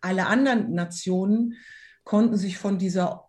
alle 0.00 0.26
anderen 0.28 0.72
Nationen 0.74 1.54
konnten 2.04 2.36
sich 2.36 2.56
von 2.56 2.78
dieser 2.78 3.28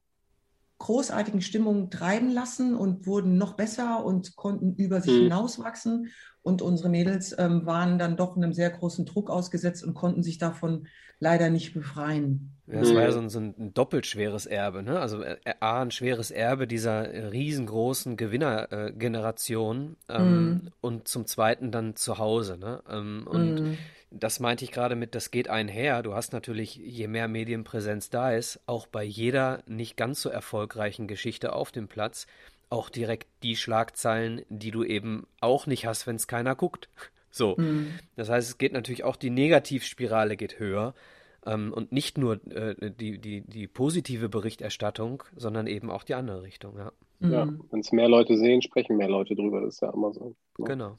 großartigen 0.78 1.41
Stimmung 1.41 1.89
treiben 1.89 2.30
lassen 2.32 2.76
und 2.76 3.06
wurden 3.08 3.38
noch 3.38 3.54
besser 3.58 4.06
und 4.06 4.36
konnten 4.38 4.76
über 4.76 5.02
sich 5.02 5.14
Mhm. 5.14 5.24
hinauswachsen. 5.24 6.10
Und 6.41 6.61
unsere 6.61 6.89
Mädels 6.89 7.35
ähm, 7.37 7.65
waren 7.65 7.99
dann 7.99 8.17
doch 8.17 8.35
einem 8.35 8.53
sehr 8.53 8.69
großen 8.69 9.05
Druck 9.05 9.29
ausgesetzt 9.29 9.83
und 9.83 9.93
konnten 9.93 10.23
sich 10.23 10.37
davon 10.37 10.87
leider 11.19 11.49
nicht 11.49 11.73
befreien. 11.73 12.61
Ja, 12.67 12.81
es 12.81 12.93
war 12.93 13.01
ja 13.01 13.11
Mhm. 13.11 13.13
so 13.13 13.19
ein, 13.19 13.29
so 13.29 13.39
ein 13.39 13.73
doppelt 13.73 14.05
schweres 14.05 14.45
Erbe, 14.45 14.83
ne? 14.83 14.99
Also 14.99 15.23
äh, 15.23 15.37
A, 15.59 15.81
ein 15.81 15.89
schweres 15.89 16.29
Erbe 16.29 16.67
dieser 16.67 17.11
äh, 17.11 17.25
riesengroßen 17.25 18.15
Gewinnergeneration 18.15 19.97
ähm, 20.07 20.61
Mhm. 20.61 20.71
und 20.79 21.07
zum 21.07 21.25
Zweiten 21.25 21.71
dann 21.71 21.95
zu 21.95 22.19
Hause, 22.19 22.57
ne? 22.57 22.83
Ähm, 22.87 23.25
und 23.27 23.63
Mhm. 23.63 23.95
das 24.11 24.39
meinte 24.39 24.63
ich 24.65 24.71
gerade 24.71 24.95
mit, 24.95 25.15
das 25.15 25.31
geht 25.31 25.49
einher. 25.49 26.03
Du 26.03 26.13
hast 26.13 26.31
natürlich, 26.31 26.75
je 26.75 27.07
mehr 27.07 27.27
Medienpräsenz 27.27 28.11
da 28.11 28.31
ist, 28.33 28.59
auch 28.67 28.85
bei 28.85 29.03
jeder 29.03 29.63
nicht 29.65 29.97
ganz 29.97 30.21
so 30.21 30.29
erfolgreichen 30.29 31.07
Geschichte 31.07 31.53
auf 31.53 31.71
dem 31.71 31.87
Platz, 31.87 32.27
auch 32.70 32.89
direkt 32.89 33.28
die 33.43 33.55
Schlagzeilen, 33.55 34.43
die 34.49 34.72
du 34.72 34.84
eben 34.84 35.28
auch 35.41 35.67
nicht 35.67 35.86
hast, 35.86 36.07
wenn 36.07 36.15
es 36.15 36.28
keiner 36.28 36.55
guckt. 36.55 36.89
So. 37.32 37.55
Mhm. 37.59 37.93
Das 38.15 38.28
heißt, 38.28 38.49
es 38.49 38.57
geht 38.57 38.74
natürlich 38.74 39.03
auch 39.03 39.15
die 39.15 39.30
Negativspirale 39.30 40.36
geht 40.36 40.57
höher. 40.57 40.95
Ähm, 41.45 41.72
und 41.74 41.91
nicht 41.91 42.17
nur 42.17 42.43
äh, 42.51 42.74
die, 42.89 43.20
die, 43.20 43.41
die 43.41 43.67
positive 43.67 44.30
Berichterstattung, 44.30 45.22
sondern 45.36 45.67
eben 45.67 45.91
auch 45.91 46.03
die 46.03 46.15
andere 46.15 46.41
Richtung, 46.41 46.76
ja. 46.80 46.91
Ja. 47.20 47.45
Mhm. 47.45 47.63
Wenn 47.70 47.82
es 47.82 47.91
mehr 47.91 48.09
Leute 48.09 48.38
sehen, 48.38 48.61
sprechen 48.61 48.97
mehr 48.97 49.09
Leute 49.09 49.36
drüber. 49.36 49.61
Das 49.61 49.76
ist 49.76 49.82
ja 49.82 49.93
immer 49.93 50.13
so. 50.13 50.36
ne? 50.57 50.65
Genau. 50.65 50.97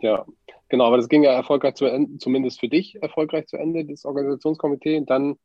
Ja, 0.00 0.26
genau, 0.68 0.86
aber 0.86 0.96
das 0.96 1.08
ging 1.08 1.22
ja 1.22 1.32
erfolgreich 1.32 1.74
zu 1.74 1.86
Ende, 1.86 2.18
zumindest 2.18 2.58
für 2.58 2.68
dich 2.68 3.00
erfolgreich 3.00 3.46
zu 3.46 3.56
Ende, 3.56 3.84
das 3.84 4.04
Organisationskomitee. 4.04 4.98
Und 4.98 5.10
dann, 5.10 5.38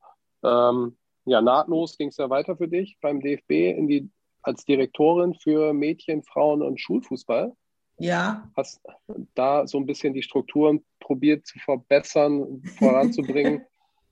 ähm, 0.43 0.97
ja, 1.25 1.41
nahtlos 1.41 1.97
ging 1.97 2.09
es 2.09 2.17
ja 2.17 2.29
weiter 2.29 2.57
für 2.57 2.67
dich 2.67 2.97
beim 3.01 3.21
DFB 3.21 3.51
in 3.51 3.87
die, 3.87 4.09
als 4.47 4.65
Direktorin 4.65 5.33
für 5.35 5.73
Mädchen, 5.73 6.23
Frauen 6.23 6.61
und 6.61 6.79
Schulfußball. 6.79 7.53
Ja, 7.99 8.49
Hast 8.55 8.81
da 9.35 9.67
so 9.67 9.77
ein 9.77 9.85
bisschen 9.85 10.13
die 10.13 10.23
Strukturen 10.23 10.85
probiert 10.99 11.45
zu 11.45 11.59
verbessern, 11.59 12.63
voranzubringen, 12.77 13.65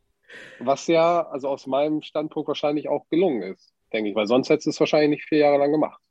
was 0.60 0.88
ja, 0.88 1.26
also 1.28 1.50
aus 1.50 1.68
meinem 1.68 2.02
Standpunkt 2.02 2.48
wahrscheinlich 2.48 2.90
auch 2.90 3.08
gelungen 3.10 3.44
ist, 3.44 3.74
denke 3.94 4.10
ich, 4.10 4.16
weil 4.16 4.28
sonst 4.28 4.50
hättest 4.50 4.68
du 4.68 4.70
es 4.72 4.80
wahrscheinlich 4.80 5.12
nicht 5.12 5.30
vier 5.30 5.40
Jahre 5.40 5.58
lang 5.58 5.72
gemacht. 5.72 6.02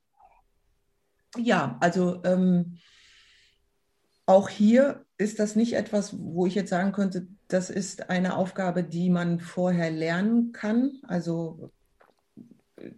Ja, 1.36 1.76
also 1.80 2.22
ähm, 2.24 2.78
auch 4.24 4.48
hier 4.48 5.04
ist 5.18 5.38
das 5.38 5.56
nicht 5.56 5.74
etwas, 5.74 6.16
wo 6.18 6.46
ich 6.46 6.54
jetzt 6.54 6.70
sagen 6.70 6.92
könnte, 6.92 7.26
das 7.48 7.70
ist 7.70 8.08
eine 8.08 8.36
Aufgabe, 8.36 8.84
die 8.84 9.10
man 9.10 9.40
vorher 9.40 9.90
lernen 9.90 10.52
kann. 10.52 11.00
Also 11.08 11.70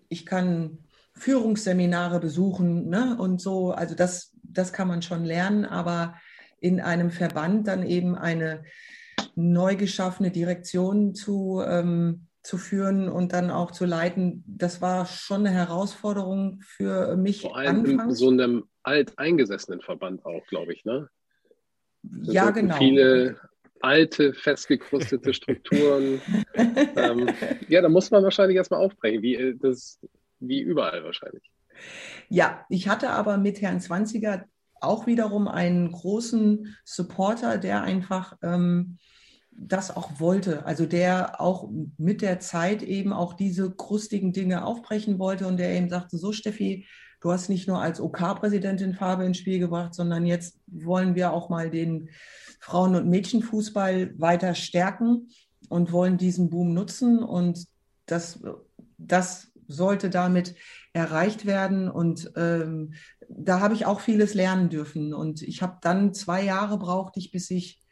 ich 0.09 0.27
kann 0.27 0.86
Führungsseminare 1.17 2.21
besuchen, 2.21 2.89
ne, 2.89 3.17
und 3.19 3.41
so. 3.41 3.73
Also 3.73 3.95
das, 3.95 4.35
das 4.43 4.73
kann 4.73 4.89
man 4.89 5.03
schon 5.03 5.25
lernen, 5.25 5.65
aber 5.65 6.15
in 6.61 6.81
einem 6.81 7.11
Verband 7.11 7.69
dann 7.69 7.85
eben 7.85 8.17
eine 8.17 8.65
neu 9.35 9.77
geschaffene 9.77 10.31
Direktion 10.31 11.15
zu, 11.15 11.63
ähm, 11.67 12.27
zu 12.43 12.59
führen 12.59 13.09
und 13.09 13.33
dann 13.33 13.51
auch 13.51 13.71
zu 13.71 13.85
leiten, 13.85 14.45
das 14.47 14.81
war 14.81 15.07
schon 15.07 15.47
eine 15.47 15.51
Herausforderung 15.51 16.61
für 16.63 17.17
mich 17.17 17.43
Vor 17.43 17.57
allem 17.57 17.85
in 17.85 17.93
anfangs. 18.01 18.19
so 18.19 18.29
einem 18.29 18.65
alteingesessenen 18.83 19.81
Verband 19.81 20.25
auch, 20.25 20.47
glaube 20.47 20.73
ich, 20.73 20.85
ne? 20.85 21.09
Das 22.03 22.35
Ja, 22.35 22.51
genau. 22.51 22.77
Viele 22.77 23.37
alte, 23.81 24.33
festgekrustete 24.33 25.35
Strukturen. 25.35 26.21
ähm, 26.55 27.29
ja, 27.69 27.83
da 27.83 27.89
muss 27.89 28.11
man 28.11 28.23
wahrscheinlich 28.23 28.57
erstmal 28.57 28.85
aufbrechen, 28.85 29.23
wie, 29.23 29.35
äh, 29.35 29.57
das, 29.57 29.99
wie 30.41 30.61
überall 30.61 31.05
wahrscheinlich. 31.05 31.51
Ja, 32.29 32.65
ich 32.69 32.89
hatte 32.89 33.11
aber 33.11 33.37
mit 33.37 33.61
Herrn 33.61 33.81
Zwanziger 33.81 34.45
auch 34.81 35.07
wiederum 35.07 35.49
einen 35.49 35.91
großen 35.91 36.77
Supporter, 36.85 37.59
der 37.59 37.83
einfach 37.83 38.37
ähm, 38.43 38.99
das 39.59 39.95
auch 39.97 40.21
wollte. 40.21 40.67
Also 40.67 40.87
der 40.87 41.41
auch 41.41 41.71
mit 41.97 42.23
der 42.23 42.41
Zeit 42.41 42.83
eben 42.83 43.13
auch 43.13 43.35
diese 43.35 43.71
krustigen 43.71 44.33
Dinge 44.33 44.65
aufbrechen 44.65 45.19
wollte 45.19 45.47
und 45.47 45.57
der 45.57 45.71
eben 45.71 45.89
sagte, 45.89 46.19
so 46.19 46.33
Steffi, 46.33 46.87
du 47.21 47.33
hast 47.33 47.49
nicht 47.49 47.67
nur 47.67 47.81
als 47.81 48.01
OK-Präsidentin 48.01 48.95
Farbe 48.95 49.25
ins 49.25 49.39
Spiel 49.39 49.59
gebracht, 49.59 49.95
sondern 49.95 50.27
jetzt 50.27 50.61
wollen 50.67 51.15
wir 51.15 51.33
auch 51.33 51.49
mal 51.49 51.71
den 51.71 52.11
Frauen- 52.61 52.97
und 52.97 53.09
Mädchenfußball 53.09 54.19
weiter 54.19 54.55
stärken 54.55 55.29
und 55.69 55.93
wollen 55.93 56.19
diesen 56.19 56.51
Boom 56.51 56.75
nutzen 56.75 57.23
und 57.23 57.67
das, 58.07 58.43
das 58.99 59.53
sollte 59.69 60.11
damit 60.11 60.55
erreicht 60.93 61.47
werden 61.47 61.89
und 61.91 62.33
ähm, 62.37 62.95
da 63.29 63.61
habe 63.61 63.75
ich 63.75 63.87
auch 63.87 64.01
vieles 64.01 64.35
lernen 64.35 64.69
dürfen 64.69 65.13
und 65.13 65.43
ich 65.43 65.63
habe 65.63 65.79
dann 65.83 66.15
zwei 66.15 66.43
Jahre 66.43 66.79
brauchte 66.79 67.19
ich, 67.19 67.31
bis 67.31 67.51
ich 67.51 67.83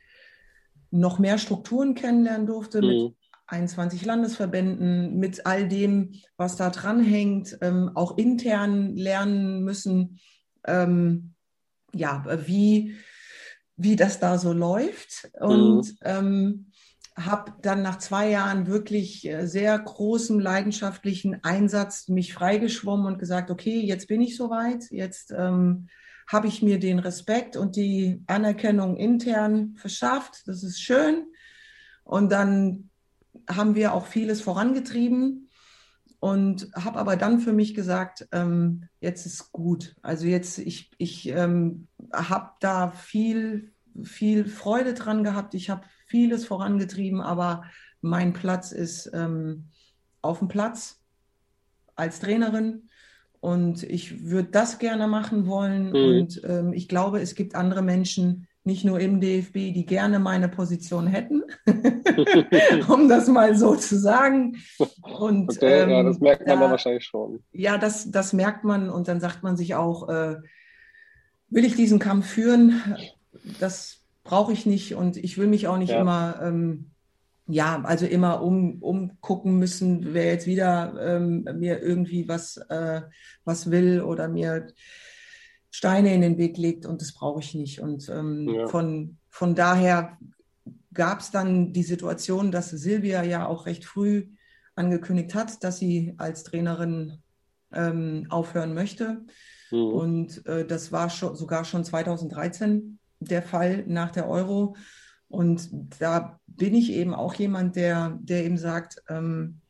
noch 0.91 1.18
mehr 1.18 1.39
Strukturen 1.39 1.95
kennenlernen 1.95 2.47
durfte 2.47 2.81
mit 2.81 2.97
Mhm. 2.97 3.14
21 3.47 4.05
Landesverbänden, 4.05 5.18
mit 5.18 5.45
all 5.47 5.68
dem, 5.68 6.14
was 6.37 6.57
da 6.57 6.70
dranhängt, 6.70 7.59
ähm, 7.61 7.91
auch 7.95 8.16
intern 8.16 8.97
lernen 8.97 9.62
müssen, 9.62 10.18
ähm, 10.66 11.35
ja, 11.93 12.25
wie, 12.47 12.97
wie 13.77 13.97
das 13.97 14.18
da 14.18 14.39
so 14.39 14.53
läuft. 14.53 15.31
Und 15.41 15.95
ähm, 16.03 16.72
habe 17.17 17.53
dann 17.62 17.83
nach 17.83 17.99
zwei 17.99 18.31
Jahren 18.31 18.67
wirklich 18.67 19.27
äh, 19.27 19.47
sehr 19.47 19.79
großem 19.79 20.41
leidenschaftlichen 20.41 21.43
Einsatz 21.45 22.09
mich 22.09 22.35
freigeschwommen 22.35 23.07
und 23.07 23.19
gesagt, 23.19 23.51
okay, 23.51 23.81
jetzt 23.81 24.09
bin 24.09 24.21
ich 24.21 24.37
soweit, 24.37 24.91
jetzt 24.91 25.33
ähm, 25.37 25.89
habe 26.27 26.49
ich 26.49 26.62
mir 26.62 26.81
den 26.81 26.99
Respekt 26.99 27.57
und 27.57 27.77
die 27.77 28.23
Anerkennung 28.27 28.97
intern 28.97 29.75
verschafft. 29.77 30.43
Das 30.47 30.62
ist 30.62 30.81
schön. 30.81 31.27
Und 32.03 32.33
dann 32.33 32.91
haben 33.49 33.75
wir 33.75 33.93
auch 33.93 34.07
vieles 34.07 34.41
vorangetrieben 34.41 35.49
und 36.21 36.71
habe 36.75 36.99
aber 36.99 37.17
dann 37.17 37.41
für 37.41 37.53
mich 37.53 37.75
gesagt, 37.75 38.27
ähm, 38.33 38.89
jetzt 39.01 39.27
ist 39.27 39.53
gut. 39.53 39.95
Also 40.03 40.27
jetzt, 40.27 40.59
ich, 40.59 40.91
ich 40.97 41.29
ähm, 41.29 41.89
habe 42.12 42.53
da 42.61 42.91
viel, 42.91 43.73
viel 44.03 44.47
Freude 44.47 44.95
dran 44.95 45.23
gehabt. 45.25 45.55
Ich 45.55 45.69
habe 45.69 45.83
vieles 46.15 46.45
vorangetrieben, 46.47 47.21
aber 47.21 47.65
mein 48.01 48.33
Platz 48.35 48.71
ist 48.71 49.11
ähm, 49.12 49.65
auf 50.23 50.39
dem 50.39 50.47
Platz 50.47 51.01
als 51.97 52.21
Trainerin. 52.21 52.89
Und 53.41 53.83
ich 53.83 54.25
würde 54.31 54.51
das 54.53 54.79
gerne 54.79 55.09
machen 55.09 55.49
wollen. 55.49 55.89
Mhm. 55.89 55.95
Und 55.97 56.41
ähm, 56.45 56.73
ich 56.73 56.87
glaube, 56.89 57.21
es 57.21 57.35
gibt 57.35 57.57
andere 57.57 57.83
Menschen, 57.83 58.47
nicht 58.62 58.85
nur 58.85 59.01
im 59.01 59.21
DFB, 59.21 59.75
die 59.75 59.85
gerne 59.87 60.21
meine 60.21 60.49
Position 60.49 61.09
hätten, 61.09 61.43
um 62.89 63.09
das 63.09 63.27
mal 63.29 63.57
so 63.57 63.75
zu 63.75 63.99
sagen. 63.99 64.57
Und 65.03 65.51
Okay, 65.51 65.91
ja, 65.91 65.99
ähm, 66.01 66.07
das 66.07 66.21
merkt 66.21 66.47
man 66.47 66.57
da- 66.57 66.62
dann 66.62 66.71
wahrscheinlich 66.71 67.05
schon. 67.05 67.41
ja, 67.51 67.77
das, 67.77 68.09
das 68.12 68.33
merkt 68.33 68.62
man 68.62 68.89
und 68.89 69.09
dann 69.09 69.19
sagt 69.21 69.43
man 69.43 69.57
sich 69.57 69.75
auch, 69.75 70.09
äh, 70.09 70.37
will 71.51 71.65
ich 71.65 71.75
diesen 71.75 71.99
Kampf 71.99 72.27
führen? 72.27 72.81
Das 73.59 74.04
brauche 74.25 74.53
ich 74.53 74.66
nicht 74.66 74.95
und 74.95 75.16
ich 75.16 75.39
will 75.39 75.47
mich 75.47 75.68
auch 75.68 75.79
nicht 75.79 75.91
Ja. 75.91 76.01
immer, 76.01 76.41
ähm, 76.43 76.91
ja, 77.47 77.83
also 77.85 78.07
immer 78.07 78.43
um, 78.43 78.83
umgucken 78.83 79.59
müssen, 79.59 80.14
wer 80.14 80.27
jetzt 80.27 80.47
wieder 80.47 80.95
ähm, 80.99 81.47
mir 81.57 81.83
irgendwie 81.83 82.27
was, 82.27 82.57
äh, 82.57 83.03
was 83.45 83.70
will 83.70 84.01
oder 84.01 84.29
mir 84.29 84.66
Steine 85.70 86.14
in 86.14 86.22
den 86.22 86.39
Weg 86.39 86.57
legt 86.57 86.87
und 86.87 87.03
das 87.03 87.12
brauche 87.12 87.41
ich 87.41 87.55
nicht. 87.55 87.81
Und 87.81 88.09
ähm, 88.09 88.49
Ja. 88.49 88.66
von, 88.68 89.18
von 89.29 89.55
daher 89.55 90.16
gab 90.95 91.20
es 91.20 91.31
dann 91.31 91.72
die 91.72 91.83
Situation, 91.83 92.51
dass 92.51 92.70
Silvia 92.70 93.22
ja 93.22 93.47
auch 93.47 93.66
recht 93.66 93.85
früh 93.85 94.29
angekündigt 94.75 95.35
hat, 95.35 95.62
dass 95.62 95.79
sie 95.79 96.14
als 96.16 96.45
Trainerin 96.45 97.18
ähm, 97.72 98.27
aufhören 98.31 98.72
möchte. 98.72 99.25
Mhm. 99.70 99.79
Und 99.85 100.47
äh, 100.47 100.64
das 100.64 100.93
war 100.93 101.11
schon, 101.11 101.35
sogar 101.37 101.64
schon 101.64 101.85
2013 101.85 102.99
der 103.31 103.43
Fall 103.43 103.85
nach 103.87 104.11
der 104.11 104.29
Euro. 104.29 104.77
Und 105.29 105.68
da 106.01 106.39
bin 106.47 106.75
ich 106.75 106.93
eben 106.93 107.14
auch 107.14 107.35
jemand, 107.35 107.77
der, 107.77 108.18
der 108.20 108.45
eben 108.45 108.59
sagt, 108.59 109.03
ähm, 109.09 109.61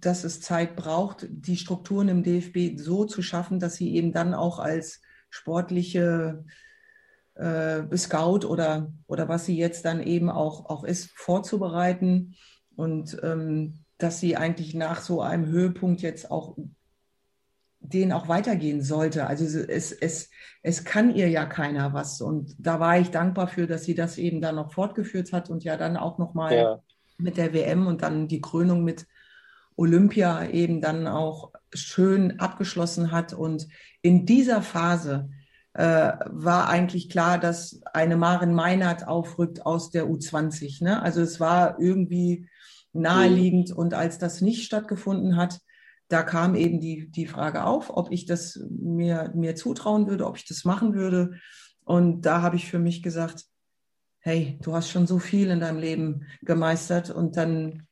dass 0.00 0.24
es 0.24 0.40
Zeit 0.40 0.76
braucht, 0.76 1.26
die 1.30 1.56
Strukturen 1.56 2.08
im 2.08 2.22
DFB 2.22 2.78
so 2.78 3.04
zu 3.04 3.22
schaffen, 3.22 3.60
dass 3.60 3.76
sie 3.76 3.94
eben 3.94 4.12
dann 4.12 4.34
auch 4.34 4.58
als 4.58 5.00
sportliche 5.28 6.44
äh, 7.34 7.96
Scout 7.96 8.46
oder, 8.46 8.92
oder 9.06 9.28
was 9.28 9.46
sie 9.46 9.56
jetzt 9.56 9.84
dann 9.84 10.02
eben 10.02 10.30
auch, 10.30 10.66
auch 10.66 10.84
ist, 10.84 11.10
vorzubereiten 11.14 12.34
und 12.76 13.18
ähm, 13.22 13.84
dass 13.98 14.20
sie 14.20 14.36
eigentlich 14.36 14.74
nach 14.74 15.02
so 15.02 15.20
einem 15.20 15.46
Höhepunkt 15.46 16.00
jetzt 16.00 16.30
auch 16.30 16.56
den 17.80 18.12
auch 18.12 18.28
weitergehen 18.28 18.82
sollte. 18.82 19.26
Also 19.26 19.44
es, 19.44 19.92
es, 19.92 20.30
es 20.62 20.84
kann 20.84 21.14
ihr 21.14 21.28
ja 21.28 21.46
keiner 21.46 21.92
was. 21.92 22.20
Und 22.20 22.54
da 22.58 22.78
war 22.78 22.98
ich 22.98 23.10
dankbar 23.10 23.48
für, 23.48 23.66
dass 23.66 23.84
sie 23.84 23.94
das 23.94 24.18
eben 24.18 24.40
dann 24.40 24.56
noch 24.56 24.72
fortgeführt 24.72 25.32
hat 25.32 25.50
und 25.50 25.64
ja 25.64 25.76
dann 25.76 25.96
auch 25.96 26.18
nochmal 26.18 26.54
ja. 26.54 26.78
mit 27.18 27.36
der 27.36 27.52
WM 27.54 27.86
und 27.86 28.02
dann 28.02 28.28
die 28.28 28.40
Krönung 28.40 28.84
mit 28.84 29.06
Olympia 29.76 30.46
eben 30.46 30.82
dann 30.82 31.06
auch 31.06 31.52
schön 31.72 32.38
abgeschlossen 32.38 33.12
hat. 33.12 33.32
Und 33.32 33.66
in 34.02 34.26
dieser 34.26 34.60
Phase 34.60 35.30
äh, 35.72 36.12
war 36.26 36.68
eigentlich 36.68 37.08
klar, 37.08 37.38
dass 37.38 37.80
eine 37.94 38.16
Maren 38.16 38.54
Meinert 38.54 39.08
aufrückt 39.08 39.64
aus 39.64 39.90
der 39.90 40.04
U20. 40.04 40.84
Ne? 40.84 41.00
Also 41.00 41.22
es 41.22 41.40
war 41.40 41.80
irgendwie 41.80 42.46
naheliegend. 42.92 43.70
Mhm. 43.70 43.76
Und 43.76 43.94
als 43.94 44.18
das 44.18 44.42
nicht 44.42 44.64
stattgefunden 44.64 45.36
hat, 45.36 45.60
da 46.10 46.24
kam 46.24 46.56
eben 46.56 46.80
die, 46.80 47.08
die 47.08 47.26
Frage 47.26 47.64
auf, 47.64 47.88
ob 47.88 48.10
ich 48.10 48.26
das 48.26 48.60
mir, 48.68 49.32
mir 49.34 49.54
zutrauen 49.54 50.08
würde, 50.08 50.26
ob 50.26 50.36
ich 50.36 50.44
das 50.44 50.64
machen 50.64 50.92
würde. 50.92 51.38
Und 51.84 52.22
da 52.22 52.42
habe 52.42 52.56
ich 52.56 52.68
für 52.68 52.80
mich 52.80 53.00
gesagt, 53.02 53.46
hey, 54.18 54.58
du 54.60 54.74
hast 54.74 54.90
schon 54.90 55.06
so 55.06 55.20
viel 55.20 55.50
in 55.50 55.60
deinem 55.60 55.78
Leben 55.78 56.26
gemeistert 56.42 57.10
und 57.10 57.36
dann 57.36 57.86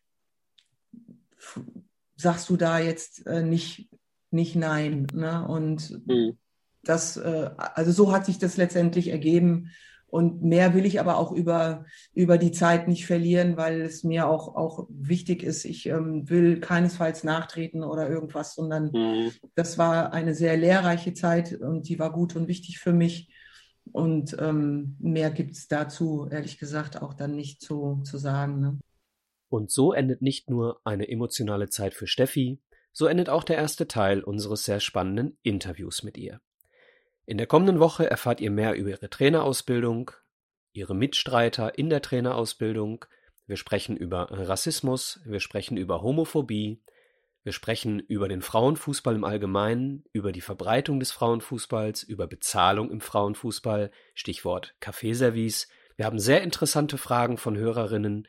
sagst 2.17 2.51
du 2.51 2.57
da 2.57 2.81
jetzt 2.81 3.25
äh, 3.29 3.45
nicht, 3.45 3.89
nicht 4.33 4.57
nein. 4.57 5.07
Ne? 5.13 5.47
Und 5.47 6.05
mhm. 6.09 6.37
das, 6.83 7.17
äh, 7.17 7.51
also 7.57 7.93
so 7.93 8.13
hat 8.13 8.27
sich 8.27 8.39
das 8.39 8.57
letztendlich 8.57 9.09
ergeben. 9.09 9.71
Und 10.11 10.43
mehr 10.43 10.73
will 10.73 10.87
ich 10.87 11.01
aber 11.01 11.19
auch 11.19 11.33
über, 11.33 11.85
über 12.15 12.39
die 12.39 12.51
Zeit 12.51 12.89
nicht 12.89 13.05
verlieren, 13.05 13.59
weil 13.59 13.83
es 13.83 14.05
mir 14.05 14.27
auch, 14.27 14.55
auch 14.57 14.87
wichtig 14.89 15.43
ist. 15.43 15.67
Ich 15.67 15.87
ähm, 15.87 16.29
will 16.31 16.61
keinesfalls 16.61 17.25
nachtreten 17.25 17.85
oder 17.85 18.09
irgendwas, 18.09 18.55
sondern 18.55 18.91
mhm. 18.93 19.33
das 19.55 19.77
war 19.77 20.15
eine 20.15 20.35
sehr 20.35 20.57
lehrreiche 20.57 21.13
Zeit 21.13 21.53
und 21.53 21.89
die 21.89 21.99
war 21.99 22.11
gut 22.11 22.37
und 22.37 22.49
wichtig 22.49 22.79
für 22.79 22.95
mich. 22.95 23.29
Und 23.93 24.37
ähm, 24.41 24.97
mehr 24.99 25.31
gibt 25.31 25.53
es 25.53 25.69
dazu, 25.69 26.27
ehrlich 26.31 26.59
gesagt, 26.59 27.01
auch 27.01 27.13
dann 27.13 27.35
nicht 27.35 27.61
zu, 27.61 28.01
zu 28.05 28.17
sagen. 28.17 28.61
Ne? 28.61 28.79
Und 29.51 29.71
so 29.71 29.93
endet 29.93 30.23
nicht 30.23 30.49
nur 30.49 30.81
eine 30.85 31.09
emotionale 31.09 31.69
Zeit 31.69 31.95
für 31.95 32.07
Steffi, 32.07 32.61
so 32.93 33.07
endet 33.07 33.29
auch 33.29 33.45
der 33.45 33.57
erste 33.57 33.87
Teil 33.87 34.23
unseres 34.23 34.65
sehr 34.65 34.81
spannenden 34.81 35.39
Interviews 35.43 36.03
mit 36.03 36.17
ihr. 36.17 36.41
In 37.29 37.37
der 37.37 37.47
kommenden 37.47 37.79
Woche 37.79 38.11
erfahrt 38.11 38.41
ihr 38.41 38.51
mehr 38.51 38.75
über 38.75 38.89
ihre 38.89 39.11
Trainerausbildung, 39.11 40.13
ihre 40.73 40.95
Mitstreiter 40.95 41.77
in 41.77 41.91
der 41.91 42.01
Trainerausbildung, 42.01 43.05
wir 43.45 43.59
sprechen 43.59 43.99
über 43.99 44.29
Rassismus, 44.31 45.21
wir 45.27 45.41
sprechen 45.41 45.77
über 45.77 46.01
Homophobie, 46.01 46.83
wir 47.43 47.53
sprechen 47.53 48.01
über 48.01 48.29
den 48.29 48.41
Frauenfußball 48.41 49.15
im 49.15 49.25
Allgemeinen, 49.25 50.05
über 50.15 50.33
die 50.33 50.41
Verbreitung 50.41 51.01
des 51.01 51.13
Frauenfußballs, 51.13 52.03
über 52.03 52.27
Bezahlung 52.27 52.91
im 52.91 53.03
Frauenfußball, 53.03 53.91
Stichwort 54.15 54.75
Kaffeeservice. 54.81 55.69
Wir 55.97 56.07
haben 56.07 56.19
sehr 56.19 56.41
interessante 56.41 56.97
Fragen 56.97 57.37
von 57.37 57.59
Hörerinnen, 57.59 58.27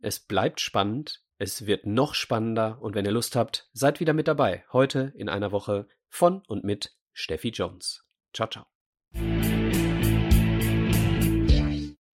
es 0.00 0.20
bleibt 0.20 0.60
spannend, 0.60 1.22
es 1.38 1.64
wird 1.64 1.86
noch 1.86 2.12
spannender 2.12 2.82
und 2.82 2.94
wenn 2.94 3.06
ihr 3.06 3.12
Lust 3.12 3.34
habt, 3.34 3.70
seid 3.72 3.98
wieder 3.98 4.12
mit 4.12 4.28
dabei. 4.28 4.66
Heute 4.74 5.14
in 5.16 5.30
einer 5.30 5.52
Woche 5.52 5.88
von 6.10 6.42
und 6.48 6.64
mit 6.64 6.94
Steffi 7.14 7.48
Jones. 7.48 8.05
Ciao, 8.36 8.48
ciao. 8.48 9.55